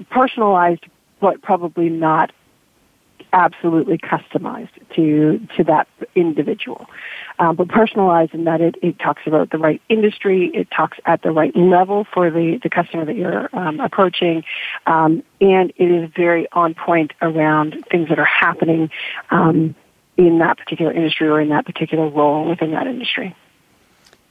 personalized 0.09 0.85
but 1.21 1.41
probably 1.41 1.89
not 1.89 2.31
absolutely 3.33 3.97
customized 3.97 4.69
to 4.95 5.39
to 5.55 5.63
that 5.63 5.87
individual, 6.15 6.87
um, 7.39 7.55
but 7.55 7.69
personalized 7.69 8.33
in 8.33 8.43
that 8.43 8.59
it, 8.59 8.75
it 8.81 8.99
talks 8.99 9.21
about 9.25 9.51
the 9.51 9.57
right 9.57 9.81
industry, 9.87 10.51
it 10.53 10.69
talks 10.69 10.97
at 11.05 11.21
the 11.21 11.31
right 11.31 11.55
level 11.55 12.05
for 12.13 12.29
the 12.29 12.59
the 12.61 12.69
customer 12.69 13.05
that 13.05 13.15
you're 13.15 13.49
um, 13.53 13.79
approaching, 13.79 14.43
um, 14.87 15.23
and 15.39 15.71
it 15.77 15.89
is 15.89 16.09
very 16.15 16.47
on 16.51 16.73
point 16.73 17.13
around 17.21 17.85
things 17.89 18.09
that 18.09 18.19
are 18.19 18.25
happening 18.25 18.89
um, 19.29 19.75
in 20.17 20.39
that 20.39 20.57
particular 20.57 20.91
industry 20.91 21.27
or 21.27 21.39
in 21.39 21.49
that 21.49 21.65
particular 21.65 22.09
role 22.09 22.49
within 22.49 22.71
that 22.71 22.87
industry. 22.87 23.35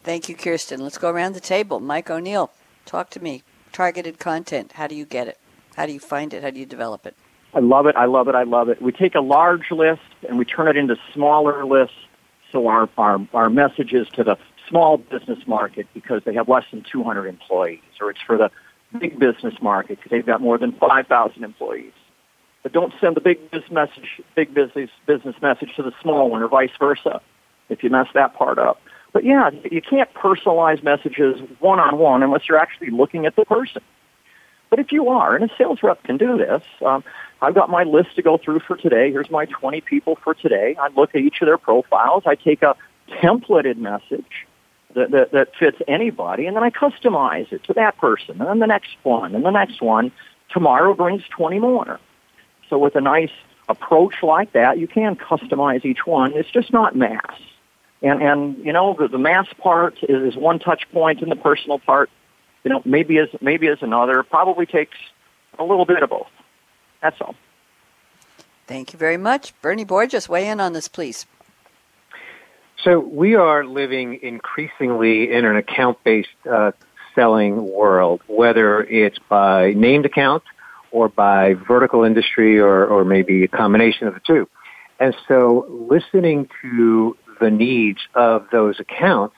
Thank 0.03 0.29
you, 0.29 0.35
Kirsten. 0.35 0.81
Let's 0.81 0.99
go 0.99 1.11
around 1.11 1.35
the 1.35 1.41
table. 1.41 1.81
Mike 1.81 2.11
O'Neill, 2.11 2.51
talk 2.87 3.11
to 3.11 3.21
me. 3.21 3.43
Targeted 3.73 4.19
content. 4.19 4.73
How 4.73 4.87
do 4.87 4.95
you 4.95 5.05
get 5.05 5.29
it? 5.29 5.40
How 5.81 5.87
do 5.87 5.95
you 5.95 5.99
find 5.99 6.35
it? 6.35 6.43
How 6.43 6.51
do 6.51 6.61
you 6.61 6.67
develop 6.67 7.07
it? 7.07 7.17
I 7.55 7.61
love 7.61 7.87
it. 7.87 7.97
I 7.97 8.05
love 8.05 8.29
it. 8.29 8.35
I 8.35 8.43
love 8.43 8.69
it. 8.69 8.83
We 8.83 8.93
take 8.93 9.15
a 9.15 9.23
large 9.23 9.71
list 9.71 10.03
and 10.29 10.37
we 10.37 10.45
turn 10.45 10.69
it 10.69 10.77
into 10.77 10.97
smaller 11.15 11.65
lists. 11.65 11.97
So 12.53 12.67
our, 12.67 12.87
our, 12.99 13.27
our 13.33 13.49
message 13.49 13.95
is 13.95 14.07
to 14.09 14.23
the 14.23 14.37
small 14.69 14.99
business 14.99 15.39
market 15.47 15.87
because 15.95 16.21
they 16.27 16.35
have 16.35 16.51
less 16.51 16.65
than 16.71 16.85
200 16.93 17.27
employees, 17.27 17.81
or 17.99 18.11
it's 18.11 18.21
for 18.21 18.37
the 18.37 18.51
big 18.99 19.19
business 19.19 19.55
market 19.63 19.97
because 19.97 20.11
they've 20.11 20.27
got 20.27 20.43
more 20.43 20.59
than 20.59 20.73
5,000 20.73 21.45
employees. 21.45 21.95
But 22.63 22.73
don't 22.73 22.93
send 23.01 23.17
the 23.17 23.23
big 23.23 23.51
business 23.51 23.71
message, 23.71 24.21
big 24.37 24.53
business 24.53 24.91
business 25.07 25.37
message 25.41 25.71
to 25.77 25.83
the 25.83 25.93
small 26.03 26.29
one, 26.29 26.43
or 26.43 26.49
vice 26.49 26.77
versa. 26.79 27.23
If 27.71 27.83
you 27.83 27.89
mess 27.89 28.09
that 28.13 28.35
part 28.35 28.59
up. 28.59 28.83
But 29.15 29.25
yeah, 29.25 29.49
you 29.71 29.81
can't 29.81 30.13
personalize 30.13 30.83
messages 30.83 31.41
one 31.59 31.81
on 31.81 31.97
one 31.97 32.23
unless 32.23 32.51
you're 32.51 32.59
actually 32.59 32.91
looking 32.91 33.25
at 33.25 33.35
the 33.35 33.47
person. 33.47 33.81
But 34.71 34.79
if 34.79 34.93
you 34.93 35.09
are, 35.09 35.35
and 35.35 35.51
a 35.51 35.55
sales 35.59 35.81
rep 35.83 36.03
can 36.05 36.17
do 36.17 36.39
this, 36.39 36.63
um, 36.87 37.03
I've 37.43 37.55
got 37.55 37.71
my 37.71 37.83
list 37.83 38.15
to 38.17 38.23
go 38.23 38.39
through 38.39 38.61
for 38.61 38.77
today. 38.77 39.11
Here's 39.11 39.31
my 39.31 39.47
20 39.47 39.81
people 39.81 40.17
for 40.23 40.33
today. 40.33 40.77
I 40.81 40.89
look 40.97 41.15
at 41.15 41.21
each 41.21 41.43
of 41.43 41.47
their 41.47 41.59
profiles. 41.59 42.23
I 42.27 42.37
take 42.37 42.63
a 42.63 42.77
templated 43.21 43.77
message 43.79 44.47
that, 44.95 45.11
that, 45.11 45.33
that 45.33 45.49
fits 45.59 45.79
anybody, 45.89 46.47
and 46.47 46.57
then 46.57 46.63
I 46.63 46.71
customize 46.71 47.53
it 47.53 47.65
to 47.65 47.73
that 47.75 47.99
person, 47.99 48.41
and 48.41 48.49
then 48.49 48.59
the 48.61 48.67
next 48.67 48.97
one, 49.03 49.35
and 49.35 49.45
the 49.45 49.51
next 49.51 49.83
one. 49.83 50.13
Tomorrow 50.51 50.95
brings 50.95 51.23
20 51.31 51.61
more. 51.61 52.01
So 52.69 52.79
with 52.79 52.97
a 52.97 53.01
nice 53.01 53.31
approach 53.69 54.15
like 54.23 54.53
that, 54.53 54.79
you 54.79 54.89
can 54.89 55.15
customize 55.15 55.85
each 55.85 56.05
one. 56.05 56.33
It's 56.35 56.51
just 56.51 56.73
not 56.73 56.97
mass. 56.97 57.39
And, 58.03 58.23
and 58.23 58.65
you 58.65 58.73
know, 58.73 58.97
the, 58.99 59.09
the 59.09 59.19
mass 59.19 59.47
part 59.59 59.99
is 60.03 60.37
one 60.37 60.59
touch 60.59 60.91
point, 60.93 61.23
and 61.23 61.31
the 61.31 61.37
personal 61.37 61.79
part 61.79 62.11
you 62.65 62.71
know, 62.71 62.83
maybe 62.85 63.19
as 63.19 63.29
maybe 63.41 63.69
as 63.69 63.79
another. 63.81 64.23
Probably 64.23 64.67
takes 64.67 64.97
a 65.59 65.65
little 65.65 65.87
bit 65.87 66.03
of 66.03 66.11
both. 66.11 66.29
That's 67.03 67.21
all. 67.21 67.35
Thank 68.67 68.93
you 68.93 68.99
very 68.99 69.17
much, 69.17 69.53
Bernie 69.63 69.85
Borges. 69.85 70.29
Weigh 70.29 70.49
in 70.49 70.61
on 70.61 70.73
this, 70.73 70.87
please. 70.87 71.27
So 72.85 72.99
we 72.99 73.35
are 73.35 73.65
living 73.65 74.21
increasingly 74.23 75.31
in 75.33 75.45
an 75.45 75.57
account-based 75.57 76.29
uh, 76.51 76.73
selling 77.15 77.71
world, 77.71 78.23
whether 78.27 78.83
it's 78.85 79.19
by 79.29 79.73
named 79.73 80.07
account 80.07 80.43
or 80.91 81.09
by 81.09 81.55
vertical 81.55 82.05
industry 82.05 82.59
or, 82.59 82.87
or 82.87 83.05
maybe 83.05 83.45
a 83.45 83.49
combination 83.49 84.07
of 84.07 84.15
the 84.15 84.21
two. 84.21 84.49
And 84.99 85.15
so 85.29 85.67
listening 85.69 86.49
to 86.63 87.17
the 87.41 87.51
needs 87.51 88.01
of 88.15 88.47
those 88.51 88.81
accounts 88.81 89.35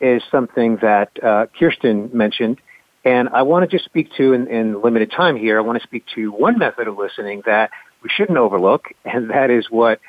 is 0.00 0.22
something 0.30 0.76
that 0.82 1.10
uh, 1.22 1.46
Kirsten 1.58 2.10
mentioned. 2.12 2.58
And 3.04 3.28
I 3.28 3.42
want 3.42 3.68
to 3.68 3.76
just 3.76 3.84
speak 3.84 4.12
to, 4.16 4.32
in, 4.32 4.48
in 4.48 4.82
limited 4.82 5.12
time 5.12 5.36
here, 5.36 5.58
I 5.58 5.60
want 5.62 5.80
to 5.80 5.86
speak 5.86 6.04
to 6.16 6.32
one 6.32 6.58
method 6.58 6.88
of 6.88 6.98
listening 6.98 7.42
that 7.46 7.70
we 8.02 8.10
shouldn't 8.10 8.38
overlook, 8.38 8.88
and 9.04 9.30
that 9.30 9.50
is 9.50 9.70
what 9.70 10.00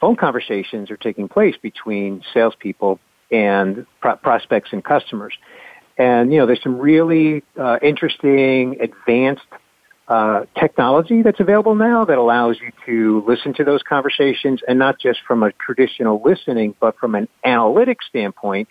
phone 0.00 0.16
conversations 0.16 0.90
are 0.90 0.96
taking 0.96 1.28
place 1.28 1.54
between 1.62 2.22
salespeople 2.34 2.98
and 3.30 3.86
pro- 4.00 4.16
prospects 4.16 4.70
and 4.72 4.84
customers. 4.84 5.34
And, 5.96 6.32
you 6.32 6.38
know, 6.38 6.46
there's 6.46 6.62
some 6.62 6.78
really 6.78 7.44
uh, 7.56 7.78
interesting, 7.82 8.80
advanced 8.80 9.42
uh, 10.08 10.44
technology 10.58 11.22
that's 11.22 11.38
available 11.38 11.74
now 11.74 12.04
that 12.04 12.18
allows 12.18 12.58
you 12.60 12.72
to 12.86 13.24
listen 13.26 13.54
to 13.54 13.64
those 13.64 13.82
conversations 13.82 14.60
and 14.66 14.78
not 14.78 14.98
just 14.98 15.20
from 15.26 15.42
a 15.42 15.52
traditional 15.52 16.20
listening, 16.24 16.74
but 16.80 16.98
from 16.98 17.14
an 17.14 17.28
analytic 17.44 17.98
standpoint 18.02 18.68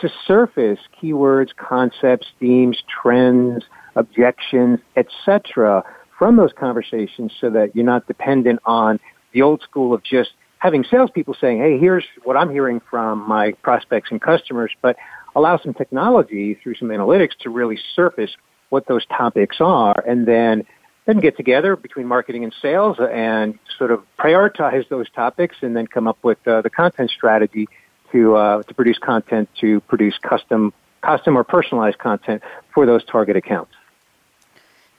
to 0.00 0.10
surface 0.26 0.78
keywords, 1.00 1.54
concepts, 1.56 2.26
themes, 2.38 2.82
trends, 3.02 3.64
objections, 3.96 4.80
etc. 4.96 5.84
from 6.18 6.36
those 6.36 6.52
conversations 6.52 7.32
so 7.40 7.50
that 7.50 7.74
you're 7.74 7.84
not 7.84 8.06
dependent 8.06 8.60
on 8.64 9.00
the 9.32 9.42
old 9.42 9.62
school 9.62 9.94
of 9.94 10.02
just 10.02 10.30
having 10.58 10.84
salespeople 10.84 11.34
saying, 11.40 11.58
hey, 11.58 11.78
here's 11.78 12.04
what 12.24 12.36
I'm 12.36 12.50
hearing 12.50 12.80
from 12.90 13.26
my 13.26 13.52
prospects 13.62 14.10
and 14.10 14.20
customers, 14.20 14.70
but 14.82 14.96
allow 15.34 15.58
some 15.58 15.74
technology 15.74 16.54
through 16.54 16.74
some 16.74 16.88
analytics 16.88 17.36
to 17.40 17.50
really 17.50 17.78
surface 17.94 18.30
what 18.68 18.86
those 18.86 19.04
topics 19.06 19.56
are 19.60 19.98
and 20.06 20.26
then 20.26 20.64
then 21.06 21.18
get 21.18 21.36
together 21.36 21.76
between 21.76 22.06
marketing 22.06 22.44
and 22.44 22.54
sales 22.60 22.98
and 23.00 23.58
sort 23.78 23.90
of 23.90 24.02
prioritize 24.18 24.88
those 24.90 25.10
topics 25.10 25.56
and 25.62 25.74
then 25.74 25.86
come 25.86 26.06
up 26.06 26.18
with 26.22 26.38
uh, 26.46 26.60
the 26.60 26.70
content 26.70 27.10
strategy 27.10 27.66
to 28.12 28.36
uh, 28.36 28.62
to 28.62 28.74
produce 28.74 28.98
content 28.98 29.48
to 29.60 29.80
produce 29.80 30.18
custom 30.18 30.72
custom 31.00 31.36
or 31.36 31.44
personalized 31.44 31.98
content 31.98 32.42
for 32.74 32.86
those 32.86 33.04
target 33.04 33.36
accounts. 33.36 33.72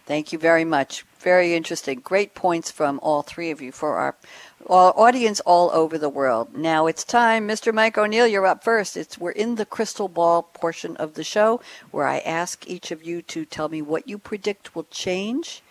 Thank 0.06 0.34
you 0.34 0.40
very 0.40 0.66
much. 0.66 1.06
Very 1.20 1.54
interesting. 1.54 2.00
Great 2.00 2.34
points 2.34 2.72
from 2.72 3.00
all 3.04 3.22
three 3.22 3.52
of 3.52 3.62
you 3.62 3.72
for 3.72 3.96
our, 3.96 4.16
our 4.68 4.92
audience 5.00 5.40
all 5.42 5.70
over 5.72 5.98
the 5.98 6.10
world. 6.10 6.56
Now 6.56 6.88
it's 6.88 7.04
time, 7.04 7.48
Mr. 7.48 7.72
Mike 7.72 7.98
O'Neill, 7.98 8.26
you're 8.26 8.48
up 8.48 8.64
first. 8.64 8.98
It's 8.98 9.20
we're 9.20 9.32
in 9.32 9.56
the 9.56 9.66
crystal 9.66 10.08
ball 10.08 10.42
portion 10.42 10.98
of 10.98 11.14
the 11.14 11.24
show 11.24 11.62
where 11.92 12.08
I 12.08 12.18
ask 12.20 12.68
each 12.68 12.90
of 12.92 13.04
you 13.04 13.22
to 13.24 13.46
tell 13.46 13.70
me 13.70 13.82
what 13.82 14.10
you 14.10 14.18
predict 14.18 14.76
will 14.76 14.88
change 14.90 15.62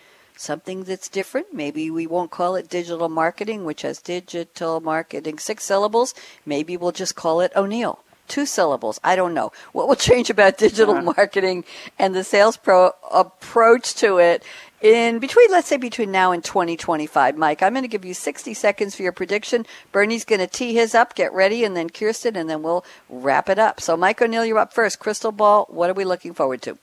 something 0.41 0.85
that's 0.85 1.09
different. 1.09 1.53
Maybe 1.53 1.91
we 1.91 2.07
won't 2.07 2.31
call 2.31 2.57
it 2.57 2.69
digital 2.69 3.09
marketing, 3.09 3.65
which 3.65 3.83
has 3.83 4.01
digital 4.01 4.81
marketing 4.81 5.39
six 5.39 5.65
syllables. 5.65 6.15
Maybe 6.47 6.77
we'll 6.77 6.93
just 6.93 7.15
call 7.15 7.41
it 7.41 7.53
O'Neill. 7.55 8.01
Two 8.29 8.47
syllables. 8.47 9.01
I 9.03 9.17
don't 9.17 9.35
know. 9.35 9.53
What 9.73 9.89
will 9.89 9.97
change 10.11 10.31
about 10.31 10.59
digital 10.59 10.95
uh-huh. 10.95 11.13
marketing 11.17 11.65
and 11.99 12.15
the 12.15 12.25
sales 12.25 12.57
pro 12.57 12.93
approach 13.11 13.95
to 13.97 14.19
it 14.19 14.45
in 14.81 15.19
between, 15.19 15.51
let's 15.51 15.69
say 15.69 15.77
between 15.77 16.11
now 16.11 16.33
and 16.33 16.43
2025. 16.43 17.37
Mike, 17.37 17.63
I'm 17.63 17.75
going 17.75 17.83
to 17.83 17.89
give 17.89 18.05
you 18.05 18.15
60 18.15 18.55
seconds 18.55 18.95
for 18.95 19.03
your 19.03 19.13
prediction. 19.13 19.67
Bernie's 19.93 20.25
going 20.25 20.41
to 20.41 20.47
tee 20.47 20.73
his 20.73 20.95
up, 20.95 21.15
get 21.15 21.33
ready, 21.35 21.65
and 21.65 21.77
then 21.77 21.91
Kirsten, 21.91 22.35
and 22.35 22.49
then 22.49 22.63
we'll 22.63 22.85
wrap 23.11 23.51
it 23.51 23.59
up. 23.59 23.81
So, 23.81 23.97
Mike 23.97 24.23
O'Neill, 24.23 24.47
you're 24.47 24.59
up 24.59 24.73
first. 24.73 24.99
Crystal 24.99 25.33
ball, 25.33 25.67
what 25.69 25.91
are 25.91 25.95
we 25.95 26.05
looking 26.05 26.33
forward 26.33 26.63
to? 26.63 26.79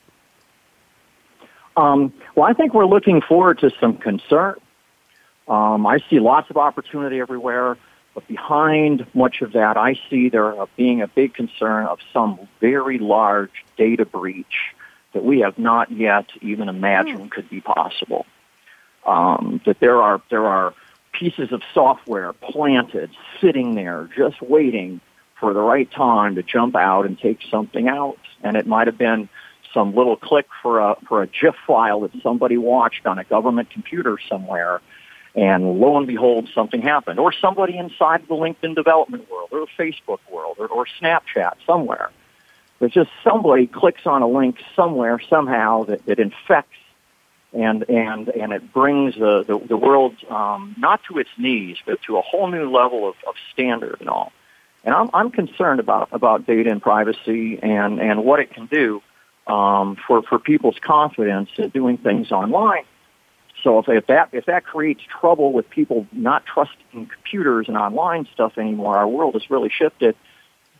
Um, 1.78 2.11
well, 2.36 2.49
I 2.49 2.53
think 2.53 2.73
we're 2.73 2.88
looking 2.88 3.21
forward 3.21 3.59
to 3.59 3.71
some 3.80 3.97
concern. 3.97 4.55
Um, 5.47 5.86
I 5.86 5.99
see 6.09 6.19
lots 6.19 6.49
of 6.49 6.57
opportunity 6.57 7.21
everywhere, 7.21 7.78
but 8.15 8.28
behind 8.28 9.05
much 9.13 9.41
of 9.41 9.53
that, 9.53 9.78
I 9.78 9.97
see 10.09 10.28
there 10.28 10.53
being 10.75 11.01
a 11.01 11.07
big 11.07 11.36
concern 11.36 11.86
of 11.86 11.99
some 12.11 12.39
very 12.59 12.97
large 12.97 13.63
data 13.78 14.05
breach 14.05 14.73
that 15.13 15.23
we 15.23 15.39
have 15.39 15.57
not 15.57 15.91
yet 15.91 16.25
even 16.41 16.67
imagined 16.67 17.30
mm. 17.30 17.32
could 17.32 17.49
be 17.49 17.61
possible. 17.61 18.25
Um, 19.05 19.61
that 19.65 19.80
there 19.80 20.01
are 20.01 20.21
there 20.30 20.45
are 20.45 20.73
pieces 21.13 21.51
of 21.51 21.61
software 21.73 22.34
planted, 22.34 23.11
sitting 23.39 23.75
there, 23.75 24.09
just 24.17 24.41
waiting 24.41 24.99
for 25.39 25.53
the 25.53 25.61
right 25.61 25.89
time 25.91 26.36
to 26.36 26.43
jump 26.43 26.75
out 26.75 27.05
and 27.05 27.17
take 27.17 27.39
something 27.49 27.88
out, 27.88 28.19
and 28.43 28.57
it 28.57 28.67
might 28.67 28.88
have 28.88 28.97
been 28.97 29.30
some 29.74 29.95
little 29.95 30.15
click 30.15 30.47
for 30.61 30.80
a 30.80 30.95
for 31.07 31.22
a 31.22 31.28
GIF 31.28 31.55
file 31.65 32.01
that 32.01 32.11
somebody 32.22 32.57
watched 32.57 33.05
on 33.05 33.20
a 33.20 33.24
government 33.24 33.70
computer 33.70 34.18
somewhere, 34.30 34.82
and 35.36 35.80
lo 35.80 35.97
and 35.97 36.07
behold, 36.07 36.49
something 36.53 36.82
happened. 36.82 37.20
Or 37.20 37.32
somebody 37.32 37.78
inside 37.78 38.28
the 38.28 38.36
LinkedIn 38.36 38.76
development 38.76 39.30
world, 39.30 39.49
or 39.51 39.61
the 39.61 39.84
Facebook 39.84 40.20
world, 40.32 40.57
or, 40.59 40.68
or 40.68 40.86
Snapchat 41.01 41.55
somewhere. 41.65 42.11
There's 42.80 42.91
just 42.91 43.09
somebody 43.24 43.68
clicks 43.68 44.05
on 44.05 44.22
a 44.22 44.28
link 44.28 44.57
somewhere 44.76 45.20
somehow 45.30 45.86
that, 45.86 46.20
infects 46.20 46.78
and 47.53 47.89
and 47.89 48.30
and 48.30 48.51
it 48.51 48.74
brings 48.74 49.15
the 49.15 49.43
the, 49.43 49.57
the 49.59 49.78
world 49.78 50.15
um, 50.30 50.76
not 50.78 51.01
to 51.05 51.18
its 51.18 51.30
knees, 51.38 51.78
but 51.86 52.01
to 52.03 52.18
a 52.18 52.22
whole 52.22 52.47
new 52.47 52.70
level 52.70 53.07
of, 53.07 53.15
of 53.28 53.36
standard 53.53 53.97
and 53.99 54.09
all. 54.09 54.32
And 54.84 54.93
I'm 54.93 55.09
I'm 55.13 55.32
concerned 55.32 55.80
about 55.80 56.09
about 56.11 56.45
data 56.45 56.70
and 56.70 56.82
privacy 56.82 57.59
and 57.61 57.99
and 57.99 58.24
what 58.24 58.39
it 58.39 58.53
can 58.53 58.68
do 58.68 59.01
um, 59.47 59.97
for 60.07 60.21
for 60.23 60.39
people's 60.39 60.77
confidence 60.81 61.49
in 61.57 61.69
doing 61.69 61.97
things 61.97 62.31
online. 62.31 62.83
So 63.63 63.79
if, 63.79 63.89
if 63.89 64.07
that 64.07 64.29
if 64.33 64.45
that 64.45 64.65
creates 64.65 65.01
trouble 65.19 65.51
with 65.51 65.69
people 65.69 66.07
not 66.11 66.45
trusting 66.45 67.07
computers 67.07 67.67
and 67.67 67.77
online 67.77 68.27
stuff 68.33 68.57
anymore, 68.57 68.97
our 68.97 69.07
world 69.07 69.33
has 69.33 69.49
really 69.49 69.69
shifted 69.69 70.15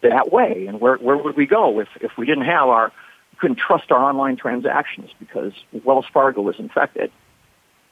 that 0.01 0.32
way. 0.32 0.68
And 0.68 0.80
where 0.80 0.97
where 0.97 1.18
would 1.18 1.36
we 1.36 1.45
go 1.47 1.80
if 1.80 1.88
if 2.01 2.11
we 2.18 2.26
didn't 2.26 2.45
have 2.45 2.70
our 2.70 2.91
couldn't 3.39 3.57
trust 3.57 3.91
our 3.91 4.03
online 4.03 4.36
transactions 4.36 5.09
because 5.20 5.53
Wells 5.84 6.05
Fargo 6.11 6.41
was 6.41 6.55
infected? 6.59 7.11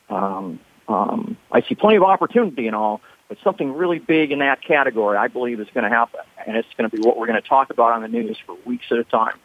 Um, 0.10 0.60
um, 0.88 1.38
I 1.52 1.62
see 1.62 1.76
plenty 1.76 1.98
of 1.98 2.04
opportunity 2.04 2.68
and 2.68 2.76
all, 2.76 3.02
but 3.28 3.38
something 3.44 3.74
really 3.74 4.00
big 4.00 4.32
in 4.32 4.40
that 4.40 4.62
category, 4.62 5.18
I 5.18 5.28
believe, 5.28 5.60
is 5.60 5.68
going 5.74 5.84
to 5.84 5.90
happen, 5.90 6.22
and 6.46 6.58
it's 6.58 6.68
going 6.78 6.90
to 6.90 6.96
be 6.96 7.02
what 7.02 7.18
we're 7.18 7.26
going 7.28 7.42
to 7.42 7.48
talk 7.48 7.72
about 7.72 7.94
on 7.94 8.02
the 8.04 8.08
news 8.08 8.38
for 8.46 8.56
weeks 8.66 8.86
at 8.92 8.98
a 8.98 9.04
time. 9.04 9.40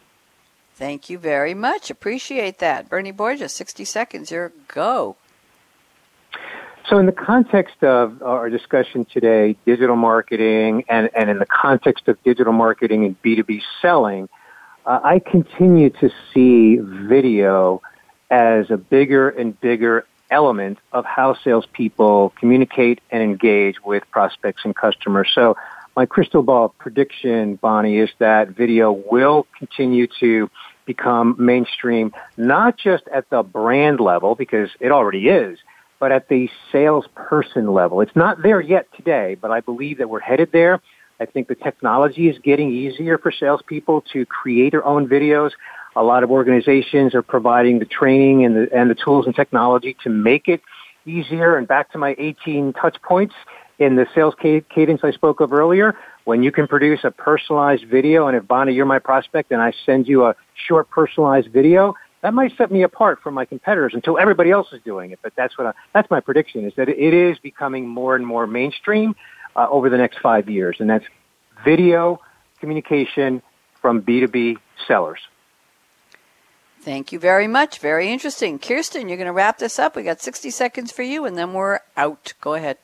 Thank 0.75 1.09
you 1.09 1.17
very 1.17 1.53
much. 1.53 1.91
Appreciate 1.91 2.59
that. 2.59 2.89
Bernie 2.89 3.11
Borges, 3.11 3.53
60 3.53 3.85
seconds, 3.85 4.31
your 4.31 4.51
go. 4.67 5.15
So, 6.89 6.97
in 6.97 7.05
the 7.05 7.11
context 7.11 7.83
of 7.83 8.21
our 8.23 8.49
discussion 8.49 9.05
today, 9.05 9.55
digital 9.65 9.95
marketing, 9.95 10.83
and, 10.89 11.09
and 11.15 11.29
in 11.29 11.37
the 11.37 11.45
context 11.45 12.07
of 12.07 12.21
digital 12.23 12.53
marketing 12.53 13.05
and 13.05 13.21
B2B 13.21 13.61
selling, 13.81 14.27
uh, 14.85 14.99
I 15.03 15.19
continue 15.19 15.91
to 15.91 16.09
see 16.33 16.77
video 16.77 17.81
as 18.31 18.71
a 18.71 18.77
bigger 18.77 19.29
and 19.29 19.59
bigger 19.61 20.05
element 20.31 20.79
of 20.91 21.05
how 21.05 21.35
salespeople 21.35 22.33
communicate 22.39 23.01
and 23.11 23.21
engage 23.21 23.75
with 23.83 24.03
prospects 24.09 24.63
and 24.65 24.75
customers. 24.75 25.29
So, 25.35 25.57
my 25.95 26.05
crystal 26.05 26.43
ball 26.43 26.69
prediction, 26.69 27.55
Bonnie, 27.55 27.99
is 27.99 28.09
that 28.19 28.49
video 28.49 28.91
will 28.91 29.45
continue 29.57 30.07
to 30.19 30.49
become 30.85 31.35
mainstream, 31.37 32.13
not 32.37 32.77
just 32.77 33.03
at 33.13 33.29
the 33.29 33.43
brand 33.43 33.99
level, 33.99 34.35
because 34.35 34.69
it 34.79 34.91
already 34.91 35.29
is, 35.29 35.59
but 35.99 36.11
at 36.11 36.27
the 36.29 36.49
salesperson 36.71 37.73
level. 37.73 38.01
It's 38.01 38.15
not 38.15 38.41
there 38.41 38.61
yet 38.61 38.87
today, 38.95 39.37
but 39.39 39.51
I 39.51 39.59
believe 39.59 39.99
that 39.99 40.09
we're 40.09 40.19
headed 40.19 40.51
there. 40.51 40.81
I 41.19 41.25
think 41.25 41.47
the 41.47 41.55
technology 41.55 42.29
is 42.29 42.39
getting 42.39 42.71
easier 42.71 43.17
for 43.17 43.31
salespeople 43.31 44.01
to 44.13 44.25
create 44.25 44.71
their 44.71 44.83
own 44.83 45.07
videos. 45.07 45.51
A 45.95 46.03
lot 46.03 46.23
of 46.23 46.31
organizations 46.31 47.13
are 47.13 47.21
providing 47.21 47.79
the 47.79 47.85
training 47.85 48.45
and 48.45 48.55
the, 48.55 48.75
and 48.75 48.89
the 48.89 48.95
tools 48.95 49.27
and 49.27 49.35
technology 49.35 49.95
to 50.03 50.09
make 50.09 50.47
it 50.47 50.61
easier. 51.05 51.57
And 51.57 51.67
back 51.67 51.91
to 51.91 51.97
my 51.97 52.15
18 52.17 52.73
touch 52.73 52.99
points 53.01 53.35
in 53.81 53.95
the 53.95 54.05
sales 54.13 54.35
cadence 54.39 55.01
I 55.03 55.09
spoke 55.09 55.39
of 55.39 55.51
earlier, 55.51 55.97
when 56.25 56.43
you 56.43 56.51
can 56.51 56.67
produce 56.67 56.99
a 57.03 57.09
personalized 57.09 57.85
video, 57.87 58.27
and 58.27 58.37
if 58.37 58.47
Bonnie, 58.47 58.73
you're 58.73 58.85
my 58.85 58.99
prospect, 58.99 59.51
and 59.51 59.59
I 59.59 59.73
send 59.87 60.07
you 60.07 60.25
a 60.25 60.35
short 60.67 60.87
personalized 60.91 61.51
video, 61.51 61.95
that 62.21 62.35
might 62.35 62.55
set 62.55 62.71
me 62.71 62.83
apart 62.83 63.23
from 63.23 63.33
my 63.33 63.43
competitors 63.43 63.93
until 63.95 64.19
everybody 64.19 64.51
else 64.51 64.67
is 64.71 64.83
doing 64.83 65.09
it. 65.09 65.19
But 65.23 65.33
that's 65.35 65.57
what 65.57 65.65
I, 65.65 65.73
that's 65.93 66.11
my 66.11 66.19
prediction 66.19 66.63
is 66.63 66.73
that 66.75 66.89
it 66.89 67.13
is 67.15 67.39
becoming 67.39 67.87
more 67.87 68.15
and 68.15 68.25
more 68.25 68.45
mainstream 68.45 69.15
uh, 69.55 69.65
over 69.67 69.89
the 69.89 69.97
next 69.97 70.19
five 70.19 70.47
years, 70.47 70.77
and 70.79 70.87
that's 70.87 71.05
video 71.65 72.21
communication 72.59 73.41
from 73.81 74.03
B2B 74.03 74.57
sellers. 74.87 75.21
Thank 76.81 77.11
you 77.11 77.17
very 77.17 77.47
much. 77.47 77.79
Very 77.79 78.11
interesting. 78.11 78.59
Kirsten, 78.59 79.09
you're 79.09 79.17
going 79.17 79.25
to 79.25 79.33
wrap 79.33 79.57
this 79.57 79.79
up. 79.79 79.95
We 79.95 80.03
got 80.03 80.21
60 80.21 80.51
seconds 80.51 80.91
for 80.91 81.01
you, 81.01 81.25
and 81.25 81.35
then 81.35 81.53
we're 81.53 81.79
out. 81.97 82.33
Go 82.41 82.53
ahead. 82.53 82.77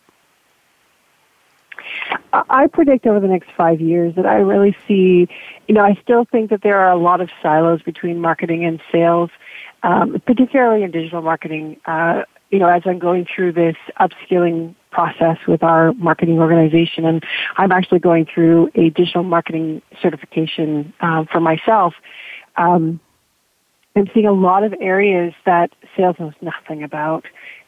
I 2.34 2.68
predict 2.68 3.06
over 3.06 3.20
the 3.20 3.28
next 3.28 3.50
five 3.56 3.82
years 3.82 4.16
that 4.16 4.26
I 4.26 4.36
really 4.36 4.76
see, 4.88 5.28
you 5.68 5.76
know, 5.76 5.82
I 5.82 5.98
still 6.02 6.26
think 6.26 6.50
that 6.50 6.62
there 6.62 6.80
are 6.80 6.92
a 6.92 6.98
lot 6.98 7.22
of 7.22 7.30
silos 7.42 7.82
between 7.82 8.20
marketing 8.20 8.66
and 8.66 8.82
sales, 8.92 9.30
um, 9.84 10.22
particularly 10.26 10.84
in 10.84 10.92
digital 10.92 11.22
marketing. 11.22 11.78
Uh, 11.86 12.24
you 12.50 12.60
know, 12.60 12.68
as 12.70 12.84
I'm 12.86 13.00
going 13.00 13.26
through 13.34 13.54
this 13.54 13.76
upskilling 14.00 14.74
process 14.92 15.38
with 15.48 15.64
our 15.64 15.94
marketing 15.94 16.40
organization, 16.40 17.06
and 17.06 17.24
I'm 17.58 17.72
actually 17.72 18.00
going 18.00 18.26
through 18.26 18.72
a 18.74 18.90
digital 18.90 19.24
marketing 19.24 19.82
certification 20.02 20.94
um, 21.02 21.28
for 21.30 21.42
myself. 21.42 21.94
Um, 22.56 23.00
I'm 23.96 24.10
seeing 24.14 24.28
a 24.28 24.32
lot 24.32 24.64
of 24.64 24.74
areas 24.80 25.34
that 25.46 25.72
sales 25.96 26.16
knows 26.20 26.34
nothing 26.42 26.84
about, 26.84 27.26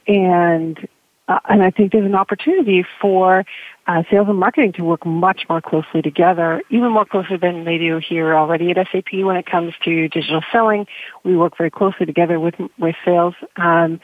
and 0.07 0.87
uh, 1.29 1.39
and 1.47 1.61
I 1.61 1.69
think 1.69 1.91
there's 1.91 2.05
an 2.05 2.15
opportunity 2.15 2.83
for 2.99 3.45
uh, 3.85 4.03
sales 4.09 4.27
and 4.27 4.39
marketing 4.39 4.73
to 4.73 4.83
work 4.83 5.05
much 5.05 5.43
more 5.47 5.61
closely 5.61 6.01
together, 6.01 6.61
even 6.71 6.91
more 6.91 7.05
closely 7.05 7.37
than 7.37 7.65
they 7.65 7.77
do 7.77 7.99
here 7.99 8.35
already 8.35 8.71
at 8.71 8.87
SAP 8.91 9.13
when 9.13 9.37
it 9.37 9.45
comes 9.45 9.73
to 9.85 10.07
digital 10.09 10.41
selling. 10.51 10.87
We 11.23 11.37
work 11.37 11.55
very 11.55 11.69
closely 11.69 12.07
together 12.07 12.39
with 12.39 12.55
with 12.79 12.95
sales. 13.05 13.35
Um, 13.57 14.01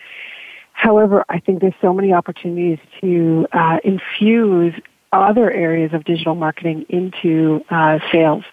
however, 0.74 1.26
I 1.28 1.40
think 1.40 1.62
there's 1.62 1.74
so 1.82 1.94
many 1.94 2.14
opportunities 2.14 2.80
to 3.02 3.48
uh, 3.52 3.80
infuse 3.84 4.76
other 5.12 5.50
areas 5.50 5.94
of 5.94 6.04
digital 6.04 6.36
marketing 6.36 6.86
into 6.90 7.64
uh, 7.72 8.00
sales 8.12 8.44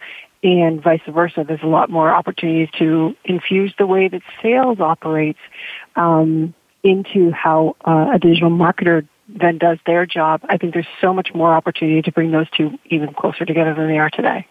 and 0.42 0.82
vice 0.82 1.02
versa. 1.08 1.44
There's 1.46 1.62
a 1.62 1.66
lot 1.68 1.90
more 1.90 2.10
opportunities 2.10 2.68
to 2.78 3.14
infuse 3.24 3.74
the 3.78 3.86
way 3.86 4.08
that 4.08 4.22
sales 4.42 4.80
operates 4.80 5.38
um, 5.94 6.54
into 6.82 7.30
how 7.30 7.76
uh, 7.86 8.10
a 8.14 8.18
digital 8.18 8.50
marketer 8.50 9.06
then 9.28 9.58
does 9.58 9.78
their 9.86 10.04
job, 10.04 10.42
I 10.48 10.58
think 10.58 10.74
there's 10.74 10.86
so 11.00 11.14
much 11.14 11.30
more 11.34 11.54
opportunity 11.54 12.02
to 12.02 12.12
bring 12.12 12.32
those 12.32 12.50
two 12.50 12.78
even 12.86 13.14
closer 13.14 13.44
together 13.44 13.74
than 13.74 13.88
they 13.88 13.98
are 13.98 14.10
today. 14.10 14.46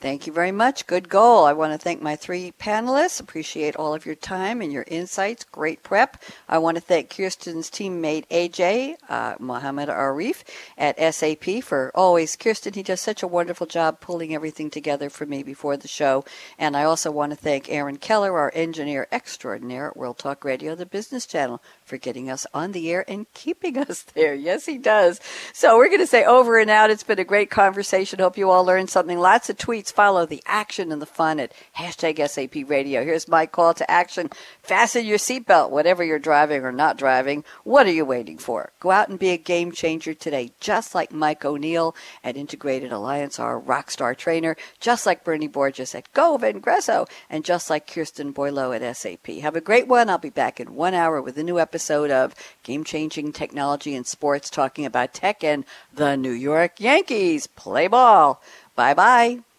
Thank 0.00 0.26
you 0.26 0.32
very 0.32 0.50
much. 0.50 0.86
Good 0.86 1.10
goal. 1.10 1.44
I 1.44 1.52
want 1.52 1.74
to 1.74 1.78
thank 1.78 2.00
my 2.00 2.16
three 2.16 2.54
panelists. 2.58 3.20
Appreciate 3.20 3.76
all 3.76 3.92
of 3.92 4.06
your 4.06 4.14
time 4.14 4.62
and 4.62 4.72
your 4.72 4.86
insights. 4.86 5.44
Great 5.44 5.82
prep. 5.82 6.16
I 6.48 6.56
want 6.56 6.78
to 6.78 6.80
thank 6.80 7.14
Kirsten's 7.14 7.68
teammate 7.68 8.26
AJ, 8.28 8.96
uh, 9.10 9.34
Mohammed 9.38 9.90
Arif 9.90 10.42
at 10.78 10.98
SAP 11.14 11.62
for 11.62 11.92
always. 11.94 12.34
Kirsten, 12.34 12.72
he 12.72 12.82
does 12.82 13.02
such 13.02 13.22
a 13.22 13.28
wonderful 13.28 13.66
job 13.66 14.00
pulling 14.00 14.34
everything 14.34 14.70
together 14.70 15.10
for 15.10 15.26
me 15.26 15.42
before 15.42 15.76
the 15.76 15.86
show. 15.86 16.24
And 16.58 16.78
I 16.78 16.84
also 16.84 17.10
want 17.10 17.32
to 17.32 17.36
thank 17.36 17.68
Aaron 17.68 17.98
Keller, 17.98 18.38
our 18.38 18.50
engineer 18.54 19.06
extraordinaire 19.12 19.88
at 19.88 19.98
World 19.98 20.16
Talk 20.16 20.46
Radio, 20.46 20.74
the 20.74 20.86
business 20.86 21.26
channel, 21.26 21.62
for 21.84 21.98
getting 21.98 22.30
us 22.30 22.46
on 22.54 22.72
the 22.72 22.90
air 22.90 23.04
and 23.06 23.30
keeping 23.34 23.76
us 23.86 24.00
there. 24.14 24.34
Yes, 24.34 24.64
he 24.64 24.78
does. 24.78 25.20
So 25.52 25.76
we're 25.76 25.88
going 25.88 26.00
to 26.00 26.06
say 26.06 26.24
over 26.24 26.58
and 26.58 26.70
out. 26.70 26.88
It's 26.88 27.04
been 27.04 27.18
a 27.18 27.24
great 27.24 27.50
conversation. 27.50 28.18
Hope 28.18 28.38
you 28.38 28.48
all 28.48 28.64
learned 28.64 28.88
something. 28.88 29.18
Lots 29.18 29.50
of 29.50 29.58
tweets 29.58 29.89
follow 29.90 30.26
the 30.26 30.42
action 30.46 30.92
and 30.92 31.00
the 31.00 31.06
fun 31.06 31.40
at 31.40 31.52
hashtag 31.76 32.26
SAP 32.28 32.68
Radio. 32.68 33.04
Here's 33.04 33.28
my 33.28 33.46
call 33.46 33.74
to 33.74 33.90
action. 33.90 34.30
Fasten 34.62 35.04
your 35.04 35.18
seatbelt, 35.18 35.70
whatever 35.70 36.04
you're 36.04 36.18
driving 36.18 36.64
or 36.64 36.72
not 36.72 36.96
driving. 36.96 37.44
What 37.64 37.86
are 37.86 37.92
you 37.92 38.04
waiting 38.04 38.38
for? 38.38 38.72
Go 38.80 38.90
out 38.90 39.08
and 39.08 39.18
be 39.18 39.30
a 39.30 39.36
game 39.36 39.72
changer 39.72 40.14
today, 40.14 40.52
just 40.60 40.94
like 40.94 41.12
Mike 41.12 41.44
O'Neill 41.44 41.94
at 42.22 42.36
Integrated 42.36 42.92
Alliance, 42.92 43.38
our 43.38 43.58
rock 43.58 43.90
star 43.90 44.14
trainer, 44.14 44.56
just 44.78 45.06
like 45.06 45.24
Bernie 45.24 45.48
Borges 45.48 45.94
at 45.94 46.12
Go 46.12 46.38
Vengreso, 46.38 47.08
and 47.28 47.44
just 47.44 47.70
like 47.70 47.92
Kirsten 47.92 48.32
Boileau 48.32 48.72
at 48.72 48.96
SAP. 48.96 49.26
Have 49.40 49.56
a 49.56 49.60
great 49.60 49.88
one. 49.88 50.08
I'll 50.08 50.18
be 50.18 50.30
back 50.30 50.60
in 50.60 50.74
one 50.74 50.94
hour 50.94 51.20
with 51.20 51.38
a 51.38 51.42
new 51.42 51.58
episode 51.58 52.10
of 52.10 52.34
Game 52.62 52.84
Changing 52.84 53.32
Technology 53.32 53.94
and 53.94 54.06
Sports, 54.06 54.50
talking 54.50 54.86
about 54.86 55.14
tech 55.14 55.42
and 55.44 55.64
the 55.92 56.16
New 56.16 56.32
York 56.32 56.80
Yankees. 56.80 57.46
Play 57.46 57.88
ball. 57.88 58.42
Bye 58.74 58.94
bye. 58.94 59.49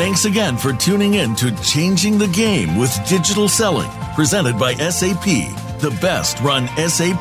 Thanks 0.00 0.24
again 0.24 0.56
for 0.56 0.72
tuning 0.72 1.12
in 1.12 1.34
to 1.36 1.54
Changing 1.62 2.16
the 2.16 2.28
Game 2.28 2.76
with 2.76 2.90
Digital 3.06 3.50
Selling, 3.50 3.90
presented 4.14 4.58
by 4.58 4.72
SAP, 4.72 5.24
the 5.78 5.94
best 6.00 6.40
run 6.40 6.68
SAP. 6.88 7.20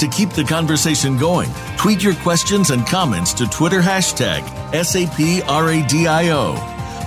To 0.00 0.08
keep 0.10 0.30
the 0.30 0.42
conversation 0.42 1.16
going, 1.16 1.48
tweet 1.76 2.02
your 2.02 2.16
questions 2.16 2.70
and 2.70 2.84
comments 2.84 3.32
to 3.34 3.46
Twitter 3.46 3.80
hashtag 3.80 4.42
SAPRADIO. 4.72 6.56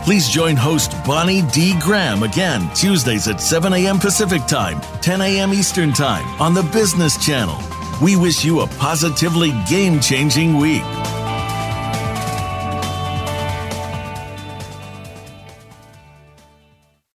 Please 0.06 0.30
join 0.30 0.56
host 0.56 0.94
Bonnie 1.04 1.42
D. 1.52 1.78
Graham 1.82 2.24
again 2.24 2.74
Tuesdays 2.74 3.28
at 3.28 3.42
7 3.42 3.74
a.m. 3.74 4.00
Pacific 4.00 4.46
Time, 4.46 4.80
10 5.02 5.20
a.m. 5.20 5.54
Eastern 5.54 5.92
Time 5.92 6.26
on 6.42 6.54
the 6.54 6.64
Business 6.64 7.18
Channel. 7.18 7.60
We 8.02 8.16
wish 8.16 8.46
you 8.46 8.62
a 8.62 8.68
positively 8.68 9.52
game 9.68 10.00
changing 10.00 10.56
week. 10.56 10.84